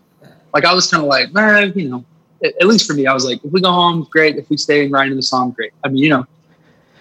Like 0.53 0.65
I 0.65 0.73
was 0.73 0.89
kind 0.89 1.03
of 1.03 1.07
like, 1.07 1.31
man, 1.31 1.71
you 1.75 1.89
know, 1.89 2.05
at, 2.43 2.67
least 2.67 2.87
for 2.87 2.93
me, 2.93 3.05
I 3.07 3.13
was 3.13 3.23
like, 3.23 3.43
if 3.43 3.51
we 3.51 3.61
go 3.61 3.71
home, 3.71 4.07
great. 4.11 4.35
If 4.35 4.49
we 4.49 4.57
stay 4.57 4.83
and 4.83 4.91
write 4.91 5.13
the 5.15 5.21
song, 5.21 5.51
great. 5.51 5.71
I 5.83 5.89
mean, 5.89 6.03
you 6.03 6.09
know, 6.09 6.25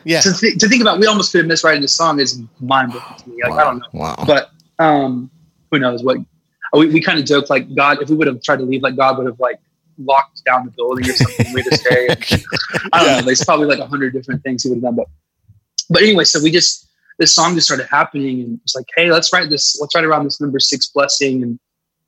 Yeah. 0.05 0.21
to, 0.21 0.33
th- 0.33 0.59
to 0.59 0.69
think 0.69 0.83
about, 0.83 1.01
we 1.01 1.07
almost 1.07 1.33
could 1.33 1.39
have 1.39 1.47
missed 1.47 1.65
writing 1.65 1.81
the 1.83 1.89
song 1.89 2.21
is 2.21 2.41
mind 2.61 2.93
blowing 2.93 3.07
to 3.19 3.29
me. 3.31 3.37
Like, 3.43 3.53
I 3.59 3.65
don't 3.65 3.79
know, 3.79 3.87
Wow. 3.93 4.23
but 4.27 4.51
um, 4.79 5.31
who 5.71 5.79
knows 5.79 6.03
what? 6.03 6.19
We, 6.73 6.87
we 6.87 7.01
kind 7.01 7.19
of 7.19 7.25
joked 7.25 7.51
like 7.51 7.75
God, 7.75 8.01
if 8.01 8.11
we 8.11 8.17
would 8.17 8.27
have 8.27 8.43
tried 8.43 8.59
to 8.59 8.65
leave, 8.65 8.83
like 8.83 8.97
God 8.97 9.19
would 9.19 9.27
have 9.27 9.41
like 9.41 9.59
locked 9.99 10.45
down 10.45 10.65
the 10.65 10.71
building 10.71 11.09
or 11.09 11.13
something. 11.13 11.53
We'd 11.53 11.65
have 11.65 11.81
stayed. 11.81 12.11
I 12.93 13.05
don't 13.05 13.17
know. 13.19 13.23
There's 13.23 13.45
probably 13.45 13.67
like 13.67 13.79
a 13.79 13.87
hundred 13.87 14.13
different 14.13 14.43
things 14.43 14.63
he 14.63 14.71
would 14.71 14.77
have 14.77 14.83
done, 14.83 14.97
but 14.97 15.07
but 15.89 16.03
anyway, 16.03 16.25
so 16.25 16.43
we 16.43 16.51
just 16.51 16.89
this 17.19 17.35
song 17.35 17.55
just 17.55 17.67
started 17.67 17.87
happening, 17.89 18.41
and 18.41 18.61
it's 18.65 18.75
like, 18.75 18.87
hey, 18.97 19.11
let's 19.11 19.33
write 19.33 19.51
this. 19.51 19.79
Let's 19.81 19.95
write 19.95 20.05
around 20.05 20.25
this 20.25 20.41
number 20.41 20.59
six 20.59 20.87
blessing, 20.87 21.43
and 21.43 21.59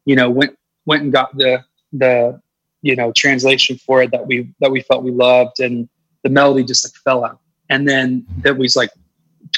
you 0.04 0.16
know, 0.16 0.30
went 0.30 0.56
went 0.86 1.02
and 1.02 1.12
got 1.12 1.36
the 1.36 1.64
the 1.92 2.40
you 2.80 2.96
know 2.96 3.12
translation 3.12 3.76
for 3.76 4.02
it 4.02 4.10
that 4.12 4.26
we 4.26 4.48
that 4.60 4.70
we 4.70 4.80
felt 4.80 5.02
we 5.02 5.10
loved, 5.10 5.60
and 5.60 5.88
the 6.22 6.30
melody 6.30 6.64
just 6.64 6.86
like 6.86 6.94
fell 7.04 7.24
out, 7.24 7.40
and 7.68 7.88
then 7.88 8.24
it 8.44 8.56
was 8.56 8.76
like 8.76 8.90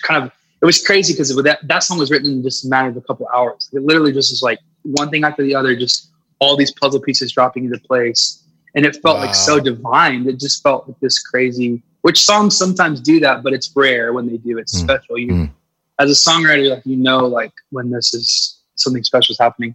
kind 0.02 0.24
of 0.24 0.32
it 0.60 0.64
was 0.64 0.84
crazy 0.84 1.12
because 1.12 1.34
that 1.36 1.60
that 1.68 1.82
song 1.82 1.98
was 1.98 2.10
written 2.10 2.32
in 2.32 2.42
just 2.42 2.64
a 2.64 2.68
matter 2.68 2.88
of 2.88 2.96
a 2.96 3.02
couple 3.02 3.28
hours. 3.34 3.68
It 3.72 3.82
literally 3.82 4.12
just 4.12 4.32
was 4.32 4.42
like 4.42 4.58
one 4.84 5.10
thing 5.10 5.24
after 5.24 5.42
the 5.42 5.54
other, 5.54 5.74
just 5.76 6.10
all 6.38 6.56
these 6.56 6.72
puzzle 6.72 7.00
pieces 7.00 7.32
dropping 7.32 7.64
into 7.64 7.78
place, 7.80 8.42
and 8.74 8.84
it 8.84 8.96
felt 9.02 9.16
Wow. 9.18 9.24
like 9.26 9.34
so 9.34 9.58
divine. 9.60 10.28
It 10.28 10.38
just 10.38 10.62
felt 10.62 10.86
like 10.88 10.98
this 11.00 11.18
crazy. 11.20 11.82
Which 12.02 12.22
songs 12.24 12.56
sometimes 12.56 13.00
do 13.00 13.18
that, 13.20 13.42
but 13.42 13.52
it's 13.52 13.70
rare 13.74 14.12
when 14.12 14.26
they 14.26 14.36
do. 14.36 14.58
It's 14.58 14.74
Mm. 14.74 14.84
special. 14.84 15.18
You, 15.18 15.28
Mm. 15.32 15.50
as 15.98 16.10
a 16.10 16.30
songwriter, 16.30 16.68
like 16.70 16.82
you 16.84 16.96
know, 16.96 17.26
like 17.26 17.52
when 17.70 17.90
this 17.90 18.12
is 18.14 18.58
something 18.76 19.02
special 19.02 19.32
is 19.32 19.38
happening. 19.38 19.74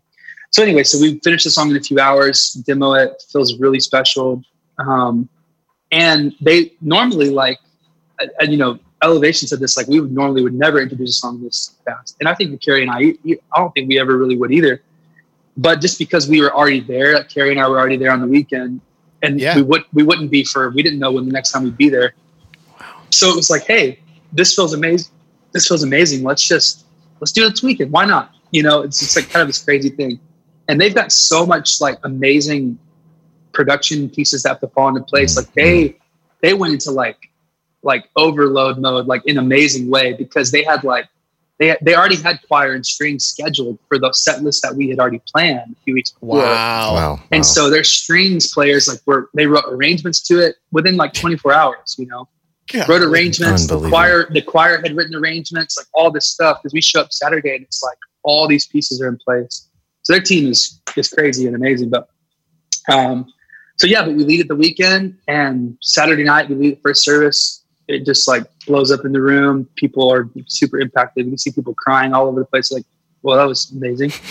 So 0.52 0.62
anyway, 0.64 0.84
so 0.84 1.00
we 1.00 1.20
finished 1.20 1.46
the 1.46 1.52
song 1.52 1.70
in 1.72 1.78
a 1.78 1.82
few 1.82 2.00
hours. 2.00 2.54
Demo 2.66 2.94
it 2.94 3.24
feels 3.32 3.58
really 3.60 3.80
special, 3.80 4.44
um, 4.78 5.30
and 5.92 6.36
they 6.42 6.74
normally 6.82 7.30
like, 7.30 7.58
and, 8.40 8.52
you 8.52 8.58
know, 8.58 8.80
Elevation 9.02 9.48
said 9.48 9.60
this 9.60 9.78
like 9.78 9.88
we 9.88 10.00
would 10.02 10.12
normally 10.12 10.44
would 10.44 10.54
never 10.54 10.82
introduce 10.82 11.12
a 11.12 11.14
song 11.14 11.42
this 11.42 11.76
fast, 11.86 12.18
and 12.20 12.28
I 12.28 12.36
think 12.36 12.62
Kari 12.62 12.82
and 12.84 12.92
I, 12.92 13.14
I 13.54 13.60
don't 13.60 13.74
think 13.74 13.88
we 13.88 13.98
ever 13.98 14.18
really 14.18 14.36
would 14.38 14.52
either. 14.52 14.82
But 15.60 15.82
just 15.82 16.00
because 16.00 16.30
we 16.30 16.40
were 16.42 16.56
already 16.56 16.80
there, 16.80 17.16
like 17.16 17.28
Kari 17.28 17.52
and 17.52 17.60
I 17.60 17.68
were 17.68 17.78
already 17.78 17.98
there 17.98 18.12
on 18.12 18.22
the 18.22 18.28
weekend, 18.28 18.80
and 19.22 19.42
Yeah. 19.42 19.58
we 19.58 19.62
would 19.62 19.84
we 19.92 20.04
wouldn't 20.04 20.32
be 20.32 20.46
for 20.46 20.70
we 20.70 20.82
didn't 20.82 21.00
know 21.00 21.12
when 21.12 21.26
the 21.26 21.34
next 21.34 21.52
time 21.52 21.64
we'd 21.66 21.76
be 21.76 21.90
there. 21.90 22.14
So 23.10 23.28
it 23.30 23.36
was 23.36 23.50
like, 23.50 23.66
hey, 23.66 24.00
this 24.32 24.56
feels 24.56 24.74
amazing. 24.74 25.12
This 25.52 25.68
feels 25.68 25.84
amazing. 25.84 26.24
Let's 26.24 26.48
just 26.48 26.86
let's 27.20 27.34
do 27.34 27.46
it 27.46 27.50
this 27.50 27.62
weekend. 27.62 27.92
Why 27.92 28.06
not? 28.06 28.32
You 28.52 28.64
know, 28.64 28.84
it's 28.84 29.00
just 29.00 29.18
like 29.18 29.30
kind 29.30 29.42
of 29.42 29.50
this 29.50 29.62
crazy 29.62 29.90
thing. 29.90 30.22
And 30.70 30.80
they've 30.80 30.96
got 30.96 31.12
so 31.12 31.46
much 31.46 31.82
like 31.82 31.98
amazing 32.04 32.80
production 33.52 34.10
pieces 34.10 34.44
that 34.44 34.50
have 34.50 34.60
to 34.62 34.68
fall 34.70 34.88
into 34.88 35.02
place. 35.02 35.36
Like 35.36 35.48
mm-hmm. 35.48 35.60
they 35.60 35.98
they 36.42 36.54
went 36.54 36.72
into 36.72 36.92
like 36.92 37.30
like 37.84 38.10
overload 38.16 38.78
mode, 38.78 39.08
like 39.08 39.26
in 39.26 39.38
amazing 39.38 39.90
way 39.90 40.14
because 40.14 40.52
they 40.52 40.64
had 40.64 40.86
like 40.86 41.08
they 41.60 41.76
they 41.82 41.96
already 41.96 42.16
had 42.16 42.40
choir 42.48 42.74
and 42.74 42.86
strings 42.86 43.26
scheduled 43.26 43.78
for 43.88 44.00
the 44.00 44.12
set 44.14 44.42
list 44.42 44.64
that 44.64 44.74
we 44.74 44.90
had 44.90 45.00
already 45.00 45.22
planned 45.28 45.76
a 45.80 45.84
few 45.84 45.94
weeks 45.94 46.12
before. 46.12 46.38
Wow. 46.38 46.94
Wow. 46.94 47.20
And 47.32 47.40
wow. 47.40 47.44
so 47.44 47.70
their 47.70 47.84
strings 47.84 48.52
players 48.54 48.88
like 48.88 49.00
were 49.06 49.30
they 49.36 49.46
wrote 49.46 49.66
arrangements 49.68 50.22
to 50.28 50.40
it 50.40 50.56
within 50.72 50.96
like 50.96 51.14
24 51.14 51.54
hours, 51.54 51.96
you 52.00 52.08
know. 52.08 52.28
God. 52.72 52.88
Wrote 52.88 53.02
arrangements. 53.02 53.68
The 53.68 53.90
choir 53.90 54.30
the 54.32 54.42
choir 54.42 54.82
had 54.82 54.96
written 54.96 55.16
arrangements, 55.16 55.78
like 55.78 55.88
all 55.94 56.12
this 56.12 56.28
stuff. 56.28 56.60
Because 56.62 56.74
we 56.74 56.82
show 56.82 57.02
up 57.02 57.12
Saturday 57.12 57.56
and 57.56 57.64
it's 57.64 57.84
like 57.84 57.98
all 58.24 58.48
these 58.48 58.66
pieces 58.68 59.02
are 59.02 59.10
in 59.10 59.18
place. 59.18 59.70
So 60.04 60.14
their 60.14 60.22
team 60.22 60.50
is 60.50 60.80
is 60.96 61.10
crazy 61.10 61.46
and 61.46 61.56
amazing. 61.56 61.90
But 61.90 62.08
um 62.90 63.32
so 63.78 63.88
yeah, 63.88 64.06
but 64.06 64.14
we 64.14 64.24
lead 64.24 64.40
at 64.40 64.48
the 64.48 64.56
weekend 64.56 65.18
and 65.28 65.78
Saturday 65.82 66.24
night 66.24 66.48
we 66.48 66.56
lead 66.56 66.78
the 66.78 66.82
first 66.82 67.04
service. 67.04 67.66
It 67.90 68.06
just 68.06 68.28
like 68.28 68.44
blows 68.68 68.92
up 68.92 69.04
in 69.04 69.12
the 69.12 69.22
room. 69.22 69.68
People 69.76 70.14
are 70.14 70.30
super 70.48 70.80
impacted. 70.80 71.30
We 71.30 71.38
see 71.38 71.52
people 71.52 71.74
crying 71.74 72.14
all 72.14 72.28
over 72.28 72.40
the 72.40 72.46
place. 72.46 72.72
Like, 72.72 72.86
well, 73.24 73.36
that 73.38 73.48
was 73.48 73.72
amazing. 73.72 74.14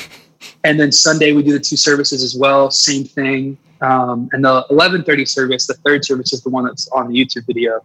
And 0.63 0.79
then 0.79 0.93
Sunday 0.93 1.33
we 1.33 1.43
do 1.43 1.53
the 1.53 1.59
two 1.59 1.77
services 1.77 2.23
as 2.23 2.37
well. 2.37 2.71
Same 2.71 3.05
thing. 3.05 3.59
Um, 3.81 4.29
and 4.33 4.45
the 4.45 4.65
11:30 4.71 5.29
service, 5.29 5.67
the 5.67 5.75
third 5.75 6.05
service 6.05 6.33
is 6.33 6.43
the 6.43 6.49
one 6.49 6.65
that's 6.65 6.89
on 6.89 7.09
the 7.09 7.15
YouTube 7.15 7.47
video. 7.47 7.81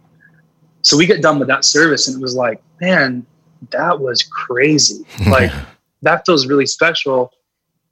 So 0.82 0.96
we 0.96 1.06
get 1.06 1.22
done 1.22 1.38
with 1.38 1.48
that 1.48 1.64
service, 1.64 2.06
and 2.06 2.16
it 2.16 2.22
was 2.22 2.36
like, 2.36 2.62
man, 2.80 3.26
that 3.70 3.98
was 3.98 4.22
crazy. 4.22 5.04
Like 5.28 5.50
that 6.02 6.24
feels 6.26 6.46
really 6.46 6.66
special. 6.66 7.32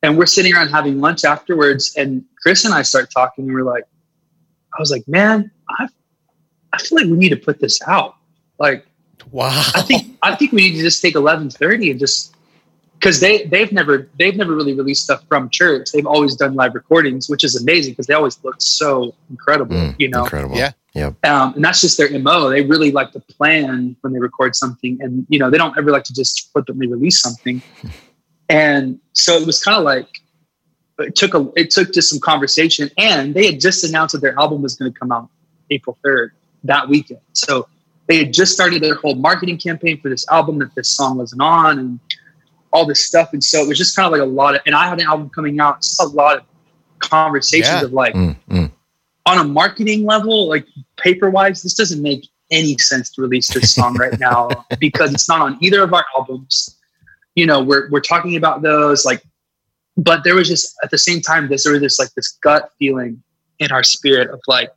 And 0.02 0.18
we're 0.18 0.26
sitting 0.26 0.54
around 0.54 0.68
having 0.68 1.00
lunch 1.00 1.24
afterwards, 1.24 1.94
and 1.96 2.24
Chris 2.40 2.64
and 2.64 2.74
I 2.74 2.82
start 2.82 3.10
talking, 3.10 3.46
and 3.46 3.54
we're 3.54 3.62
like, 3.62 3.84
I 4.76 4.80
was 4.80 4.90
like, 4.90 5.06
man, 5.06 5.50
I, 5.68 5.88
I 6.72 6.78
feel 6.78 6.98
like 6.98 7.06
we 7.06 7.16
need 7.16 7.30
to 7.30 7.36
put 7.36 7.60
this 7.60 7.80
out. 7.86 8.16
Like, 8.58 8.86
Wow. 9.30 9.48
I 9.74 9.82
think 9.82 10.18
I 10.22 10.34
think 10.34 10.52
we 10.52 10.62
need 10.62 10.76
to 10.76 10.82
just 10.82 11.00
take 11.00 11.14
eleven 11.14 11.48
thirty 11.48 11.90
and 11.92 12.00
just 12.00 12.34
because 12.94 13.20
they 13.20 13.44
they've 13.44 13.70
never 13.72 14.08
they've 14.18 14.34
never 14.36 14.54
really 14.54 14.74
released 14.74 15.04
stuff 15.04 15.22
from 15.28 15.48
church. 15.50 15.92
They've 15.92 16.06
always 16.06 16.34
done 16.34 16.54
live 16.54 16.74
recordings, 16.74 17.28
which 17.28 17.44
is 17.44 17.54
amazing 17.60 17.92
because 17.92 18.06
they 18.08 18.14
always 18.14 18.42
look 18.42 18.56
so 18.58 19.14
incredible, 19.30 19.76
Mm, 19.76 19.94
you 19.98 20.08
know. 20.08 20.24
incredible. 20.24 20.56
Yeah. 20.56 20.72
Yep. 20.94 21.24
Um, 21.24 21.54
and 21.54 21.64
that's 21.64 21.80
just 21.80 21.96
their 21.98 22.10
mo. 22.18 22.50
They 22.50 22.62
really 22.62 22.90
like 22.90 23.12
to 23.12 23.20
plan 23.20 23.96
when 24.02 24.12
they 24.12 24.18
record 24.18 24.54
something, 24.56 24.98
and 25.00 25.24
you 25.30 25.38
know 25.38 25.50
they 25.50 25.56
don't 25.58 25.76
ever 25.78 25.90
like 25.92 26.04
to 26.04 26.12
just 26.12 26.50
flippantly 26.52 26.86
release 26.88 27.20
something. 27.20 27.62
And 28.48 28.98
so 29.14 29.36
it 29.38 29.46
was 29.46 29.62
kind 29.62 29.78
of 29.78 29.84
like 29.84 30.08
it 30.98 31.14
took 31.14 31.32
a 31.34 31.48
it 31.56 31.70
took 31.70 31.92
just 31.92 32.10
some 32.10 32.20
conversation, 32.20 32.90
and 32.98 33.34
they 33.34 33.46
had 33.46 33.60
just 33.60 33.82
announced 33.84 34.12
that 34.12 34.20
their 34.20 34.38
album 34.38 34.60
was 34.62 34.74
going 34.76 34.92
to 34.92 34.98
come 34.98 35.10
out 35.10 35.30
April 35.70 35.96
third 36.04 36.32
that 36.64 36.88
weekend. 36.88 37.20
So 37.32 37.68
they 38.08 38.18
had 38.18 38.32
just 38.32 38.52
started 38.52 38.82
their 38.82 38.96
whole 38.96 39.14
marketing 39.14 39.58
campaign 39.58 40.00
for 40.00 40.08
this 40.08 40.26
album 40.28 40.58
that 40.58 40.74
this 40.74 40.88
song 40.88 41.18
wasn't 41.18 41.42
on, 41.42 41.78
and 41.78 42.00
all 42.72 42.86
this 42.86 43.04
stuff. 43.04 43.32
And 43.32 43.42
so 43.42 43.60
it 43.60 43.68
was 43.68 43.78
just 43.78 43.94
kind 43.96 44.06
of 44.06 44.12
like 44.12 44.20
a 44.22 44.30
lot 44.30 44.54
of. 44.54 44.62
And 44.66 44.74
I 44.74 44.88
had 44.88 44.98
an 45.00 45.06
album 45.06 45.30
coming 45.30 45.60
out. 45.60 45.82
Just 45.82 46.00
a 46.02 46.06
lot 46.06 46.38
of 46.38 46.44
conversations 47.00 47.68
Yeah. 47.80 47.84
of 47.84 47.92
like 47.92 48.14
Mm, 48.14 48.36
mm. 48.48 48.70
on 49.26 49.38
a 49.38 49.44
marketing 49.44 50.04
level, 50.04 50.48
like 50.48 50.66
paper 50.96 51.30
wise, 51.30 51.62
this 51.62 51.74
doesn't 51.74 52.00
make 52.02 52.28
any 52.50 52.76
sense 52.78 53.10
to 53.10 53.22
release 53.22 53.48
this 53.52 53.74
song 53.74 53.94
right 53.94 54.18
now 54.20 54.48
because 54.78 55.12
it's 55.14 55.28
not 55.28 55.40
on 55.40 55.56
either 55.60 55.82
of 55.82 55.92
our 55.94 56.04
albums. 56.16 56.76
You 57.34 57.46
know, 57.46 57.62
we're 57.62 57.88
we're 57.90 58.00
talking 58.00 58.36
about 58.36 58.62
those 58.62 59.04
like, 59.04 59.22
but 59.96 60.22
there 60.24 60.34
was 60.34 60.48
just 60.48 60.74
at 60.82 60.90
the 60.90 60.98
same 60.98 61.20
time 61.20 61.48
this 61.48 61.64
there 61.64 61.72
was 61.72 61.80
this 61.82 61.98
like 61.98 62.12
this 62.14 62.38
gut 62.42 62.70
feeling 62.78 63.22
in 63.58 63.70
our 63.72 63.82
spirit 63.82 64.28
of 64.30 64.40
like, 64.46 64.70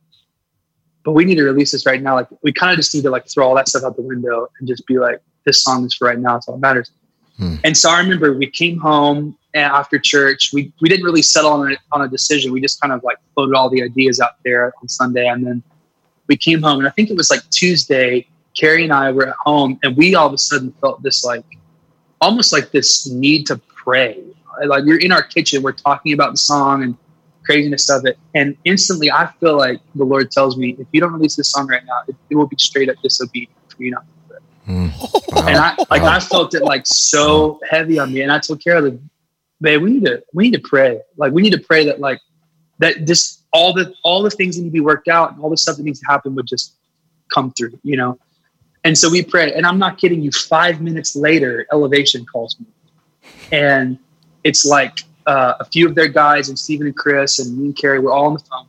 but 1.06 1.12
we 1.12 1.24
need 1.24 1.36
to 1.36 1.44
release 1.44 1.70
this 1.70 1.86
right 1.86 2.02
now. 2.02 2.16
Like 2.16 2.26
we 2.42 2.52
kind 2.52 2.72
of 2.72 2.76
just 2.76 2.92
need 2.92 3.02
to 3.02 3.10
like 3.10 3.28
throw 3.28 3.46
all 3.48 3.54
that 3.54 3.68
stuff 3.68 3.84
out 3.84 3.94
the 3.94 4.02
window 4.02 4.48
and 4.58 4.66
just 4.66 4.84
be 4.88 4.98
like, 4.98 5.22
this 5.44 5.62
song 5.62 5.86
is 5.86 5.94
for 5.94 6.08
right 6.08 6.18
now. 6.18 6.36
It's 6.36 6.48
all 6.48 6.56
that 6.56 6.60
matters. 6.60 6.90
Hmm. 7.38 7.54
And 7.62 7.76
so 7.76 7.88
I 7.90 8.00
remember 8.00 8.32
we 8.32 8.50
came 8.50 8.76
home 8.76 9.38
after 9.54 10.00
church. 10.00 10.50
We 10.52 10.72
we 10.80 10.88
didn't 10.88 11.04
really 11.04 11.22
settle 11.22 11.52
on 11.52 11.72
a, 11.72 11.76
on 11.92 12.02
a 12.02 12.08
decision. 12.08 12.52
We 12.52 12.60
just 12.60 12.80
kind 12.80 12.92
of 12.92 13.04
like 13.04 13.18
floated 13.34 13.54
all 13.54 13.70
the 13.70 13.84
ideas 13.84 14.18
out 14.18 14.32
there 14.44 14.72
on 14.82 14.88
Sunday, 14.88 15.28
and 15.28 15.46
then 15.46 15.62
we 16.26 16.36
came 16.36 16.60
home. 16.60 16.80
And 16.80 16.88
I 16.88 16.90
think 16.90 17.08
it 17.08 17.16
was 17.16 17.30
like 17.30 17.48
Tuesday. 17.50 18.26
Kari 18.58 18.82
and 18.82 18.92
I 18.92 19.12
were 19.12 19.28
at 19.28 19.36
home, 19.44 19.78
and 19.84 19.96
we 19.96 20.16
all 20.16 20.26
of 20.26 20.32
a 20.32 20.38
sudden 20.38 20.72
felt 20.80 21.04
this 21.04 21.24
like 21.24 21.44
almost 22.20 22.52
like 22.52 22.72
this 22.72 23.06
need 23.06 23.46
to 23.46 23.58
pray. 23.58 24.24
Like 24.66 24.84
we're 24.84 24.98
in 24.98 25.12
our 25.12 25.22
kitchen, 25.22 25.62
we're 25.62 25.72
talking 25.72 26.14
about 26.14 26.32
the 26.32 26.38
song 26.38 26.82
and 26.82 26.96
craziness 27.46 27.88
of 27.88 28.04
it, 28.04 28.18
and 28.34 28.56
instantly 28.64 29.10
I 29.10 29.32
feel 29.40 29.56
like 29.56 29.80
the 29.94 30.04
Lord 30.04 30.30
tells 30.30 30.56
me, 30.56 30.76
if 30.78 30.86
you 30.92 31.00
don't 31.00 31.12
release 31.12 31.36
this 31.36 31.50
song 31.52 31.68
right 31.68 31.84
now, 31.86 32.02
it, 32.08 32.16
it 32.30 32.34
will 32.34 32.48
be 32.48 32.56
straight 32.58 32.90
up 32.90 32.96
disobedient 33.02 33.52
for 33.68 33.82
you 33.82 33.92
not 33.92 34.04
Mm. 34.66 34.90
Wow. 35.32 35.46
and 35.46 35.56
I 35.58 35.76
like 35.90 36.02
Wow. 36.02 36.16
I 36.16 36.20
felt 36.20 36.54
it 36.54 36.62
like 36.62 36.86
so 36.86 37.60
heavy 37.68 37.98
on 37.98 38.12
me. 38.12 38.22
And 38.22 38.32
I 38.32 38.38
told 38.38 38.62
Kari, 38.62 38.90
like, 38.90 39.00
babe, 39.60 39.82
we 39.82 39.92
need 39.92 40.04
to 40.04 40.22
we 40.32 40.44
need 40.44 40.54
to 40.54 40.68
pray. 40.68 41.00
Like 41.16 41.32
we 41.32 41.42
need 41.42 41.52
to 41.52 41.60
pray 41.60 41.84
that 41.86 42.00
like 42.00 42.20
that 42.78 43.04
just 43.04 43.44
all 43.52 43.72
the 43.72 43.94
all 44.02 44.22
the 44.22 44.30
things 44.30 44.56
that 44.56 44.62
need 44.62 44.70
to 44.70 44.72
be 44.72 44.80
worked 44.80 45.08
out 45.08 45.32
and 45.32 45.42
all 45.42 45.50
the 45.50 45.56
stuff 45.56 45.76
that 45.76 45.82
needs 45.84 46.00
to 46.00 46.06
happen 46.06 46.34
would 46.34 46.46
just 46.46 46.74
come 47.32 47.52
through, 47.52 47.78
you 47.82 47.96
know. 47.96 48.18
And 48.84 48.96
so 48.96 49.10
we 49.10 49.22
pray. 49.22 49.52
And 49.52 49.66
I'm 49.66 49.78
not 49.78 49.98
kidding 49.98 50.22
you, 50.22 50.30
five 50.30 50.80
minutes 50.80 51.16
later, 51.16 51.66
Elevation 51.72 52.24
calls 52.24 52.56
me. 52.60 52.66
And 53.50 53.98
it's 54.44 54.64
like 54.64 55.00
uh, 55.26 55.54
a 55.60 55.64
few 55.64 55.88
of 55.88 55.94
their 55.94 56.08
guys 56.08 56.48
and 56.48 56.58
Steven 56.58 56.86
and 56.86 56.96
Chris 56.96 57.38
and 57.38 57.56
me 57.56 57.66
and 57.66 57.76
Kari, 57.76 57.98
we're 57.98 58.12
all 58.12 58.26
on 58.26 58.34
the 58.34 58.40
phone. 58.40 58.66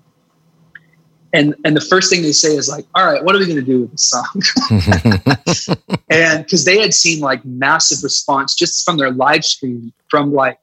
And 1.34 1.56
and 1.65 1.76
the 1.76 1.82
first 1.82 2.10
thing 2.10 2.22
they 2.22 2.32
say 2.32 2.56
is 2.56 2.70
like, 2.70 2.86
all 2.96 3.06
right, 3.06 3.24
what 3.24 3.36
are 3.36 3.39
we 3.39 3.46
gonna 3.48 3.62
do 3.62 3.82
with 3.82 3.91
this 3.91 4.10
song? 4.10 5.78
and 6.10 6.43
because 6.43 6.65
they 6.65 6.80
had 6.80 6.93
seen 6.93 7.20
like 7.20 7.43
massive 7.46 8.04
response 8.04 8.56
just 8.56 8.86
from 8.86 8.98
their 8.98 9.12
live 9.12 9.43
stream 9.43 9.93
from 10.10 10.34
like 10.34 10.60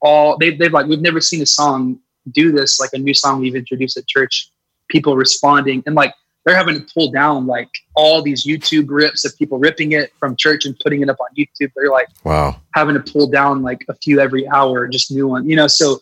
all 0.00 0.36
they've, 0.38 0.58
they've 0.58 0.72
like 0.72 0.86
we've 0.86 1.02
never 1.02 1.20
seen 1.20 1.42
a 1.42 1.46
song 1.46 1.98
do 2.32 2.50
this 2.50 2.80
like 2.80 2.90
a 2.92 2.98
new 2.98 3.14
song 3.14 3.40
we've 3.40 3.54
introduced 3.54 3.96
at 3.96 4.06
church 4.06 4.50
people 4.88 5.16
responding 5.16 5.82
and 5.86 5.94
like 5.94 6.14
they're 6.46 6.56
having 6.56 6.76
to 6.76 6.94
pull 6.94 7.10
down 7.10 7.44
like 7.46 7.68
all 7.94 8.22
these 8.22 8.46
youtube 8.46 8.86
rips 8.88 9.24
of 9.24 9.36
people 9.36 9.58
ripping 9.58 9.92
it 9.92 10.12
from 10.18 10.36
church 10.36 10.64
and 10.64 10.78
putting 10.78 11.02
it 11.02 11.10
up 11.10 11.18
on 11.20 11.26
youtube. 11.36 11.70
They're 11.76 11.90
like 11.90 12.08
wow. 12.24 12.58
having 12.72 12.94
to 12.94 13.00
pull 13.00 13.26
down 13.26 13.62
like 13.62 13.84
a 13.88 13.94
few 13.94 14.20
every 14.20 14.48
hour 14.48 14.86
just 14.86 15.10
new 15.10 15.28
one 15.28 15.46
you 15.48 15.56
know? 15.56 15.66
So 15.66 16.00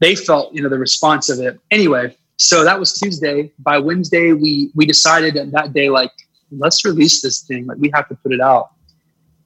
they 0.00 0.14
felt 0.14 0.52
you 0.52 0.62
know 0.62 0.68
the 0.68 0.78
response 0.78 1.30
of 1.30 1.38
it. 1.38 1.58
Anyway 1.70 2.14
so 2.38 2.64
that 2.64 2.78
was 2.78 2.92
tuesday. 2.92 3.50
By 3.60 3.78
wednesday 3.78 4.32
we 4.32 4.70
we 4.74 4.84
decided 4.84 5.34
that, 5.34 5.52
that 5.52 5.72
day 5.72 5.88
like 5.88 6.12
let's 6.50 6.84
release 6.84 7.22
this 7.22 7.40
thing. 7.42 7.66
Like 7.66 7.78
we 7.78 7.90
have 7.94 8.08
to 8.08 8.14
put 8.16 8.32
it 8.32 8.40
out. 8.40 8.70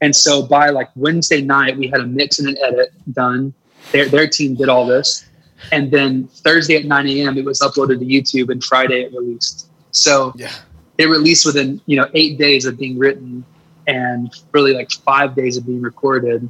And 0.01 0.17
so 0.17 0.43
by 0.43 0.71
like 0.71 0.89
wednesday 0.97 1.43
night 1.43 1.77
we 1.77 1.89
had 1.89 2.01
a 2.01 2.07
mix 2.07 2.39
and 2.39 2.49
an 2.49 2.57
edit 2.65 2.93
done. 3.13 3.53
Their, 3.93 4.09
their 4.09 4.29
team 4.29 4.55
did 4.55 4.69
all 4.71 4.87
this. 4.87 5.27
And 5.73 5.91
then 5.91 6.27
thursday 6.29 6.77
at 6.77 6.87
9 6.87 7.07
a.m 7.07 7.37
it 7.37 7.45
was 7.45 7.61
uploaded 7.61 7.99
to 7.99 8.07
youtube 8.07 8.51
and 8.51 8.65
friday 8.65 9.03
it 9.03 9.13
released 9.13 9.69
so 9.92 10.33
Yeah. 10.37 10.53
it 10.98 11.07
released 11.09 11.44
within 11.46 11.81
you 11.87 11.96
know 11.96 12.09
eight 12.14 12.38
days 12.38 12.64
of 12.66 12.79
being 12.79 12.98
written 12.98 13.44
and 13.87 14.33
really 14.53 14.72
like 14.74 14.90
five 14.92 15.35
days 15.35 15.57
of 15.57 15.66
being 15.66 15.81
recorded 15.83 16.48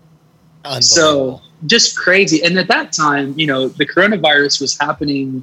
so 0.81 1.41
just 1.67 1.97
crazy. 1.97 2.43
And 2.45 2.59
at 2.59 2.69
that 2.69 2.93
time, 2.93 3.33
you 3.39 3.47
know, 3.47 3.69
the 3.69 3.87
coronavirus 3.87 4.61
was 4.61 4.79
happening, 4.79 5.43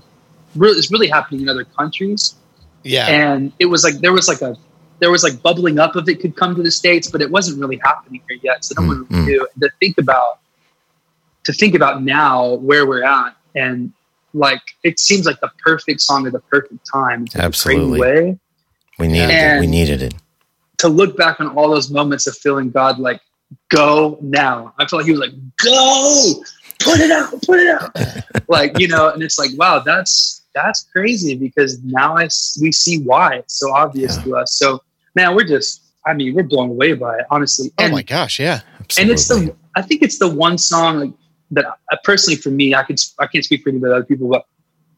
really, 0.55 0.77
it's 0.77 0.91
really 0.91 1.07
happening 1.07 1.41
in 1.41 1.49
other 1.49 1.63
countries. 1.65 2.35
yeah. 2.83 3.07
And 3.07 3.51
it 3.57 3.65
was 3.65 3.83
like, 3.83 3.95
there 3.95 4.13
was 4.13 4.27
like 4.27 4.41
a, 4.43 4.55
there 4.99 5.09
was 5.11 5.23
like 5.23 5.41
bubbling 5.41 5.79
up 5.79 5.95
of 5.95 6.07
it 6.07 6.19
could 6.19 6.35
come 6.35 6.55
to 6.55 6.61
the 6.61 6.69
States, 6.71 7.09
but 7.09 7.21
it 7.21 7.31
wasn't 7.31 7.59
really 7.59 7.79
happening 7.83 8.21
here 8.29 8.39
yet. 8.43 8.63
So 8.63 8.79
no 8.79 8.87
one 8.87 9.05
Mm, 9.05 9.09
mm. 9.09 9.25
knew 9.25 9.47
to 9.61 9.69
think 9.79 9.97
about, 9.97 10.39
to 11.45 11.53
think 11.53 11.73
about 11.75 12.03
now 12.03 12.53
where 12.55 12.85
we're 12.85 13.03
at. 13.03 13.35
And 13.55 13.93
like, 14.33 14.61
it 14.83 14.99
seems 14.99 15.25
like 15.25 15.39
the 15.39 15.51
perfect 15.63 16.01
song 16.01 16.25
at 16.27 16.33
the 16.33 16.39
perfect 16.39 16.85
time. 16.91 17.25
in 17.33 17.41
a 17.41 17.43
Absolutely. 17.43 17.99
crazy 17.99 18.21
way 18.23 18.39
We 18.99 19.07
needed 19.07 19.29
it. 19.31 19.59
We 19.59 19.67
needed 19.67 20.01
it. 20.03 20.13
to 20.79 20.87
look 20.89 21.17
back 21.17 21.39
on 21.39 21.47
all 21.49 21.69
those 21.69 21.89
moments 21.89 22.27
of 22.27 22.37
feeling 22.37 22.69
God 22.71 22.99
like, 22.99 23.21
go 23.69 24.17
now. 24.21 24.73
I 24.77 24.85
feel 24.85 24.99
like 24.99 25.05
he 25.05 25.11
was 25.11 25.21
like, 25.21 25.31
go, 25.63 26.43
put 26.79 26.99
it 26.99 27.11
out, 27.11 27.31
put 27.43 27.59
it 27.59 27.69
out. 27.81 27.95
like, 28.49 28.77
you 28.79 28.87
know, 28.87 29.09
and 29.09 29.23
it's 29.23 29.39
like, 29.39 29.51
wow, 29.57 29.79
that's 29.79 30.43
that's 30.53 30.83
crazy 30.91 31.35
because 31.35 31.81
now 31.83 32.15
I 32.17 32.25
s- 32.25 32.57
we 32.61 32.71
see 32.71 32.99
why 33.03 33.35
it's 33.35 33.53
so 33.59 33.71
obvious 33.73 34.17
Yeah. 34.17 34.23
to 34.23 34.37
us. 34.37 34.53
So 34.55 34.81
man, 35.15 35.35
we're 35.35 35.47
just 35.47 35.83
I 36.05 36.13
mean, 36.13 36.33
we're 36.35 36.43
blown 36.43 36.69
away 36.69 36.93
by 36.93 37.17
it, 37.19 37.25
honestly. 37.29 37.71
oh 37.77 37.89
my 37.89 38.01
gosh. 38.03 38.39
Yeah. 38.39 38.61
and 38.99 39.09
it's 39.09 39.27
the 39.27 39.55
I 39.75 39.81
think 39.81 40.01
it's 40.01 40.17
the 40.19 40.27
one 40.29 40.57
song 40.57 40.99
like, 40.99 41.11
that 41.51 41.65
I, 41.91 41.97
personally 42.03 42.37
for 42.39 42.49
me 42.49 42.75
I 42.75 42.83
could 42.83 42.99
I 43.19 43.27
can't 43.27 43.43
speak 43.43 43.63
for 43.63 43.69
anybody 43.69 43.93
other 43.93 44.03
people, 44.05 44.27
but 44.27 44.45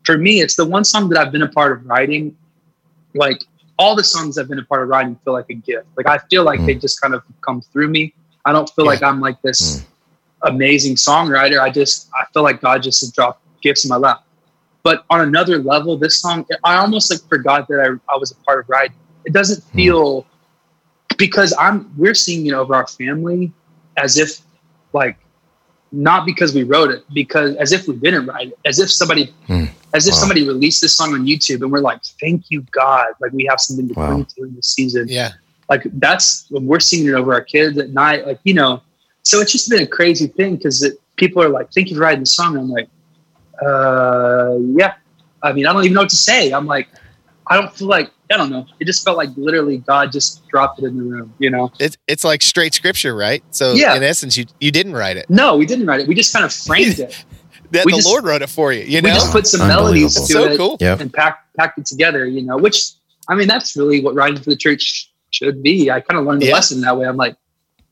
for 0.04 0.18
me 0.18 0.42
it's 0.42 0.56
the 0.56 0.66
one 0.66 0.84
song 0.84 1.10
that 1.10 1.20
I've 1.20 1.32
been 1.32 1.42
a 1.44 1.48
part 1.50 1.72
of 1.72 1.86
writing. 1.86 2.36
Like 3.16 3.44
all 3.78 3.96
the 3.96 4.04
songs 4.04 4.38
I've 4.38 4.48
been 4.50 4.60
a 4.60 4.64
part 4.66 4.84
of 4.84 4.90
writing 4.90 5.16
feel 5.24 5.34
like 5.34 5.50
a 5.50 5.54
gift. 5.56 5.88
Like 5.98 6.08
I 6.08 6.18
feel 6.30 6.44
like 6.44 6.60
Mm. 6.62 6.66
they 6.68 6.76
just 6.76 7.00
kind 7.02 7.14
of 7.14 7.24
come 7.46 7.62
through 7.62 7.88
me. 7.90 8.14
I 8.46 8.52
don't 8.52 8.70
feel 8.72 8.86
Yeah. 8.86 8.92
like 8.92 9.04
I'm 9.04 9.20
like 9.20 9.42
this 9.42 9.82
Mm. 9.82 9.86
amazing 10.54 10.96
songwriter. 10.96 11.60
I 11.60 11.70
just 11.70 12.10
I 12.20 12.26
feel 12.34 12.44
like 12.44 12.62
God 12.62 12.82
just 12.84 13.14
dropped 13.16 13.42
gifts 13.62 13.84
in 13.86 13.90
my 13.90 13.98
lap. 13.98 14.24
But 14.84 15.04
on 15.10 15.22
another 15.22 15.60
level, 15.60 15.98
this 15.98 16.20
song 16.20 16.46
I 16.64 16.78
almost 16.78 17.12
like 17.12 17.22
forgot 17.30 17.68
that 17.68 17.80
I, 17.80 18.14
I 18.14 18.18
was 18.18 18.32
a 18.32 18.36
part 18.46 18.60
of 18.62 18.70
writing. 18.70 18.96
It 19.26 19.34
doesn't 19.34 19.64
Hmm. 19.72 19.76
feel 19.76 20.26
because 21.18 21.54
I'm 21.60 21.92
we're 21.98 22.14
singing 22.16 22.48
it 22.48 22.54
over 22.54 22.74
our 22.76 22.88
family 22.88 23.52
as 23.98 24.18
if 24.18 24.40
like 24.94 25.18
not 25.92 26.26
because 26.26 26.54
we 26.54 26.64
wrote 26.64 26.92
it, 26.92 27.04
because 27.14 27.56
as 27.56 27.72
if 27.72 27.88
we 27.88 27.96
didn't 27.96 28.26
write 28.28 28.50
it, 28.50 28.60
as 28.66 28.80
if 28.80 28.92
somebody 28.92 29.34
Mm. 29.48 29.70
as 29.94 30.08
if 30.08 30.14
Wow. 30.14 30.20
somebody 30.20 30.48
released 30.48 30.82
this 30.82 30.96
song 30.96 31.14
on 31.16 31.26
YouTube 31.26 31.62
and 31.64 31.72
we're 31.72 31.80
like, 31.80 32.00
thank 32.22 32.46
you, 32.50 32.64
God. 32.72 33.08
Like 33.20 33.32
we 33.32 33.46
have 33.50 33.60
something 33.60 33.88
to 33.88 33.94
Wow. 33.96 34.06
cling 34.14 34.26
to 34.36 34.44
in 34.44 34.56
this 34.56 34.68
season. 34.68 35.08
Yeah. 35.10 35.32
Like 35.70 35.84
that's 35.94 36.46
when 36.50 36.68
we're 36.68 36.80
singing 36.80 37.08
it 37.08 37.14
over 37.14 37.34
our 37.34 37.42
kids 37.42 37.78
at 37.80 37.90
night. 37.90 38.28
Like, 38.28 38.40
you 38.44 38.54
know, 38.54 38.82
so 39.24 39.40
it's 39.42 39.52
just 39.52 39.68
been 39.70 39.82
a 39.82 39.88
crazy 39.88 40.28
thing 40.28 40.58
because 40.58 40.88
people 41.16 41.42
are 41.42 41.50
like, 41.50 41.72
thank 41.74 41.90
you 41.90 41.96
for 41.96 42.02
writing 42.04 42.20
the 42.22 42.26
song. 42.28 42.56
And 42.56 42.66
I'm 42.66 42.70
like, 42.70 42.88
uh, 43.66 44.58
yeah. 44.76 44.94
I 45.42 45.54
mean, 45.54 45.66
I 45.68 45.74
don't 45.74 45.84
even 45.84 45.94
know 45.96 46.02
what 46.02 46.10
to 46.10 46.16
say. 46.18 46.52
I'm 46.52 46.66
like, 46.66 46.88
I 47.50 47.56
don't 47.56 47.74
feel 47.76 47.88
like, 47.88 48.12
I 48.32 48.38
don't 48.38 48.52
know. 48.52 48.68
It 48.80 48.86
just 48.86 49.04
felt 49.04 49.18
like 49.18 49.30
literally 49.36 49.80
God 49.80 50.12
just 50.12 50.48
dropped 50.50 50.80
it 50.80 50.86
in 50.86 50.98
the 50.98 51.04
room, 51.04 51.34
you 51.40 51.50
know? 51.50 51.72
It's 51.80 51.98
it's 52.08 52.24
like 52.24 52.42
straight 52.44 52.74
scripture, 52.76 53.16
right? 53.16 53.44
So 53.52 53.74
Yeah. 53.74 53.96
in 53.96 54.04
essence, 54.04 54.38
you 54.38 54.46
you 54.60 54.72
didn't 54.72 54.94
write 54.94 55.18
it. 55.18 55.28
No, 55.30 55.58
we 55.58 55.66
didn't 55.66 55.88
write 55.88 56.02
it. 56.02 56.08
We 56.08 56.14
just 56.16 56.32
kind 56.32 56.46
of 56.46 56.54
framed 56.54 57.00
it. 57.00 57.26
That 57.72 57.86
We 57.86 57.92
the 57.92 57.98
just- 57.98 58.08
Lord 58.08 58.24
wrote 58.24 58.42
it 58.42 58.50
for 58.50 58.74
you. 58.74 58.82
You 58.82 59.00
know, 59.00 59.06
we 59.10 59.12
know, 59.12 59.20
just 59.20 59.32
put 59.32 59.46
some 59.46 59.68
melodies 59.68 60.16
to 60.16 60.22
so 60.22 60.44
it 60.46 60.58
cool. 60.58 60.78
Yep. 60.80 61.02
and 61.02 61.14
packed 61.14 61.56
packed 61.56 61.78
it 61.78 61.86
together, 61.86 62.26
you 62.26 62.42
know, 62.42 62.58
which 62.58 62.94
I 63.28 63.36
mean 63.36 63.48
that's 63.48 63.76
really 63.78 64.02
what 64.02 64.16
writing 64.16 64.42
for 64.42 64.50
the 64.50 64.56
church 64.56 65.12
should 65.30 65.62
be. 65.62 65.92
I 65.92 66.00
kind 66.02 66.20
of 66.20 66.26
learned 66.26 66.42
the 66.42 66.48
Yeah. 66.48 66.54
lesson 66.54 66.82
that 66.82 66.98
way. 66.98 67.06
I'm 67.08 67.16
like, 67.18 67.36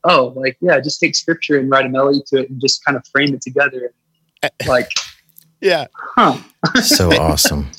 oh, 0.02 0.32
like 0.34 0.56
yeah, 0.60 0.80
just 0.80 0.98
take 1.00 1.14
scripture 1.14 1.58
and 1.60 1.70
write 1.70 1.86
a 1.86 1.88
melody 1.88 2.20
to 2.26 2.40
it 2.42 2.50
and 2.50 2.60
just 2.60 2.84
kind 2.84 2.96
of 2.96 3.06
frame 3.08 3.32
it 3.34 3.40
together. 3.42 3.92
Like, 4.66 4.90
Yeah. 5.60 5.86
huh. 5.94 6.38
So 6.82 7.12
awesome. 7.20 7.70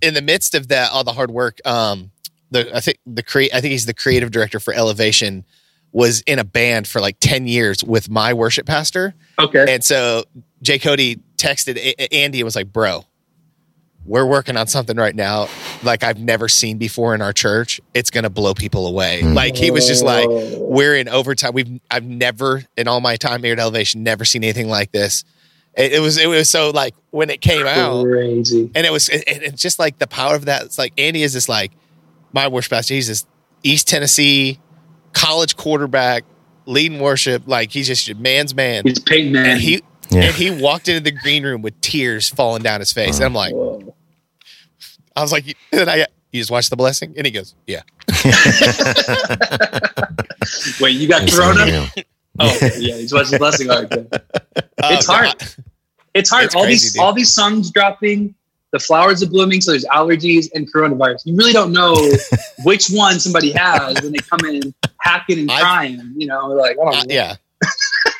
In 0.00 0.14
the 0.14 0.22
midst 0.22 0.54
of 0.54 0.68
that, 0.68 0.90
all 0.92 1.04
the 1.04 1.12
hard 1.12 1.30
work, 1.30 1.58
um, 1.66 2.10
the 2.50 2.74
I 2.74 2.80
think 2.80 2.98
the 3.06 3.22
create 3.22 3.52
I 3.54 3.60
think 3.60 3.72
he's 3.72 3.86
the 3.86 3.94
creative 3.94 4.30
director 4.30 4.60
for 4.60 4.72
Elevation, 4.72 5.44
was 5.92 6.22
in 6.22 6.38
a 6.38 6.44
band 6.44 6.86
for 6.88 7.00
like 7.00 7.16
ten 7.20 7.46
years 7.46 7.82
with 7.84 8.08
my 8.08 8.32
worship 8.32 8.66
pastor, 8.66 9.14
Okay. 9.38 9.66
and 9.68 9.82
so 9.84 10.24
Jay 10.62 10.78
Cody 10.78 11.20
texted 11.36 11.76
A- 11.76 12.02
A- 12.02 12.14
Andy 12.24 12.40
and 12.40 12.44
was 12.44 12.56
like, 12.56 12.72
"Bro, 12.72 13.04
we're 14.04 14.26
working 14.26 14.56
on 14.56 14.66
something 14.66 14.96
right 14.96 15.14
now 15.14 15.48
like 15.82 16.02
I've 16.02 16.18
never 16.18 16.48
seen 16.48 16.78
before 16.78 17.14
in 17.14 17.22
our 17.22 17.32
church. 17.32 17.80
It's 17.94 18.10
gonna 18.10 18.30
blow 18.30 18.54
people 18.54 18.86
away." 18.86 19.20
Mm. 19.22 19.34
Like 19.34 19.56
he 19.56 19.70
was 19.70 19.86
just 19.86 20.04
like. 20.04 20.26
"We're 20.30 20.96
in 20.96 21.08
overtime. 21.08 21.52
We've 21.54 21.80
I've 21.90 22.04
never 22.04 22.64
in 22.76 22.88
all 22.88 23.00
my 23.00 23.16
time 23.16 23.42
here 23.42 23.52
at 23.52 23.58
Elevation 23.60 24.02
never 24.02 24.24
seen 24.24 24.42
anything 24.44 24.68
like 24.68 24.92
this." 24.92 25.24
It, 25.76 25.94
it 25.94 26.00
was 26.00 26.18
it 26.18 26.26
was 26.28 26.48
so 26.48 26.70
like 26.70 26.94
when 27.10 27.30
it 27.30 27.40
came 27.40 27.66
out 27.66 28.04
crazy. 28.04 28.70
and 28.74 28.86
it 28.86 28.92
was 28.92 29.08
it, 29.08 29.24
it- 29.26 29.42
it's 29.42 29.62
just 29.62 29.78
like 29.78 29.98
the 29.98 30.06
power 30.06 30.34
of 30.36 30.44
that 30.44 30.62
it's 30.62 30.78
like 30.78 30.92
andy 30.98 31.22
is 31.24 31.32
this 31.32 31.48
like 31.48 31.72
my 32.32 32.46
worship 32.48 32.70
pastor 32.70 32.94
he's 32.94 33.08
this 33.08 33.26
east 33.64 33.88
tennessee 33.88 34.60
college 35.12 35.56
quarterback 35.56 36.24
leading 36.66 37.00
worship 37.00 37.42
like 37.46 37.70
he's 37.72 37.86
just 37.88 38.06
your 38.06 38.16
man's 38.18 38.54
man 38.54 38.84
He's 38.86 39.00
Peyton 39.00 39.32
Man. 39.32 39.46
and 39.46 39.60
he 39.60 39.82
Yeah. 40.10 40.22
and 40.24 40.34
he 40.34 40.50
walked 40.52 40.88
into 40.88 41.00
the 41.00 41.10
green 41.10 41.44
room 41.44 41.60
with 41.62 41.80
tears 41.80 42.28
falling 42.28 42.62
down 42.62 42.78
his 42.80 42.92
face 42.92 43.16
and 43.16 43.24
i'm 43.24 43.34
like 43.34 43.52
Whoa. 43.52 43.94
i 45.16 45.22
was 45.22 45.32
like 45.32 45.44
and 45.72 45.80
then 45.80 45.88
i 45.88 45.98
got, 45.98 46.08
you 46.30 46.40
just 46.40 46.50
watched 46.52 46.70
the 46.70 46.76
blessing 46.76 47.14
and 47.16 47.26
he 47.26 47.32
goes 47.32 47.54
yeah 47.66 47.82
Wait, 50.80 50.90
you 50.90 51.08
got 51.08 51.22
It's 51.22 51.36
Corona? 51.36 51.88
Unreal. 52.38 52.58
Oh, 52.62 52.78
yeah. 52.78 52.96
He's 52.96 53.12
watching 53.12 53.32
the 53.32 53.38
blessing. 53.38 53.70
All 53.70 53.80
right, 53.80 53.90
good. 53.90 54.08
It's 54.78 55.08
Oh, 55.08 55.12
hard. 55.12 55.38
God. 55.38 55.48
It's 56.14 56.30
hard. 56.30 56.44
It's 56.44 56.54
all 56.54 56.62
crazy, 56.62 56.84
these 56.84 56.92
dude. 56.94 57.02
all 57.02 57.12
these 57.12 57.32
songs 57.32 57.70
dropping, 57.70 58.34
the 58.72 58.78
flowers 58.78 59.22
are 59.22 59.28
blooming, 59.28 59.60
so 59.60 59.70
there's 59.72 59.84
allergies 59.86 60.48
and 60.54 60.72
coronavirus. 60.72 61.26
You 61.26 61.36
really 61.36 61.52
don't 61.52 61.72
know 61.72 61.94
which 62.64 62.88
one 62.88 63.18
somebody 63.20 63.50
has 63.52 64.00
when 64.02 64.12
they 64.12 64.18
come 64.18 64.40
in 64.48 64.74
hacking 65.00 65.38
and 65.40 65.50
I've- 65.50 65.60
crying. 65.62 66.14
You 66.16 66.26
know, 66.28 66.48
like 66.48 66.72
I 66.80 66.84
don't 66.92 66.96
Uh, 66.96 67.04
yeah 67.08 67.36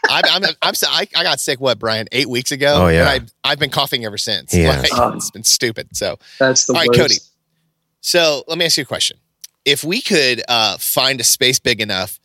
I'm, 0.08 0.22
I'm, 0.44 0.50
I'm, 0.62 0.74
so- 0.74 0.86
I, 0.88 1.06
I 1.16 1.22
got 1.22 1.40
sick. 1.40 1.60
What, 1.60 1.78
Brian? 1.78 2.06
Eight 2.12 2.28
weeks 2.28 2.52
ago. 2.52 2.84
Oh, 2.84 2.88
yeah. 2.88 3.12
And 3.14 3.32
I, 3.44 3.50
I've 3.52 3.58
been 3.58 3.70
coughing 3.70 4.04
ever 4.04 4.18
since. 4.18 4.54
Yeah. 4.54 4.78
Like, 4.80 4.90
Oh. 4.94 5.12
it's 5.14 5.30
been 5.30 5.44
stupid. 5.44 5.88
So, 5.96 6.18
that's 6.38 6.66
the 6.66 6.72
All 6.74 6.78
right, 6.80 6.88
worst. 6.88 7.00
Cody. 7.00 7.14
So 8.00 8.44
let 8.46 8.58
me 8.58 8.64
ask 8.64 8.76
you 8.76 8.82
a 8.82 8.86
question. 8.86 9.18
If 9.64 9.82
we 9.82 10.00
could 10.02 10.42
uh, 10.48 10.76
find 10.78 11.20
a 11.20 11.24
space 11.24 11.58
big 11.58 11.80
enough 11.80 12.18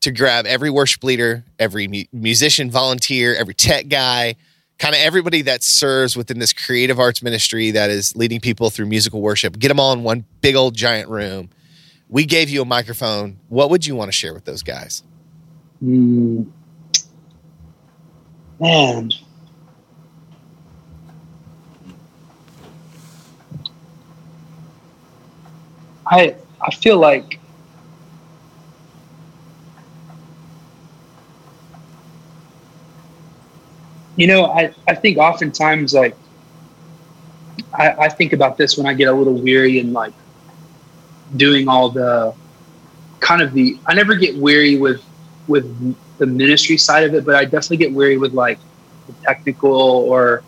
to 0.00 0.10
grab 0.10 0.46
every 0.46 0.70
worship 0.70 1.04
leader, 1.04 1.44
every 1.58 1.86
mu- 1.86 2.04
musician, 2.12 2.70
volunteer, 2.70 3.34
every 3.34 3.54
tech 3.54 3.88
guy, 3.88 4.36
kind 4.78 4.94
of 4.94 5.00
everybody 5.00 5.42
that 5.42 5.62
serves 5.62 6.16
within 6.16 6.38
this 6.38 6.52
creative 6.52 6.98
arts 6.98 7.22
ministry 7.22 7.70
that 7.72 7.90
is 7.90 8.16
leading 8.16 8.40
people 8.40 8.70
through 8.70 8.86
musical 8.86 9.20
worship, 9.20 9.58
get 9.58 9.68
them 9.68 9.78
all 9.78 9.92
in 9.92 10.02
one 10.02 10.24
big 10.40 10.56
old 10.56 10.74
giant 10.74 11.08
room. 11.08 11.50
We 12.08 12.24
gave 12.24 12.48
you 12.48 12.62
a 12.62 12.64
microphone. 12.64 13.38
What 13.48 13.70
would 13.70 13.86
you 13.86 13.94
want 13.94 14.08
to 14.08 14.12
share 14.12 14.34
with 14.34 14.44
those 14.44 14.62
guys? 14.62 15.02
Hmm. 15.80 16.42
Man. 18.58 19.10
I 26.06 26.34
I 26.60 26.74
feel 26.74 26.98
like 26.98 27.39
you 34.20 34.26
know, 34.26 34.44
I, 34.44 34.74
I 34.86 34.94
think 34.94 35.16
oftentimes 35.16 35.94
like 35.94 36.14
I, 37.72 37.92
I 37.92 38.08
think 38.10 38.34
about 38.34 38.58
this 38.58 38.76
when 38.76 38.86
I 38.86 38.92
get 38.92 39.08
a 39.08 39.12
little 39.12 39.32
weary 39.32 39.78
and 39.78 39.94
like 39.94 40.12
doing 41.36 41.68
all 41.68 41.88
the 41.88 42.34
kind 43.20 43.40
of 43.40 43.54
the 43.54 43.78
I 43.86 43.94
never 43.94 44.14
get 44.14 44.36
weary 44.36 44.76
with 44.76 45.02
with 45.48 45.64
the 46.18 46.26
ministry 46.26 46.76
side 46.76 47.04
of 47.04 47.14
it, 47.14 47.24
but 47.24 47.34
I 47.34 47.44
definitely 47.46 47.78
get 47.78 47.92
weary 47.92 48.18
with 48.18 48.34
like 48.34 48.58
the 49.06 49.14
technical 49.24 49.72
or 49.72 50.42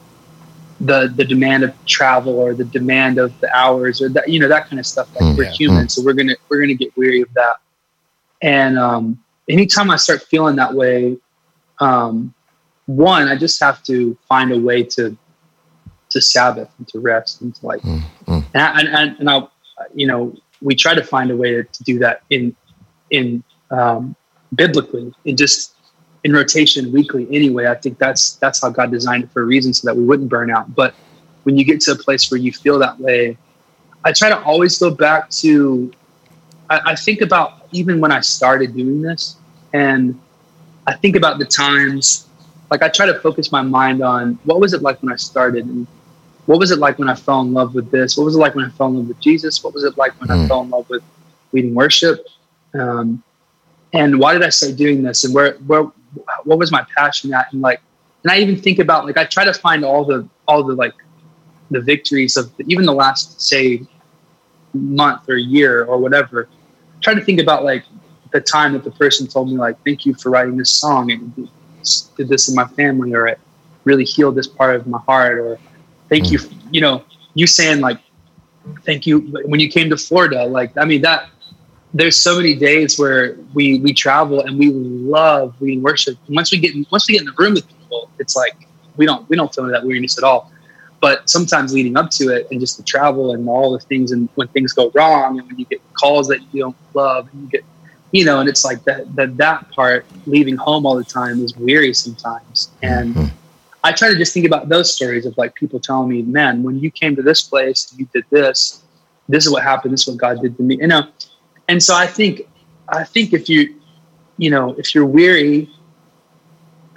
the 0.79 1.11
the 1.17 1.25
demand 1.25 1.65
of 1.65 1.73
travel 1.87 2.39
or 2.39 2.53
the 2.53 2.65
demand 2.67 3.17
of 3.17 3.33
the 3.41 3.51
hours 3.57 4.03
or 4.03 4.11
that 4.11 4.29
you 4.29 4.39
know 4.39 4.49
that 4.49 4.69
kind 4.69 4.81
of 4.81 4.87
stuff. 4.87 5.09
Like 5.15 5.25
Mm, 5.25 5.39
we're 5.39 5.45
yeah. 5.45 5.53
human, 5.53 5.89
so 5.89 6.03
we're 6.05 6.13
gonna 6.13 6.37
we're 6.51 6.61
gonna 6.61 6.75
get 6.75 6.95
weary 6.95 7.23
of 7.23 7.33
that. 7.33 7.57
And 8.43 8.79
um, 8.79 9.19
anytime 9.49 9.91
I 9.91 9.97
start 9.97 10.21
feeling 10.25 10.57
that 10.57 10.75
way, 10.75 11.17
um, 11.79 12.35
one, 12.87 13.29
I 13.29 13.37
just 13.37 13.61
have 13.61 13.83
to 13.85 14.17
find 14.29 14.53
a 14.53 14.59
way 14.59 14.83
to 14.85 15.17
to 16.11 16.21
Sabbath 16.21 16.69
and 16.79 16.87
to 16.89 17.01
rest 17.01 17.41
and 17.41 17.55
to 17.55 17.67
like 17.67 17.81
Mm, 17.83 18.03
mm. 18.27 18.45
and 18.53 18.63
I, 18.63 18.81
and, 18.81 18.89
and, 18.89 19.21
and 19.21 19.31
I, 19.31 19.47
you 19.95 20.07
know, 20.07 20.35
we 20.61 20.75
try 20.75 20.95
to 20.95 21.03
find 21.03 21.31
a 21.31 21.37
way 21.37 21.53
to, 21.53 21.65
to 21.65 21.85
do 21.85 21.99
that 22.01 22.23
in, 22.29 22.55
in, 23.11 23.43
um, 23.71 24.15
biblically 24.55 25.13
and 25.25 25.39
just 25.39 25.75
in 26.25 26.33
rotation 26.33 26.93
weekly 26.93 27.27
anyway. 27.35 27.67
I 27.67 27.75
think 27.75 27.99
that's, 27.99 28.35
that's 28.37 28.61
how 28.61 28.69
God 28.69 28.91
designed 28.91 29.25
it 29.25 29.31
for 29.33 29.41
a 29.43 29.47
reason 29.47 29.73
so 29.73 29.89
that 29.89 29.97
we 29.97 30.05
wouldn't 30.05 30.29
burn 30.29 30.51
out. 30.51 30.75
But 30.75 30.95
when 31.45 31.57
you 31.57 31.65
get 31.65 31.81
to 31.83 31.93
a 31.93 31.97
place 31.97 32.31
where 32.31 32.39
you 32.39 32.53
feel 32.53 32.79
that 32.81 33.01
way, 33.01 33.39
I 34.05 34.13
try 34.13 34.29
to 34.29 34.43
always 34.43 34.79
go 34.79 34.91
back 34.91 35.31
to, 35.31 35.91
I, 36.69 36.81
I 36.87 36.95
think 36.95 37.23
about 37.23 37.67
even 37.73 38.01
when 38.01 38.13
I 38.13 38.21
started 38.21 38.77
doing 38.77 39.01
this 39.01 39.37
and 39.73 40.21
I 40.87 40.93
think 40.93 41.17
about 41.17 41.39
the 41.39 41.47
times, 41.47 42.29
like 42.73 42.83
I 42.83 42.89
try 42.89 43.05
to 43.05 43.21
focus 43.21 43.53
my 43.53 43.61
mind 43.61 44.03
on 44.03 44.39
what 44.45 44.59
was 44.59 44.73
it 44.73 44.81
like 44.81 45.03
when 45.03 45.13
I 45.13 45.17
started 45.17 45.67
and 45.67 45.87
what 46.47 46.59
was 46.59 46.71
it 46.71 46.79
like 46.79 46.99
when 46.99 47.07
I 47.09 47.15
fell 47.15 47.43
in 47.43 47.53
love 47.53 47.75
with 47.75 47.91
this? 47.91 48.17
What 48.17 48.25
was 48.25 48.35
it 48.35 48.39
like 48.39 48.55
when 48.55 48.65
I 48.65 48.71
fell 48.71 48.87
in 48.89 48.97
love 48.97 49.09
with 49.09 49.21
Jesus? 49.21 49.63
What 49.63 49.75
was 49.75 49.85
it 49.85 49.99
like 49.99 50.19
when 50.19 50.31
I 50.31 50.37
Mm. 50.37 50.49
fell 50.49 50.63
in 50.63 50.71
love 50.71 50.89
with 50.89 51.03
leading 51.53 51.75
worship? 51.75 52.27
Um, 52.73 53.23
and 53.93 54.19
why 54.19 54.33
did 54.33 54.43
I 54.43 54.49
start 54.49 54.77
doing 54.77 55.03
this? 55.03 55.23
And 55.25 55.35
where, 55.35 55.53
where, 55.67 55.83
what 56.45 56.59
was 56.59 56.73
my 56.73 56.85
passion 56.97 57.35
at? 57.35 57.53
And 57.53 57.61
like, 57.61 57.83
and 58.25 58.33
I 58.33 58.39
even 58.39 58.57
think 58.57 58.79
about 58.79 59.05
like 59.05 59.19
I 59.19 59.25
try 59.27 59.45
to 59.45 59.53
find 59.53 59.85
all 59.85 60.05
the 60.07 60.27
all 60.49 60.63
the 60.65 60.75
like 60.75 60.95
the 61.71 61.81
victories 61.81 62.39
of 62.39 62.57
the, 62.57 62.65
even 62.69 62.87
the 62.87 62.95
last 62.95 63.41
say 63.43 63.83
month 64.73 65.29
or 65.29 65.37
year 65.37 65.85
or 65.85 65.99
whatever. 65.99 66.49
Try 67.03 67.13
to 67.15 67.21
think 67.21 67.39
about 67.41 67.65
like 67.65 67.85
the 68.33 68.41
time 68.41 68.73
that 68.73 68.83
the 68.85 68.93
person 68.93 69.27
told 69.27 69.51
me 69.51 69.57
like, 69.59 69.77
"Thank 69.85 70.07
you 70.07 70.15
for 70.15 70.31
writing 70.31 70.57
this 70.57 70.71
song 70.71 71.11
and 71.11 71.49
did 72.17 72.29
this 72.29 72.49
in 72.49 72.55
my 72.55 72.67
family," 72.67 73.15
or 73.15 73.27
it 73.27 73.39
really 73.85 74.05
healed 74.05 74.35
this 74.35 74.47
part 74.47 74.77
of 74.77 74.87
my 74.87 74.99
heart, 75.01 75.39
or 75.39 75.59
thank 76.09 76.31
you, 76.31 76.39
mm. 76.39 76.59
you 76.71 76.81
know, 76.81 77.05
you 77.35 77.47
saying 77.47 77.81
like, 77.81 78.01
"Thank 78.85 79.07
you" 79.07 79.21
when 79.47 79.61
you 79.61 79.69
came 79.69 79.91
to 79.91 79.97
Florida. 79.97 80.45
Like, 80.47 80.77
I 80.77 80.85
mean 80.85 81.03
that. 81.03 81.29
There's 81.95 82.19
so 82.19 82.39
many 82.39 82.55
days 82.55 82.99
where 82.99 83.37
we 83.53 83.79
we 83.81 83.93
travel 83.93 84.41
and 84.41 84.59
we 84.59 84.71
love 84.71 85.55
we 85.61 85.77
worship. 85.77 86.17
Once 86.31 86.51
we 86.51 86.59
get 86.59 86.75
in, 86.75 86.87
once 86.91 87.07
we 87.07 87.13
get 87.13 87.21
in 87.21 87.27
the 87.27 87.35
room 87.37 87.53
with 87.53 87.69
people, 87.69 88.09
it's 88.19 88.35
like 88.35 88.67
we 88.97 89.05
don't 89.05 89.29
we 89.29 89.37
don't 89.37 89.55
feel 89.55 89.67
that 89.67 89.85
weirdness 89.85 90.17
at 90.17 90.25
all 90.25 90.51
but 91.03 91.29
sometimes 91.29 91.75
leading 91.75 91.97
up 91.97 92.11
to 92.11 92.29
it 92.29 92.47
and 92.53 92.61
just 92.61 92.77
the 92.77 92.83
travel 92.85 93.35
and 93.35 93.47
all 93.49 93.73
the 93.73 93.81
things 93.81 94.13
and 94.13 94.29
when 94.37 94.47
things 94.49 94.73
go 94.73 94.91
wrong 94.95 95.39
and 95.39 95.47
when 95.49 95.59
you 95.59 95.67
get 95.67 95.83
calls 95.95 96.29
that 96.29 96.39
you 96.55 96.63
don't 96.63 96.77
love 96.95 97.29
and 97.33 97.43
you 97.43 97.49
get 97.51 97.65
you 98.13 98.25
know 98.25 98.41
and 98.41 98.49
it's 98.49 98.65
like 98.65 98.83
that 98.85 99.15
that 99.17 99.37
that 99.37 99.71
part 99.73 100.07
leaving 100.27 100.57
home 100.57 100.87
all 100.87 100.97
the 100.97 101.05
time 101.05 101.43
is 101.45 101.57
weary 101.57 101.93
sometimes. 101.95 102.71
And 102.83 103.15
Mhm. 103.15 103.31
i 103.85 103.91
try 103.93 104.09
to 104.11 104.17
just 104.17 104.33
think 104.33 104.47
about 104.47 104.69
those 104.69 104.95
stories 104.95 105.27
of 105.27 105.37
like 105.37 105.55
people 105.55 105.81
telling 105.81 106.09
me 106.09 106.23
man 106.23 106.63
when 106.63 106.79
you 106.79 106.91
came 106.91 107.17
to 107.17 107.23
this 107.23 107.43
place 107.43 107.93
you 107.97 108.07
did 108.15 108.25
this. 108.31 108.83
This 109.29 109.47
is 109.47 109.51
what 109.53 109.63
happened. 109.63 109.93
This 109.95 110.03
is 110.03 110.09
what 110.09 110.19
god 110.19 110.43
did 110.43 110.57
to 110.59 110.63
me. 110.63 110.77
You 110.77 110.89
know? 110.89 111.03
And 111.69 111.83
so 111.83 111.95
i 111.95 112.07
think 112.07 112.47
I 112.89 113.05
think 113.05 113.33
if 113.33 113.49
you, 113.49 113.61
you 114.37 114.51
know, 114.51 114.75
if 114.77 114.95
you're 114.95 115.07
weary, 115.07 115.71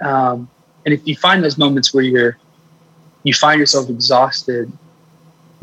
um, 0.02 0.48
and 0.84 0.92
if 0.92 1.06
you 1.06 1.16
find 1.16 1.42
those 1.42 1.56
moments 1.56 1.94
where 1.94 2.04
you're, 2.04 2.36
you 3.22 3.32
find 3.32 3.58
yourself 3.58 3.88
exhausted, 3.88 4.70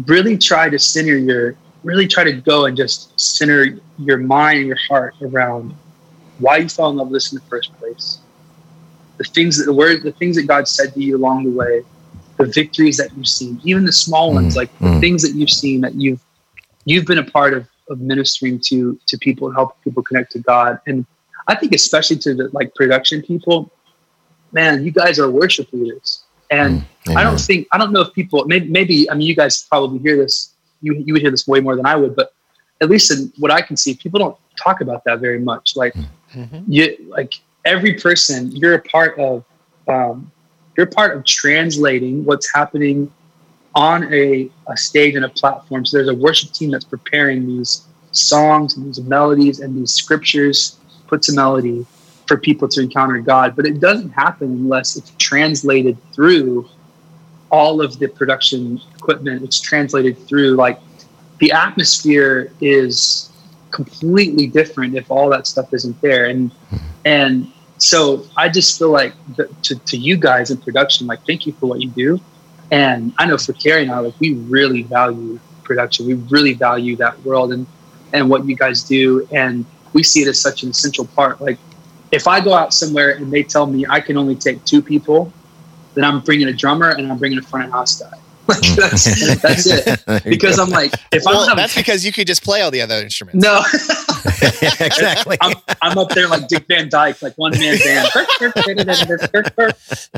really 0.06 0.38
try 0.38 0.70
to 0.70 0.80
center 0.80 1.16
your, 1.18 1.56
really 1.84 2.08
try 2.08 2.24
to 2.24 2.34
go 2.34 2.66
and 2.66 2.76
just 2.76 3.20
center 3.20 3.80
your 4.00 4.18
mind 4.18 4.60
and 4.60 4.68
your 4.68 4.78
heart 4.88 5.16
around 5.22 5.76
why 6.40 6.58
you 6.58 6.70
fell 6.70 6.90
in 6.90 6.98
love 6.98 7.10
with 7.10 7.18
this 7.18 7.32
in 7.32 7.38
the 7.38 7.46
first 7.46 7.74
place, 7.78 8.20
the 9.18 9.24
things 9.24 9.58
that 9.58 9.66
the 9.66 9.74
word, 9.74 10.04
the 10.04 10.12
things 10.14 10.36
that 10.36 10.48
God 10.48 10.68
said 10.68 10.94
to 10.94 11.00
you 11.00 11.18
along 11.18 11.44
the 11.44 11.52
way, 11.52 11.84
the 12.38 12.46
victories 12.46 12.98
that 12.98 13.16
you've 13.16 13.28
seen, 13.28 13.60
even 13.64 13.86
the 13.86 13.92
small 13.92 14.34
ones, 14.34 14.54
mm, 14.54 14.58
like 14.58 14.80
mm. 14.80 14.94
the 14.94 15.00
things 15.00 15.22
that 15.22 15.36
you've 15.36 15.50
seen 15.50 15.82
that 15.82 15.96
you've 15.96 16.22
you've 16.86 17.06
been 17.06 17.20
a 17.20 17.24
part 17.24 17.54
of 17.54 17.68
of 17.90 18.00
ministering 18.00 18.60
to 18.60 19.00
to 19.08 19.18
people 19.18 19.48
and 19.48 19.56
helping 19.56 19.78
people 19.84 20.04
connect 20.04 20.32
to 20.32 20.40
God. 20.40 20.80
And 20.88 21.06
I 21.48 21.56
think 21.56 21.74
especially 21.74 22.18
to 22.18 22.34
the 22.34 22.50
like 22.54 22.74
production 22.76 23.22
people, 23.22 23.72
man, 24.52 24.84
you 24.84 24.92
guys 24.92 25.20
are 25.20 25.30
worship 25.30 25.72
leaders. 25.72 26.24
And 26.50 26.86
mm, 27.06 27.16
I 27.16 27.24
don't 27.24 27.40
think 27.40 27.68
I 27.72 27.78
don't 27.78 27.92
know 27.92 28.02
if 28.02 28.14
people 28.14 28.46
maybe, 28.46 28.68
maybe 28.70 29.10
I 29.10 29.16
mean 29.16 29.28
you 29.28 29.36
guys 29.36 29.64
probably 29.64 30.00
hear 30.00 30.18
this 30.18 30.53
you 30.84 30.94
you 31.06 31.14
would 31.14 31.22
hear 31.22 31.32
this 31.32 31.48
way 31.48 31.60
more 31.60 31.76
than 31.76 31.86
I 31.86 31.96
would, 31.96 32.16
but 32.16 32.34
at 32.82 32.90
least 32.90 33.12
in 33.12 33.32
what 33.38 33.50
I 33.50 33.62
can 33.62 33.78
see, 33.78 33.96
people 33.96 34.20
don't 34.20 34.38
talk 34.62 34.82
about 34.82 35.04
that 35.06 35.20
very 35.20 35.40
much. 35.40 35.76
Like 35.76 35.94
mm-hmm. 36.34 36.60
you 36.68 36.98
like 37.08 37.34
every 37.66 37.94
person, 37.94 38.52
you're 38.52 38.76
a 38.76 38.82
part 38.82 39.18
of 39.18 39.44
um, 39.88 40.32
you're 40.78 40.86
part 40.86 41.16
of 41.16 41.26
translating 41.26 42.24
what's 42.26 42.54
happening 42.54 43.12
on 43.76 44.14
a, 44.14 44.50
a 44.68 44.78
stage 44.78 45.16
and 45.16 45.26
a 45.26 45.30
platform. 45.30 45.86
So 45.86 45.98
there's 45.98 46.10
a 46.10 46.16
worship 46.16 46.52
team 46.52 46.72
that's 46.72 46.86
preparing 46.86 47.48
these 47.48 47.88
songs 48.12 48.78
and 48.78 48.86
these 48.86 49.02
melodies 49.02 49.60
and 49.62 49.76
these 49.76 49.92
scriptures 49.92 50.78
put 51.08 51.22
to 51.24 51.34
melody 51.34 51.86
for 52.28 52.38
people 52.38 52.68
to 52.68 52.82
encounter 52.82 53.18
God. 53.20 53.56
But 53.56 53.66
it 53.66 53.80
doesn't 53.80 54.12
happen 54.12 54.50
unless 54.50 54.96
it's 54.96 55.12
translated 55.18 55.98
through 56.14 56.70
all 57.54 57.82
of 57.82 58.00
the 58.00 58.08
production 58.08 58.82
equipment. 58.96 59.44
It's 59.44 59.62
translated 59.62 60.18
through 60.28 60.56
like 60.56 60.80
the 61.38 61.52
atmosphere 61.52 62.52
is 62.60 63.32
completely 63.70 64.48
different 64.48 64.96
if 64.96 65.10
all 65.12 65.30
that 65.30 65.46
stuff 65.46 65.72
isn't 65.72 66.02
there. 66.02 66.26
And 66.26 66.52
mm-hmm. 66.52 66.78
and 67.06 67.52
so 67.78 68.26
I 68.36 68.50
just 68.50 68.80
feel 68.80 68.90
like 68.90 69.14
the, 69.38 69.46
to, 69.64 69.76
to 69.76 69.98
you 69.98 70.18
guys 70.18 70.50
in 70.50 70.58
production, 70.58 71.06
like 71.06 71.26
thank 71.28 71.46
you 71.46 71.54
for 71.54 71.68
what 71.68 71.80
you 71.80 71.90
do. 71.90 72.20
And 72.72 73.14
I 73.20 73.28
know 73.28 73.38
for 73.38 73.54
Kari 73.54 73.84
and 73.84 73.92
I, 73.92 74.00
like 74.00 74.20
we 74.20 74.34
really 74.34 74.82
value 74.82 75.40
production. 75.64 76.08
We 76.08 76.16
really 76.36 76.54
value 76.54 76.96
that 76.98 77.24
world 77.24 77.54
and 77.54 77.68
and 78.14 78.32
what 78.32 78.48
you 78.48 78.56
guys 78.56 78.84
do. 78.84 79.28
And 79.32 79.64
we 79.94 80.02
see 80.02 80.22
it 80.24 80.28
as 80.28 80.42
such 80.42 80.64
an 80.64 80.72
essential 80.72 81.06
part. 81.06 81.40
Like 81.40 81.60
if 82.12 82.28
I 82.28 82.40
go 82.40 82.56
out 82.56 82.74
somewhere 82.74 83.12
and 83.12 83.32
they 83.32 83.44
tell 83.44 83.68
me 83.68 83.86
I 83.88 84.00
can 84.00 84.18
only 84.18 84.36
take 84.36 84.66
two 84.66 84.82
people, 84.82 85.32
then 85.96 86.04
I'm 86.04 86.22
bringing 86.22 86.48
a 86.48 86.54
drummer 86.54 86.90
and 86.90 87.12
I'm 87.12 87.18
bringing 87.18 87.38
a 87.38 87.42
front 87.42 87.68
of 87.68 87.72
house 87.72 88.00
guy. 88.00 88.18
Like 88.46 88.62
that's, 88.76 89.42
that's 89.42 89.66
it. 89.68 90.04
Because 90.26 90.60
I'm 90.60 90.70
like, 90.70 90.94
if 91.14 91.24
well, 91.24 91.50
I'm 91.50 91.56
that's 91.56 91.76
because 91.76 92.06
you 92.06 92.12
could 92.12 92.28
just 92.28 92.44
play 92.44 92.60
all 92.60 92.72
the 92.72 92.82
other 92.82 92.96
instruments. 92.96 93.42
No, 93.42 93.60
exactly. 94.82 95.38
I'm, 95.40 95.56
I'm, 95.82 95.98
up 95.98 96.10
there 96.10 96.28
like 96.28 96.50
Dick 96.50 96.66
Van 96.68 96.90
Dyke, 96.90 97.22
like 97.22 97.38
one 97.38 97.54
man 97.58 97.78
band. 97.78 98.10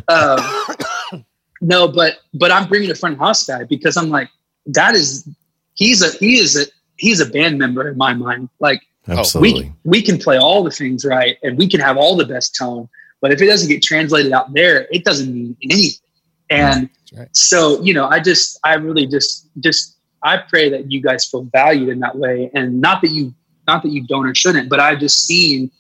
um, 0.08 1.24
no, 1.62 1.88
but 1.88 2.16
but 2.34 2.52
I'm 2.52 2.68
bringing 2.68 2.90
a 2.90 2.96
front 2.96 3.20
house 3.20 3.46
guy 3.46 3.64
because 3.64 3.96
I'm 3.96 4.10
like, 4.10 4.30
that 4.66 4.96
is 4.96 5.30
he's 5.76 6.02
a 6.02 6.18
he 6.18 6.40
is 6.40 6.58
a 6.58 6.66
he's 6.98 7.20
a 7.20 7.26
band 7.26 7.60
member 7.60 7.88
in 7.88 7.98
my 7.98 8.14
mind. 8.14 8.50
Like, 8.60 8.82
Absolutely. 9.08 9.74
we 9.84 10.00
we 10.00 10.02
can 10.02 10.18
play 10.18 10.38
all 10.38 10.64
the 10.64 10.72
things 10.72 11.06
right, 11.06 11.38
and 11.44 11.58
we 11.58 11.68
can 11.68 11.80
have 11.80 11.98
all 11.98 12.16
the 12.16 12.26
best 12.26 12.56
tone. 12.56 12.90
But 13.22 13.32
if 13.32 13.42
it 13.42 13.48
doesn't 13.48 13.70
get 13.70 13.82
translated 13.82 14.32
out 14.32 14.54
there, 14.54 14.88
it 14.92 15.04
doesn't 15.04 15.34
mean 15.34 15.58
anything. 15.64 16.00
And 16.50 16.90
right. 17.18 17.28
so, 17.32 17.82
you 17.82 17.94
know, 17.94 18.08
I 18.08 18.20
just, 18.20 18.60
I 18.64 18.76
really 18.76 19.08
just, 19.08 19.50
just, 19.60 19.98
I 20.22 20.38
pray 20.38 20.70
that 20.70 20.92
you 20.92 21.02
guys 21.02 21.26
feel 21.26 21.44
valued 21.44 21.90
in 21.90 22.00
that 22.02 22.16
way. 22.16 22.52
And 22.54 22.80
not 22.82 23.02
that 23.02 23.10
you, 23.10 23.34
not 23.68 23.82
that 23.84 23.90
you 23.90 24.06
don't 24.06 24.28
or 24.28 24.36
shouldn't, 24.36 24.70
but 24.70 24.80
I've 24.80 25.00
just 25.00 25.26
seen 25.26 25.72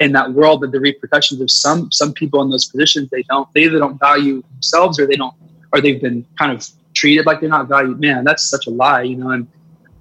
in 0.00 0.12
that 0.12 0.32
world 0.32 0.60
that 0.62 0.72
the 0.72 0.80
repercussions 0.80 1.40
of 1.40 1.50
some, 1.50 1.90
some 1.92 2.12
people 2.12 2.42
in 2.42 2.50
those 2.50 2.64
positions, 2.64 3.10
they 3.10 3.22
don't, 3.24 3.48
they 3.54 3.62
either 3.64 3.78
don't 3.78 3.98
value 3.98 4.42
themselves 4.54 4.98
or 4.98 5.06
they 5.06 5.16
don't, 5.16 5.34
or 5.72 5.80
they've 5.80 6.00
been 6.00 6.26
kind 6.38 6.52
of 6.52 6.66
treated 6.94 7.26
like 7.26 7.40
they're 7.40 7.48
not 7.48 7.68
valued. 7.68 8.00
Man, 8.00 8.24
that's 8.24 8.44
such 8.48 8.66
a 8.66 8.70
lie, 8.70 9.02
you 9.02 9.16
know? 9.16 9.30
And, 9.30 9.46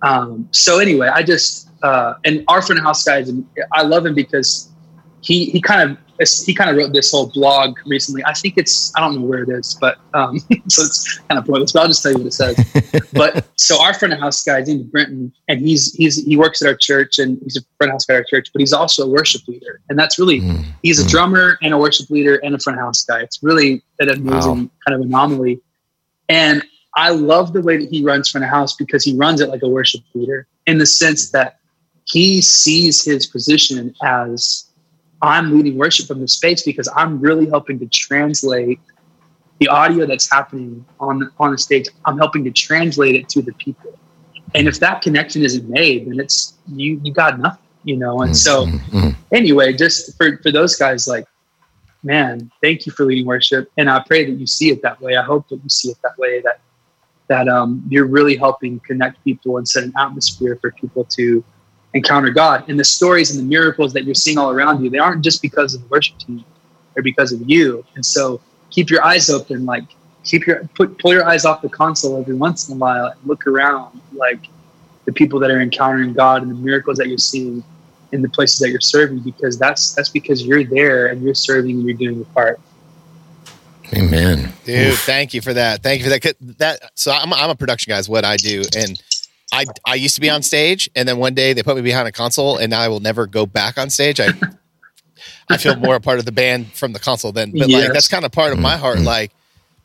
um, 0.01 0.47
so 0.51 0.79
anyway, 0.79 1.09
I 1.09 1.21
just, 1.23 1.69
uh, 1.83 2.15
and 2.25 2.43
our 2.47 2.61
friend 2.61 2.81
house 2.81 3.03
guys, 3.03 3.29
and 3.29 3.47
I 3.71 3.83
love 3.83 4.05
him 4.05 4.15
because 4.15 4.71
he, 5.21 5.45
he 5.45 5.61
kind 5.61 5.91
of 5.91 5.97
he 6.45 6.53
kind 6.53 6.69
of 6.69 6.75
wrote 6.75 6.93
this 6.93 7.11
whole 7.11 7.27
blog 7.27 7.77
recently. 7.85 8.23
I 8.25 8.33
think 8.33 8.55
it's 8.57 8.91
I 8.95 9.01
don't 9.01 9.15
know 9.15 9.25
where 9.25 9.43
it 9.43 9.49
is, 9.49 9.77
but 9.79 9.97
um, 10.13 10.39
so 10.67 10.83
it's 10.83 11.19
kind 11.19 11.37
of 11.37 11.45
pointless. 11.45 11.71
But 11.71 11.81
I'll 11.81 11.87
just 11.87 12.01
tell 12.01 12.11
you 12.11 12.17
what 12.17 12.27
it 12.27 12.33
says. 12.33 13.09
but 13.13 13.47
so 13.55 13.81
our 13.81 13.93
front 13.93 14.13
of 14.13 14.19
house 14.19 14.43
guy 14.43 14.59
is 14.59 14.67
named 14.67 14.91
Brenton, 14.91 15.31
and 15.47 15.59
he's 15.59 15.93
he's 15.93 16.23
he 16.23 16.37
works 16.37 16.61
at 16.61 16.67
our 16.67 16.75
church, 16.75 17.19
and 17.19 17.39
he's 17.43 17.57
a 17.57 17.61
front 17.77 17.91
of 17.91 17.95
house 17.95 18.05
guy 18.05 18.15
at 18.15 18.17
our 18.17 18.23
church. 18.23 18.49
But 18.51 18.61
he's 18.61 18.73
also 18.73 19.05
a 19.05 19.09
worship 19.09 19.47
leader, 19.47 19.81
and 19.89 19.97
that's 19.97 20.17
really 20.17 20.41
mm. 20.41 20.65
he's 20.81 20.99
a 20.99 21.05
mm. 21.05 21.09
drummer 21.09 21.57
and 21.61 21.73
a 21.73 21.77
worship 21.77 22.09
leader 22.09 22.35
and 22.43 22.55
a 22.55 22.59
front 22.59 22.79
of 22.79 22.85
house 22.85 23.03
guy. 23.03 23.19
It's 23.19 23.43
really 23.43 23.83
an 23.99 24.09
amazing 24.09 24.63
wow. 24.63 24.69
kind 24.87 24.95
of 24.95 25.01
anomaly, 25.01 25.61
and 26.29 26.63
I 26.95 27.11
love 27.11 27.53
the 27.53 27.61
way 27.61 27.77
that 27.77 27.89
he 27.89 28.03
runs 28.03 28.29
front 28.29 28.43
of 28.43 28.49
house 28.49 28.75
because 28.75 29.03
he 29.03 29.15
runs 29.15 29.39
it 29.39 29.49
like 29.49 29.61
a 29.61 29.69
worship 29.69 30.01
leader 30.15 30.47
in 30.65 30.79
the 30.79 30.85
sense 30.85 31.29
that 31.31 31.59
he 32.05 32.41
sees 32.41 33.03
his 33.03 33.27
position 33.27 33.93
as 34.03 34.66
I'm 35.21 35.55
leading 35.55 35.77
worship 35.77 36.07
from 36.07 36.21
the 36.21 36.27
space 36.27 36.63
because 36.63 36.87
I'm 36.95 37.19
really 37.19 37.47
helping 37.47 37.79
to 37.79 37.87
translate 37.87 38.79
the 39.59 39.67
audio 39.67 40.05
that's 40.05 40.29
happening 40.29 40.85
on 40.99 41.31
on 41.39 41.51
the 41.51 41.57
stage. 41.57 41.87
I'm 42.05 42.17
helping 42.17 42.43
to 42.43 42.51
translate 42.51 43.15
it 43.15 43.27
to 43.29 43.41
the 43.41 43.53
people. 43.53 43.97
And 44.55 44.67
if 44.67 44.79
that 44.79 45.01
connection 45.01 45.43
isn't 45.43 45.67
made, 45.67 46.07
then 46.07 46.19
it's 46.19 46.53
you 46.67 47.01
you 47.03 47.13
got 47.13 47.39
nothing, 47.39 47.63
you 47.83 47.97
know. 47.97 48.21
And 48.21 48.35
so 48.35 48.65
mm-hmm. 48.65 48.97
Mm-hmm. 48.97 49.35
anyway, 49.35 49.73
just 49.73 50.15
for 50.17 50.37
for 50.37 50.51
those 50.51 50.75
guys, 50.75 51.07
like, 51.07 51.25
man, 52.03 52.51
thank 52.61 52.85
you 52.85 52.91
for 52.91 53.05
leading 53.05 53.25
worship. 53.25 53.71
And 53.77 53.89
I 53.89 54.03
pray 54.05 54.25
that 54.25 54.39
you 54.39 54.45
see 54.45 54.69
it 54.69 54.81
that 54.83 55.01
way. 55.01 55.17
I 55.17 55.23
hope 55.23 55.49
that 55.49 55.61
you 55.63 55.69
see 55.69 55.89
it 55.89 55.97
that 56.03 56.17
way, 56.17 56.41
that 56.41 56.59
that 57.27 57.49
um, 57.49 57.83
you're 57.89 58.07
really 58.07 58.37
helping 58.37 58.79
connect 58.81 59.23
people 59.23 59.57
and 59.57 59.67
set 59.67 59.83
an 59.83 59.93
atmosphere 59.97 60.57
for 60.61 60.71
people 60.71 61.03
to 61.03 61.43
encounter 61.93 62.29
God. 62.29 62.67
And 62.69 62.79
the 62.79 62.83
stories 62.83 63.31
and 63.31 63.39
the 63.39 63.49
miracles 63.49 63.93
that 63.93 64.03
you're 64.03 64.15
seeing 64.15 64.37
all 64.37 64.51
around 64.51 64.83
you, 64.83 64.89
they 64.89 64.97
aren't 64.97 65.23
just 65.23 65.41
because 65.41 65.73
of 65.73 65.81
the 65.81 65.87
worship 65.87 66.17
team, 66.19 66.43
they're 66.93 67.03
because 67.03 67.31
of 67.31 67.41
you. 67.49 67.85
And 67.95 68.05
so 68.05 68.41
keep 68.69 68.89
your 68.89 69.03
eyes 69.03 69.29
open, 69.29 69.65
like 69.65 69.83
keep 70.23 70.45
your 70.45 70.67
put 70.75 70.97
pull 70.99 71.13
your 71.13 71.25
eyes 71.25 71.45
off 71.45 71.61
the 71.61 71.69
console 71.69 72.19
every 72.19 72.35
once 72.35 72.67
in 72.67 72.75
a 72.75 72.77
while 72.77 73.07
and 73.07 73.19
look 73.25 73.47
around 73.47 74.01
like 74.13 74.47
the 75.05 75.13
people 75.13 75.39
that 75.39 75.49
are 75.49 75.61
encountering 75.61 76.13
God 76.13 76.41
and 76.41 76.51
the 76.51 76.55
miracles 76.55 76.97
that 76.97 77.07
you're 77.07 77.17
seeing 77.17 77.63
in 78.11 78.21
the 78.21 78.29
places 78.29 78.59
that 78.59 78.69
you're 78.69 78.81
serving 78.81 79.19
because 79.19 79.57
that's 79.57 79.93
that's 79.95 80.09
because 80.09 80.45
you're 80.45 80.63
there 80.63 81.07
and 81.07 81.21
you're 81.21 81.33
serving 81.33 81.77
and 81.77 81.83
you're 81.83 81.97
doing 81.97 82.17
your 82.17 82.25
part. 82.25 82.59
Amen. 83.93 84.51
Dude, 84.65 84.93
Oof. 84.93 84.99
thank 84.99 85.33
you 85.33 85.41
for 85.41 85.53
that. 85.53 85.81
Thank 85.81 85.99
you 85.99 86.03
for 86.05 86.09
that. 86.09 86.35
That 86.57 86.91
so 86.95 87.11
I'm 87.11 87.33
I'm 87.33 87.49
a 87.49 87.55
production 87.55 87.91
guy 87.91 87.99
is 87.99 88.09
what 88.09 88.25
I 88.25 88.35
do 88.35 88.63
and 88.75 89.01
I 89.51 89.65
I 89.85 89.95
used 89.95 90.15
to 90.15 90.21
be 90.21 90.29
on 90.29 90.43
stage, 90.43 90.89
and 90.95 91.07
then 91.07 91.17
one 91.17 91.33
day 91.33 91.53
they 91.53 91.63
put 91.63 91.75
me 91.75 91.81
behind 91.81 92.07
a 92.07 92.11
console, 92.11 92.57
and 92.57 92.71
now 92.71 92.81
I 92.81 92.87
will 92.87 92.99
never 92.99 93.27
go 93.27 93.45
back 93.45 93.77
on 93.77 93.89
stage. 93.89 94.19
I 94.19 94.29
I 95.49 95.57
feel 95.57 95.75
more 95.77 95.95
a 95.95 96.01
part 96.01 96.19
of 96.19 96.25
the 96.25 96.31
band 96.31 96.73
from 96.73 96.93
the 96.93 96.99
console 96.99 97.31
than, 97.31 97.51
but 97.51 97.69
yes. 97.69 97.83
like 97.83 97.93
that's 97.93 98.07
kind 98.07 98.25
of 98.25 98.31
part 98.31 98.51
of 98.51 98.59
my 98.59 98.75
heart. 98.77 98.97
Mm-hmm. 98.97 99.05
Like, 99.05 99.31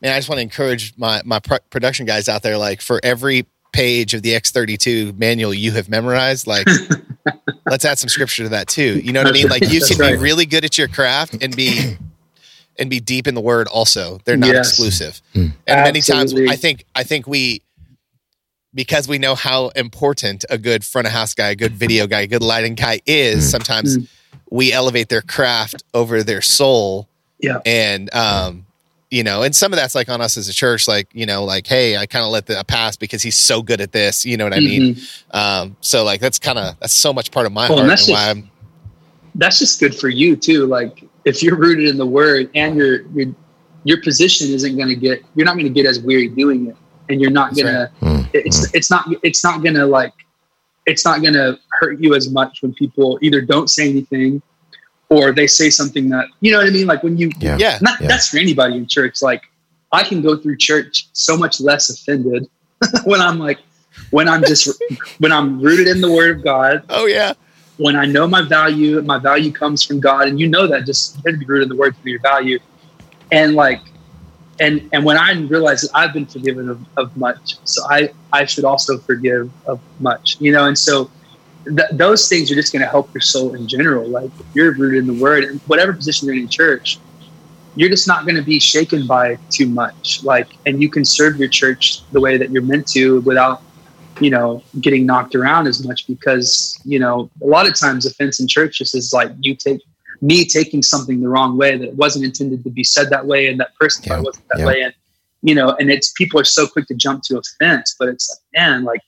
man, 0.01 0.13
I 0.13 0.17
just 0.17 0.29
want 0.29 0.39
to 0.39 0.43
encourage 0.43 0.93
my 0.97 1.21
my 1.23 1.39
production 1.39 2.05
guys 2.05 2.27
out 2.27 2.43
there. 2.43 2.57
Like, 2.57 2.81
for 2.81 2.99
every 3.03 3.45
page 3.71 4.13
of 4.13 4.21
the 4.21 4.31
X32 4.31 5.17
manual 5.17 5.53
you 5.53 5.71
have 5.71 5.89
memorized, 5.89 6.45
like, 6.45 6.67
let's 7.65 7.85
add 7.85 7.97
some 7.97 8.09
scripture 8.09 8.43
to 8.43 8.49
that 8.49 8.67
too. 8.67 8.99
You 8.99 9.13
know 9.13 9.21
what 9.21 9.29
I 9.29 9.33
mean? 9.33 9.47
Like, 9.47 9.69
you 9.69 9.81
can 9.81 9.97
right. 9.97 10.13
be 10.13 10.17
really 10.17 10.45
good 10.45 10.65
at 10.65 10.77
your 10.77 10.89
craft 10.89 11.41
and 11.41 11.55
be 11.55 11.97
and 12.77 12.89
be 12.89 12.99
deep 12.99 13.27
in 13.27 13.35
the 13.35 13.41
word. 13.41 13.67
Also, 13.67 14.19
they're 14.25 14.37
not 14.37 14.49
yes. 14.49 14.69
exclusive. 14.69 15.21
Mm. 15.33 15.41
And 15.41 15.53
Absolutely. 15.67 15.83
many 15.83 16.01
times, 16.01 16.51
I 16.51 16.55
think 16.57 16.85
I 16.93 17.03
think 17.03 17.27
we 17.27 17.61
because 18.73 19.07
we 19.07 19.17
know 19.17 19.35
how 19.35 19.69
important 19.69 20.45
a 20.49 20.57
good 20.57 20.83
front 20.83 21.07
of 21.07 21.13
house 21.13 21.33
guy, 21.33 21.49
a 21.49 21.55
good 21.55 21.73
video 21.73 22.07
guy, 22.07 22.21
a 22.21 22.27
good 22.27 22.41
lighting 22.41 22.75
guy 22.75 23.01
is, 23.05 23.45
mm. 23.45 23.51
sometimes 23.51 23.97
mm. 23.97 24.07
we 24.49 24.71
elevate 24.71 25.09
their 25.09 25.21
craft 25.21 25.83
over 25.93 26.23
their 26.23 26.41
soul. 26.41 27.07
Yeah. 27.39 27.59
And, 27.65 28.13
um, 28.15 28.65
you 29.11 29.23
know, 29.23 29.43
and 29.43 29.55
some 29.55 29.71
of 29.71 29.77
that's 29.77 29.93
like 29.93 30.09
on 30.09 30.21
us 30.21 30.37
as 30.37 30.47
a 30.49 30.53
church, 30.53 30.87
like, 30.87 31.07
you 31.13 31.27
know, 31.27 31.43
like, 31.43 31.67
hey, 31.67 31.97
I 31.97 32.07
kind 32.07 32.25
of 32.25 32.31
let 32.31 32.47
that 32.47 32.67
pass 32.67 32.95
because 32.95 33.21
he's 33.21 33.35
so 33.35 33.61
good 33.61 33.79
at 33.79 33.91
this. 33.91 34.25
You 34.25 34.37
know 34.37 34.45
what 34.45 34.53
I 34.53 34.59
mean? 34.59 34.95
Mm-hmm. 34.95 35.37
Um, 35.37 35.77
so 35.81 36.03
like 36.03 36.19
that's 36.19 36.39
kind 36.39 36.57
of 36.57 36.79
that's 36.79 36.93
so 36.93 37.13
much 37.13 37.29
part 37.29 37.45
of 37.45 37.51
my 37.51 37.69
well, 37.69 37.77
heart 37.77 37.81
and, 37.81 37.89
that's 37.91 38.07
and 38.07 38.15
just, 38.15 38.25
why 38.25 38.31
I'm 38.31 38.49
that's 39.35 39.59
just 39.59 39.79
good 39.79 39.95
for 39.95 40.09
you 40.09 40.35
too. 40.35 40.65
Like 40.65 41.03
if 41.25 41.43
you're 41.43 41.55
rooted 41.55 41.89
in 41.89 41.97
the 41.97 42.05
word 42.05 42.49
and 42.55 42.75
your 42.75 43.01
your 43.11 43.35
your 43.83 44.01
position 44.01 44.49
isn't 44.49 44.77
gonna 44.77 44.95
get 44.95 45.23
you're 45.35 45.45
not 45.45 45.57
gonna 45.57 45.69
get 45.69 45.85
as 45.85 45.99
weary 45.99 46.27
doing 46.27 46.67
it 46.67 46.77
and 47.09 47.21
you're 47.21 47.31
not 47.31 47.55
gonna 47.55 47.91
right. 48.01 48.11
mm, 48.11 48.29
it's 48.33 48.67
mm. 48.67 48.75
it's 48.75 48.89
not 48.89 49.07
it's 49.23 49.43
not 49.43 49.63
gonna 49.63 49.85
like 49.85 50.13
it's 50.85 51.05
not 51.05 51.21
going 51.21 51.33
to 51.33 51.59
hurt 51.79 51.99
you 51.99 52.13
as 52.15 52.29
much 52.29 52.61
when 52.61 52.73
people 52.73 53.17
either 53.21 53.41
don't 53.41 53.69
say 53.69 53.89
anything 53.89 54.41
or 55.09 55.31
they 55.31 55.47
say 55.47 55.69
something 55.69 56.09
that 56.09 56.27
you 56.41 56.51
know 56.51 56.57
what 56.57 56.67
I 56.67 56.71
mean. 56.71 56.87
Like 56.87 57.03
when 57.03 57.17
you, 57.17 57.31
Yeah. 57.39 57.57
Yeah. 57.59 57.77
not, 57.81 58.01
Yeah. 58.01 58.07
that's 58.07 58.29
for 58.29 58.37
anybody 58.37 58.75
in 58.75 58.87
church. 58.87 59.21
Like 59.21 59.43
I 59.91 60.03
can 60.03 60.21
go 60.21 60.35
through 60.37 60.57
church 60.57 61.07
so 61.13 61.37
much 61.37 61.61
less 61.61 61.89
offended 61.89 62.49
when 63.05 63.21
I'm 63.21 63.39
like 63.39 63.59
when 64.09 64.27
I'm 64.27 64.43
just 64.43 64.81
when 65.19 65.31
I'm 65.31 65.61
rooted 65.61 65.87
in 65.87 66.01
the 66.01 66.11
Word 66.11 66.37
of 66.37 66.43
God. 66.43 66.83
Oh 66.89 67.05
yeah. 67.05 67.33
When 67.77 67.95
I 67.95 68.05
know 68.05 68.27
my 68.27 68.41
value, 68.47 69.01
my 69.01 69.17
value 69.17 69.51
comes 69.51 69.83
from 69.83 69.99
God, 69.99 70.27
and 70.27 70.39
you 70.39 70.47
know 70.47 70.67
that 70.67 70.85
just 70.85 71.15
you 71.17 71.21
have 71.25 71.39
to 71.39 71.39
be 71.39 71.45
rooted 71.45 71.63
in 71.63 71.69
the 71.69 71.75
Word 71.75 71.95
to 71.95 72.05
know 72.05 72.11
your 72.11 72.21
value. 72.21 72.59
And 73.31 73.55
like, 73.55 73.81
and 74.63 74.89
and 74.93 75.03
when 75.05 75.17
I 75.17 75.33
realize 75.33 75.81
that 75.81 75.91
I've 75.93 76.13
been 76.13 76.25
forgiven 76.25 76.69
of, 76.69 76.79
of 76.97 77.15
much, 77.15 77.55
so 77.63 77.81
I 77.89 78.09
I 78.31 78.45
should 78.45 78.65
also 78.65 78.97
forgive 78.99 79.51
of 79.65 79.81
much. 79.99 80.37
You 80.39 80.51
know, 80.51 80.65
and 80.65 80.77
so 80.77 81.11
th- 81.65 81.89
those 81.91 82.27
things 82.29 82.51
are 82.51 82.55
just 82.55 82.71
going 82.71 82.81
to 82.81 82.89
help 82.89 83.09
your 83.13 83.21
soul 83.21 83.55
in 83.55 83.67
general. 83.67 84.09
Like 84.09 84.31
you're 84.53 84.73
rooted 84.73 84.99
in 84.99 85.07
the 85.07 85.21
Word, 85.21 85.43
and 85.43 85.61
whatever 85.65 85.93
position 85.93 86.27
you're 86.27 86.37
in 86.37 86.49
church, 86.49 86.97
you're 87.75 87.89
just 87.89 88.07
not 88.07 88.25
going 88.25 88.35
to 88.35 88.41
be 88.41 88.59
shaken 88.59 89.05
by 89.07 89.37
too 89.49 89.67
much. 89.67 90.21
Like, 90.23 90.47
and 90.65 90.81
you 90.81 90.89
can 90.89 91.03
serve 91.03 91.37
your 91.37 91.49
church 91.49 92.01
the 92.11 92.21
way 92.21 92.37
that 92.37 92.51
you're 92.51 92.63
meant 92.63 92.87
to 92.89 93.21
without, 93.21 93.61
you 94.19 94.29
know, 94.29 94.63
getting 94.79 95.05
knocked 95.05 95.35
around 95.35 95.67
as 95.67 95.85
much 95.85 96.07
because, 96.07 96.79
you 96.85 96.99
know, 96.99 97.29
a 97.41 97.47
lot 97.47 97.67
of 97.67 97.77
times 97.77 98.05
offense 98.05 98.39
in 98.39 98.47
church 98.47 98.77
just 98.77 98.95
is 98.95 99.11
like 99.11 99.31
you 99.41 99.55
take 99.55 99.81
me 100.23 100.45
taking 100.45 100.81
something 100.81 101.19
the 101.21 101.27
wrong 101.27 101.57
way 101.57 101.77
that 101.77 101.85
it 101.89 101.95
wasn't 101.95 102.23
intended 102.23 102.63
to 102.63 102.69
be 102.69 102.83
said 102.83 103.09
that 103.09 103.25
way 103.25 103.47
and 103.49 103.59
that 103.59 103.75
person 103.75 104.01
thought 104.03 104.13
Yeah, 104.13 104.19
it 104.19 104.23
wasn't 104.23 104.45
that 104.53 104.59
yeah. 104.59 104.65
way. 104.65 104.81
And, 104.81 104.93
you 105.41 105.53
know, 105.53 105.75
and 105.79 105.91
it's 105.91 106.13
people 106.13 106.39
are 106.39 106.45
so 106.45 106.65
quick 106.65 106.87
to 106.87 106.95
jump 106.95 107.23
to 107.23 107.37
offense, 107.37 107.93
but 107.99 108.07
it's 108.07 108.29
like, 108.29 108.61
man, 108.61 108.85
like 108.85 109.01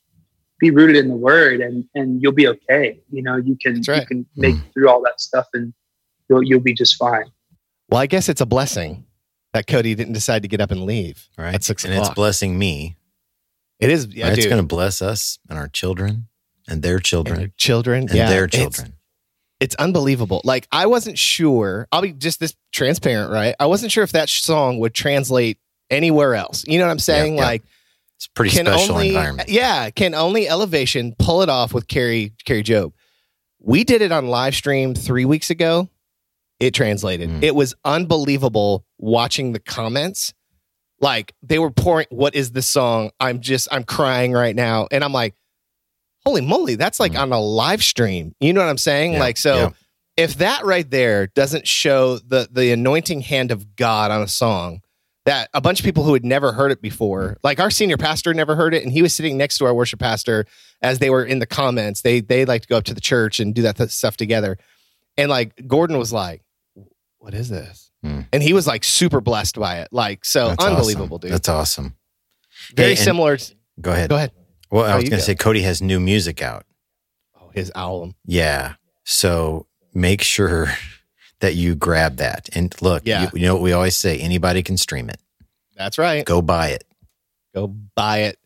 be 0.59 0.71
rooted 0.71 0.97
in 0.97 1.07
the 1.07 1.15
word 1.15 1.61
and, 1.61 1.85
and 1.95 2.21
you'll 2.21 2.33
be 2.33 2.49
okay. 2.49 2.99
You 3.11 3.21
know, 3.23 3.37
you 3.37 3.55
can, 3.55 3.81
right. 3.87 4.01
you 4.01 4.05
can 4.05 4.19
mm-hmm. 4.23 4.41
make 4.41 4.55
it 4.55 4.73
through 4.73 4.89
all 4.89 5.01
that 5.03 5.21
stuff 5.21 5.47
and 5.53 5.73
you'll, 6.29 6.43
you'll 6.43 6.59
be 6.59 6.73
just 6.73 6.97
fine. 6.97 7.25
Well, 7.89 8.01
I 8.01 8.07
guess 8.07 8.27
it's 8.27 8.41
a 8.41 8.45
blessing 8.45 9.05
that 9.53 9.67
Cody 9.67 9.95
didn't 9.95 10.13
decide 10.13 10.41
to 10.41 10.49
get 10.49 10.59
up 10.59 10.71
and 10.71 10.83
leave 10.83 11.29
Right. 11.37 11.55
at 11.55 11.63
six 11.63 11.85
and 11.85 11.93
o'clock. 11.93 12.09
it's 12.09 12.15
blessing 12.15 12.59
me. 12.59 12.97
it 13.79 13.89
is. 13.89 14.07
Yeah, 14.07 14.27
right? 14.27 14.37
It's 14.37 14.47
going 14.47 14.61
to 14.61 14.67
bless 14.67 15.01
us 15.01 15.39
and 15.49 15.57
our 15.57 15.69
children 15.69 16.27
and 16.67 16.81
their 16.83 16.95
And 16.95 17.05
children 17.05 17.39
their 17.39 17.51
children. 17.55 18.01
and 18.09 18.15
yeah, 18.15 18.27
their 18.29 18.43
it's- 18.45 18.61
children. 18.61 18.95
It's 19.59 19.75
unbelievable. 19.75 20.41
Like 20.43 20.67
I 20.71 20.85
wasn't 20.87 21.17
sure. 21.17 21.87
I'll 21.91 22.01
be 22.01 22.11
just 22.13 22.39
this 22.39 22.55
transparent, 22.73 23.31
right? 23.31 23.55
I 23.59 23.67
wasn't 23.67 23.91
sure 23.91 24.03
if 24.03 24.11
that 24.11 24.29
song 24.29 24.79
would 24.79 24.93
translate 24.93 25.57
anywhere 25.89 26.35
else. 26.35 26.65
You 26.67 26.77
know 26.79 26.85
what 26.85 26.91
I'm 26.91 26.99
saying? 26.99 27.35
yeah. 27.35 27.45
Like 27.45 27.63
It's 28.17 28.27
pretty 28.27 28.55
can 28.55 28.65
special 28.65 28.95
only 28.95 29.09
environment. 29.09 29.49
yeah, 29.49 29.89
can 29.91 30.13
only 30.13 30.47
Elevation 30.49 31.15
pull 31.17 31.41
it 31.41 31.49
off 31.49 31.73
with 31.73 31.87
Kari 31.87 32.33
Kari 32.45 32.63
Jobe. 32.63 32.91
We 33.59 33.83
did 33.83 34.01
it 34.01 34.11
on 34.11 34.27
live 34.27 34.55
stream 34.55 34.93
3 34.93 35.25
weeks 35.25 35.49
ago. 35.49 35.89
It 36.59 36.73
translated. 36.73 37.29
Mm. 37.29 37.43
It 37.43 37.55
was 37.55 37.75
unbelievable 37.83 38.85
watching 38.97 39.51
the 39.53 39.59
comments. 39.59 40.33
Like 41.01 41.33
they 41.43 41.59
were 41.59 41.71
pouring 41.71 42.07
what 42.09 42.35
is 42.35 42.51
this 42.51 42.67
song? 42.67 43.11
I'm 43.19 43.41
just 43.41 43.67
I'm 43.71 43.83
crying 43.83 44.31
right 44.33 44.55
now 44.55 44.87
and 44.91 45.03
I'm 45.03 45.11
like 45.13 45.35
holy 46.25 46.41
moly, 46.41 46.75
that's 46.75 46.99
like 46.99 47.13
Mm. 47.13 47.19
on 47.21 47.31
a 47.31 47.39
live 47.39 47.83
stream. 47.83 48.33
You 48.39 48.53
know 48.53 48.61
what 48.61 48.69
I'm 48.69 48.77
saying? 48.77 49.13
Yeah, 49.13 49.19
Like 49.19 49.37
so 49.37 49.55
yeah. 49.55 49.69
if 50.17 50.35
that 50.37 50.65
right 50.65 50.89
there 50.89 51.27
doesn't 51.27 51.67
show 51.67 52.17
the 52.19 52.47
the 52.51 52.71
anointing 52.71 53.21
hand 53.21 53.51
of 53.51 53.75
God 53.75 54.11
on 54.11 54.21
a 54.21 54.27
song 54.27 54.81
that 55.25 55.49
a 55.55 55.61
bunch 55.61 55.79
of 55.79 55.85
people 55.85 56.03
who 56.03 56.13
had 56.13 56.23
never 56.23 56.51
heard 56.51 56.71
it 56.71 56.81
before, 56.81 57.37
like 57.43 57.59
our 57.59 57.71
senior 57.71 57.97
pastor 57.97 58.33
never 58.33 58.55
heard 58.55 58.73
it, 58.75 58.83
and 58.83 58.91
he 58.91 59.01
was 59.01 59.13
sitting 59.13 59.37
next 59.37 59.57
to 59.57 59.65
our 59.65 59.73
worship 59.73 59.99
pastor 59.99 60.45
as 60.81 60.99
they 60.99 61.09
were 61.09 61.23
in 61.25 61.39
the 61.39 61.47
comments. 61.47 62.01
They 62.01 62.19
they 62.21 62.45
like 62.45 62.61
to 62.63 62.67
go 62.67 62.77
up 62.77 62.83
to 62.85 62.93
the 62.93 63.01
church 63.01 63.39
and 63.39 63.53
do 63.55 63.61
that 63.63 63.77
th- 63.77 63.89
stuff 63.89 64.17
together, 64.17 64.57
and 65.17 65.29
like 65.29 65.67
Gordon 65.67 65.97
was 65.97 66.13
like, 66.13 66.41
"What 67.17 67.33
is 67.33 67.49
this?" 67.49 67.89
Hmm. 68.03 68.21
And 68.31 68.43
he 68.43 68.53
was 68.53 68.67
like 68.67 68.83
super 68.83 69.19
blessed 69.19 69.55
by 69.59 69.79
it, 69.79 69.87
like 69.91 70.25
so 70.25 70.49
That's 70.49 70.63
unbelievable, 70.63 71.15
awesome. 71.17 71.27
dude. 71.27 71.31
That's 71.33 71.49
awesome. 71.49 71.95
Very 72.75 72.89
Hey, 72.89 72.95
similar. 72.95 73.37
to- 73.37 73.55
Go 73.81 73.91
ahead. 73.91 74.09
go 74.09 74.15
ahead. 74.17 74.31
Well, 74.71 74.83
I 74.85 74.95
was 74.95 75.09
going 75.09 75.19
to 75.19 75.25
say 75.25 75.35
Cody 75.35 75.61
has 75.61 75.81
new 75.81 75.99
music 75.99 76.41
out. 76.41 76.65
Oh, 77.39 77.49
his 77.53 77.71
album. 77.75 78.15
Yeah. 78.25 78.75
So 79.03 79.67
make 79.93 80.21
sure 80.21 80.67
that 81.39 81.55
you 81.55 81.75
grab 81.75 82.17
that. 82.17 82.49
And 82.53 82.73
look, 82.81 83.03
Yeah. 83.05 83.23
you, 83.33 83.39
you 83.41 83.45
know 83.47 83.53
what 83.55 83.63
we 83.63 83.71
always 83.73 83.95
say 83.95 84.17
anybody 84.19 84.63
can 84.63 84.77
stream 84.77 85.09
it. 85.09 85.19
That's 85.75 85.97
right. 85.97 86.25
Go 86.25 86.41
buy 86.41 86.69
it. 86.69 86.83
go 87.53 87.67
buy 87.67 88.19
it. 88.19 88.39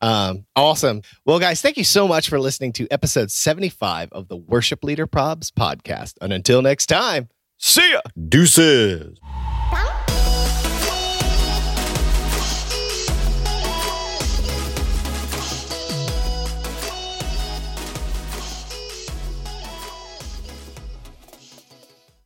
Um, 0.00 0.46
awesome. 0.56 1.02
Well, 1.24 1.38
guys, 1.38 1.62
thank 1.62 1.76
you 1.76 1.84
so 1.84 2.08
much 2.08 2.28
for 2.28 2.40
listening 2.40 2.72
to 2.74 2.88
episode 2.90 3.30
75 3.30 4.08
of 4.10 4.26
the 4.26 4.36
Worship 4.36 4.82
Leader 4.82 5.06
Probs 5.06 5.50
podcast. 5.52 6.14
And 6.20 6.32
until 6.32 6.60
next 6.60 6.86
time, 6.86 7.28
see 7.58 7.92
ya. 7.92 8.00
Deuces. 8.28 9.16